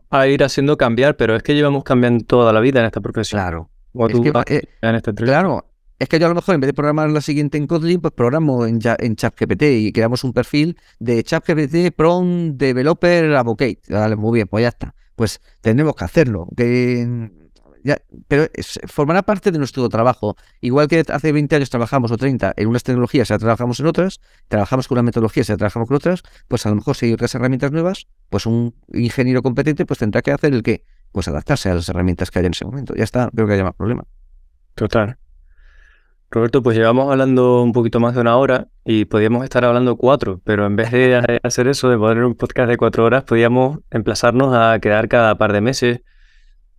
a 0.09 0.27
ir 0.27 0.43
haciendo 0.43 0.77
cambiar, 0.77 1.17
pero 1.17 1.35
es 1.35 1.43
que 1.43 1.53
llevamos 1.53 1.83
cambiando 1.83 2.25
toda 2.25 2.53
la 2.53 2.59
vida 2.59 2.79
en 2.79 2.85
esta 2.85 3.01
profesión. 3.01 3.39
Claro. 3.39 3.69
Es 4.09 4.19
que, 4.19 4.55
eh, 4.55 4.61
en 4.81 4.95
este 4.95 5.13
claro, 5.13 5.65
es 5.99 6.07
que 6.07 6.19
yo 6.19 6.27
a 6.27 6.29
lo 6.29 6.35
mejor 6.35 6.55
en 6.55 6.61
vez 6.61 6.67
de 6.67 6.73
programar 6.73 7.09
la 7.09 7.21
siguiente 7.21 7.57
en 7.57 7.65
Kotlin, 7.65 7.99
pues 7.99 8.13
programo 8.13 8.65
en, 8.65 8.79
en 8.99 9.15
ChatGPT 9.15 9.63
y 9.63 9.91
creamos 9.91 10.23
un 10.23 10.33
perfil 10.33 10.77
de 10.99 11.23
ChatGPT 11.23 11.95
Prompt 11.95 12.57
Developer 12.57 13.35
Advocate. 13.35 13.79
Vale, 13.89 14.15
muy 14.15 14.37
bien, 14.37 14.47
pues 14.47 14.61
ya 14.63 14.69
está. 14.69 14.95
Pues 15.17 15.41
tenemos 15.61 15.95
que 15.95 16.05
hacerlo. 16.05 16.47
Que 16.55 17.29
pero 18.27 18.47
formará 18.87 19.23
parte 19.23 19.51
de 19.51 19.57
nuestro 19.57 19.87
trabajo. 19.89 20.35
Igual 20.61 20.87
que 20.87 21.03
hace 21.07 21.31
20 21.31 21.55
años 21.55 21.69
trabajamos 21.69 22.11
o 22.11 22.17
30 22.17 22.53
en 22.55 22.67
unas 22.67 22.83
tecnologías, 22.83 23.29
ya 23.29 23.37
trabajamos 23.37 23.79
en 23.79 23.87
otras, 23.87 24.19
trabajamos 24.47 24.87
con 24.87 24.97
una 24.97 25.03
metodología, 25.03 25.43
ya 25.43 25.57
trabajamos 25.57 25.87
con 25.87 25.97
otras, 25.97 26.23
pues 26.47 26.65
a 26.65 26.69
lo 26.69 26.75
mejor 26.75 26.95
si 26.95 27.07
hay 27.07 27.13
otras 27.13 27.33
herramientas 27.35 27.71
nuevas, 27.71 28.07
pues 28.29 28.45
un 28.45 28.75
ingeniero 28.93 29.41
competente 29.41 29.85
pues 29.85 29.99
tendrá 29.99 30.21
que 30.21 30.31
hacer 30.31 30.53
el 30.53 30.63
que, 30.63 30.83
pues 31.11 31.27
adaptarse 31.27 31.69
a 31.69 31.75
las 31.75 31.87
herramientas 31.89 32.31
que 32.31 32.39
hay 32.39 32.45
en 32.45 32.51
ese 32.51 32.65
momento. 32.65 32.93
Ya 32.95 33.03
está, 33.03 33.29
creo 33.33 33.47
que 33.47 33.53
haya 33.53 33.63
más 33.63 33.75
problema. 33.75 34.03
Total. 34.75 35.17
Roberto, 36.29 36.61
pues 36.61 36.75
llevamos 36.75 37.09
hablando 37.09 37.63
un 37.63 37.71
poquito 37.71 38.01
más 38.01 38.13
de 38.13 38.19
una 38.19 38.35
hora 38.35 38.67
y 38.83 39.05
podíamos 39.05 39.45
estar 39.45 39.63
hablando 39.63 39.95
cuatro, 39.95 40.41
pero 40.43 40.65
en 40.65 40.75
vez 40.75 40.91
de 40.91 41.39
hacer 41.41 41.67
eso, 41.69 41.89
de 41.89 41.97
poner 41.97 42.25
un 42.25 42.35
podcast 42.35 42.69
de 42.69 42.75
cuatro 42.75 43.05
horas, 43.05 43.23
podíamos 43.23 43.79
emplazarnos 43.91 44.53
a 44.53 44.77
quedar 44.79 45.07
cada 45.07 45.37
par 45.37 45.53
de 45.53 45.61
meses 45.61 46.01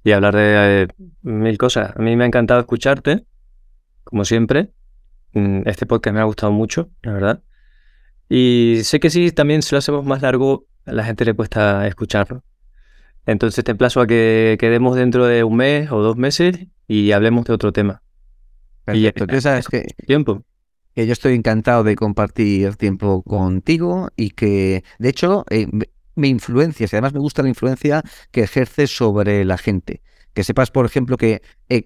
y 0.04 0.12
hablar 0.12 0.36
de 0.36 0.82
eh, 0.82 0.88
mil 1.22 1.56
cosas. 1.56 1.94
A 1.96 2.02
mí 2.02 2.14
me 2.14 2.24
ha 2.24 2.26
encantado 2.26 2.60
escucharte, 2.60 3.24
como 4.04 4.26
siempre. 4.26 4.70
Mm, 5.32 5.62
este 5.66 5.86
podcast 5.86 6.14
me 6.14 6.20
ha 6.20 6.24
gustado 6.24 6.52
mucho, 6.52 6.90
la 7.02 7.12
verdad. 7.12 7.42
Y 8.28 8.80
sé 8.84 9.00
que 9.00 9.08
si 9.08 9.32
también 9.32 9.62
si 9.62 9.74
lo 9.74 9.78
hacemos 9.78 10.04
más 10.04 10.20
largo, 10.20 10.66
a 10.84 10.92
la 10.92 11.04
gente 11.04 11.24
le 11.24 11.32
cuesta 11.32 11.86
escucharlo. 11.86 12.44
Entonces 13.24 13.64
te 13.64 13.70
emplazo 13.70 14.02
a 14.02 14.06
que 14.06 14.56
quedemos 14.60 14.96
dentro 14.96 15.26
de 15.26 15.42
un 15.44 15.56
mes 15.56 15.90
o 15.90 16.02
dos 16.02 16.16
meses 16.16 16.66
y 16.86 17.12
hablemos 17.12 17.46
de 17.46 17.54
otro 17.54 17.72
tema. 17.72 18.02
Perfecto. 18.92 19.40
Sabes 19.40 19.68
que 19.68 19.86
tiempo. 20.06 20.44
que 20.94 21.06
yo 21.06 21.12
estoy 21.12 21.34
encantado 21.34 21.84
de 21.84 21.94
compartir 21.94 22.76
tiempo 22.76 23.22
contigo 23.22 24.08
y 24.16 24.30
que, 24.30 24.82
de 24.98 25.08
hecho, 25.08 25.44
eh, 25.50 25.68
me 26.16 26.28
influencias 26.28 26.92
y 26.92 26.96
además 26.96 27.12
me 27.12 27.20
gusta 27.20 27.42
la 27.42 27.48
influencia 27.48 28.02
que 28.32 28.42
ejerces 28.42 28.90
sobre 28.96 29.44
la 29.44 29.58
gente. 29.58 30.02
Que 30.34 30.42
sepas, 30.44 30.70
por 30.70 30.86
ejemplo, 30.86 31.16
que 31.16 31.42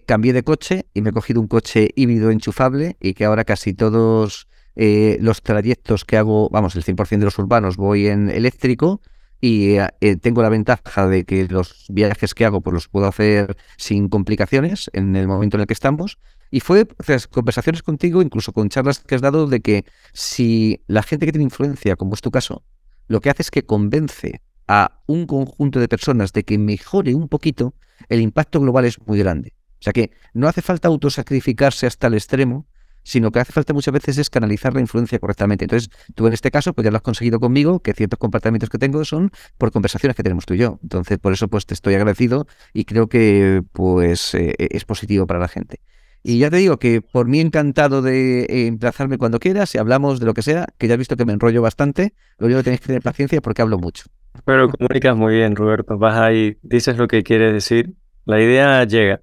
cambié 0.07 0.33
de 0.33 0.43
coche 0.43 0.87
y 0.95 1.03
me 1.03 1.11
he 1.11 1.13
cogido 1.13 1.41
un 1.41 1.49
coche 1.49 1.91
híbrido 1.95 2.31
enchufable 2.31 2.97
y 3.01 3.15
que 3.15 3.25
ahora 3.25 3.45
casi 3.45 3.75
todos 3.75 4.49
eh, 4.75 5.19
los 5.21 5.43
trayectos 5.43 6.05
que 6.05 6.17
hago, 6.17 6.49
vamos, 6.51 6.75
el 6.77 6.85
100% 6.85 7.19
de 7.19 7.25
los 7.27 7.39
urbanos 7.39 7.77
voy 7.77 8.07
en 8.07 8.31
eléctrico 8.31 9.03
y 9.41 9.77
eh, 10.01 10.17
tengo 10.17 10.41
la 10.41 10.49
ventaja 10.49 11.09
de 11.09 11.25
que 11.25 11.47
los 11.49 11.87
viajes 11.91 12.33
que 12.33 12.45
hago 12.45 12.61
pues 12.61 12.73
los 12.73 12.89
puedo 12.89 13.07
hacer 13.07 13.57
sin 13.77 14.09
complicaciones 14.09 14.89
en 14.95 15.17
el 15.17 15.27
momento 15.27 15.57
en 15.57 15.63
el 15.63 15.67
que 15.67 15.75
estamos 15.75 16.19
y 16.53 16.61
fue 16.61 16.87
conversaciones 17.31 17.83
contigo, 17.83 18.21
incluso 18.21 18.53
con 18.53 18.69
charlas 18.69 19.01
que 19.01 19.15
has 19.15 19.23
dado, 19.23 19.47
de 19.47 19.61
que 19.61 19.87
si 20.13 20.83
la 20.87 21.03
gente 21.03 21.25
que 21.25 21.33
tiene 21.33 21.45
influencia, 21.45 21.97
como 21.97 22.15
es 22.15 22.21
tu 22.21 22.31
caso, 22.31 22.63
lo 23.09 23.23
que 23.23 23.31
hace 23.31 23.41
es 23.41 23.51
que 23.51 23.65
convence 23.65 24.43
a 24.69 25.01
un 25.07 25.27
conjunto 25.27 25.81
de 25.81 25.89
personas 25.89 26.35
de 26.35 26.45
que 26.45 26.59
mejore 26.59 27.15
un 27.15 27.29
poquito, 27.29 27.75
el 28.11 28.21
impacto 28.21 28.61
global 28.61 28.85
es 28.85 29.01
muy 29.07 29.19
grande. 29.19 29.55
O 29.81 29.83
sea 29.83 29.95
que 29.95 30.11
no 30.35 30.47
hace 30.47 30.61
falta 30.61 30.89
autosacrificarse 30.89 31.87
hasta 31.87 32.09
el 32.09 32.15
extremo, 32.15 32.67
sino 33.03 33.33
que 33.33 33.41
hace 33.41 33.53
falta 33.53 33.73
muchas 33.73 33.95
veces 33.95 34.19
es 34.19 34.29
canalizar 34.29 34.75
la 34.75 34.81
influencia 34.81 35.19
correctamente. 35.19 35.65
Entonces, 35.65 35.89
tú 36.15 36.27
en 36.27 36.35
este 36.35 36.51
caso, 36.51 36.75
pues 36.75 36.85
ya 36.85 36.91
lo 36.91 36.99
has 36.99 37.03
conseguido 37.03 37.41
conmigo, 37.41 37.81
que 37.81 37.95
ciertos 37.95 38.19
comportamientos 38.19 38.69
que 38.69 38.77
tengo 38.77 39.03
son 39.07 39.33
por 39.57 39.73
conversaciones 39.73 40.17
que 40.17 40.23
tenemos 40.23 40.45
tú 40.45 40.53
y 40.53 40.59
yo. 40.59 40.79
Entonces, 40.83 41.19
por 41.19 41.33
eso 41.33 41.49
pues 41.49 41.65
te 41.65 41.73
estoy 41.73 41.95
agradecido 41.95 42.47
y 42.75 42.85
creo 42.85 43.09
que 43.09 43.63
pues 43.73 44.35
eh, 44.35 44.55
es 44.59 44.85
positivo 44.85 45.27
para 45.27 45.41
la 45.41 45.49
gente. 45.49 45.81
Y 46.25 46.39
ya 46.39 46.51
te 46.51 46.57
digo 46.57 46.79
que 46.79 47.03
por 47.03 47.27
mí 47.27 47.41
encantado 47.41 48.01
de 48.01 48.43
eh, 48.43 48.67
emplazarme 48.67 49.19
cuando 49.19 49.41
quieras 49.41 49.75
y 49.75 49.79
hablamos 49.79 50.21
de 50.21 50.27
lo 50.27 50.35
que 50.35 50.43
sea, 50.43 50.67
que 50.79 50.87
ya 50.87 50.95
has 50.95 50.99
visto 50.99 51.17
que 51.17 51.25
me 51.25 51.33
enrollo 51.33 51.63
bastante. 51.63 52.15
Lo 52.39 52.47
único 52.47 52.61
que 52.61 52.65
tenéis 52.65 52.81
que 52.81 52.87
tener 52.87 53.03
paciencia 53.03 53.41
porque 53.41 53.63
hablo 53.63 53.79
mucho. 53.79 54.05
Pero 54.45 54.69
comunicas 54.69 55.17
muy 55.17 55.35
bien, 55.35 55.57
Roberto. 55.57 55.99
Vas 55.99 56.19
ahí, 56.19 56.57
dices 56.63 56.97
lo 56.97 57.09
que 57.09 57.23
quieres 57.23 57.53
decir. 57.53 57.95
La 58.25 58.41
idea 58.41 58.85
llega. 58.85 59.21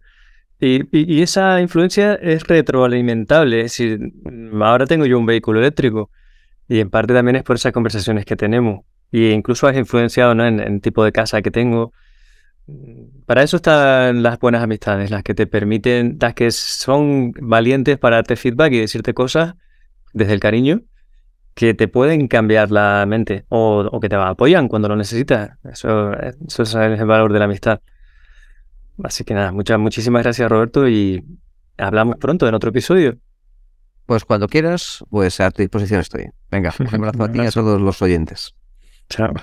Y, 0.59 1.21
esa 1.21 1.61
influencia 1.61 2.15
es 2.15 2.45
retroalimentable. 2.45 3.59
Es 3.59 3.77
decir, 3.77 4.11
ahora 4.61 4.85
tengo 4.85 5.05
yo 5.05 5.17
un 5.17 5.25
vehículo 5.25 5.59
eléctrico 5.59 6.09
y 6.67 6.81
en 6.81 6.89
parte 6.89 7.13
también 7.13 7.37
es 7.37 7.43
por 7.43 7.55
esas 7.55 7.71
conversaciones 7.71 8.25
que 8.25 8.35
tenemos. 8.35 8.81
Y 9.11 9.29
incluso 9.29 9.67
has 9.67 9.77
influenciado 9.77 10.35
¿no? 10.35 10.45
en 10.45 10.59
el 10.59 10.81
tipo 10.81 11.03
de 11.03 11.13
casa 11.13 11.41
que 11.41 11.49
tengo 11.49 11.93
para 13.25 13.43
eso 13.43 13.57
están 13.57 14.23
las 14.23 14.39
buenas 14.39 14.63
amistades, 14.63 15.11
las 15.11 15.23
que 15.23 15.35
te 15.35 15.45
permiten, 15.45 16.17
las 16.19 16.33
que 16.33 16.49
son 16.51 17.31
valientes 17.39 17.97
para 17.97 18.17
darte 18.17 18.35
feedback 18.35 18.73
y 18.73 18.79
decirte 18.79 19.13
cosas 19.13 19.55
desde 20.13 20.33
el 20.33 20.39
cariño 20.39 20.81
que 21.53 21.73
te 21.73 21.87
pueden 21.87 22.27
cambiar 22.27 22.71
la 22.71 23.05
mente 23.05 23.45
o, 23.49 23.99
que 23.99 24.09
te 24.09 24.15
apoyan 24.15 24.67
cuando 24.67 24.87
lo 24.87 24.95
necesitas. 24.95 25.51
Eso, 25.69 26.13
eso 26.13 26.63
es 26.63 26.73
el 26.73 27.05
valor 27.05 27.33
de 27.33 27.39
la 27.39 27.45
amistad. 27.45 27.81
Así 29.03 29.23
que 29.23 29.33
nada, 29.33 29.51
muchas, 29.51 29.77
muchísimas 29.77 30.23
gracias 30.23 30.49
Roberto 30.49 30.87
y 30.87 31.23
hablamos 31.77 32.15
pronto 32.17 32.47
en 32.47 32.55
otro 32.55 32.69
episodio. 32.69 33.17
Pues 34.05 34.25
cuando 34.25 34.47
quieras, 34.47 35.03
pues 35.09 35.39
a 35.39 35.51
tu 35.51 35.61
disposición 35.61 35.99
estoy. 35.99 36.29
Venga, 36.49 36.73
un 36.79 36.87
abrazo 36.87 37.23
a 37.25 37.31
ti 37.31 37.39
y 37.41 37.45
a 37.45 37.51
todos 37.53 37.79
los 37.79 38.01
oyentes. 38.01 38.55
Chao. 39.09 39.33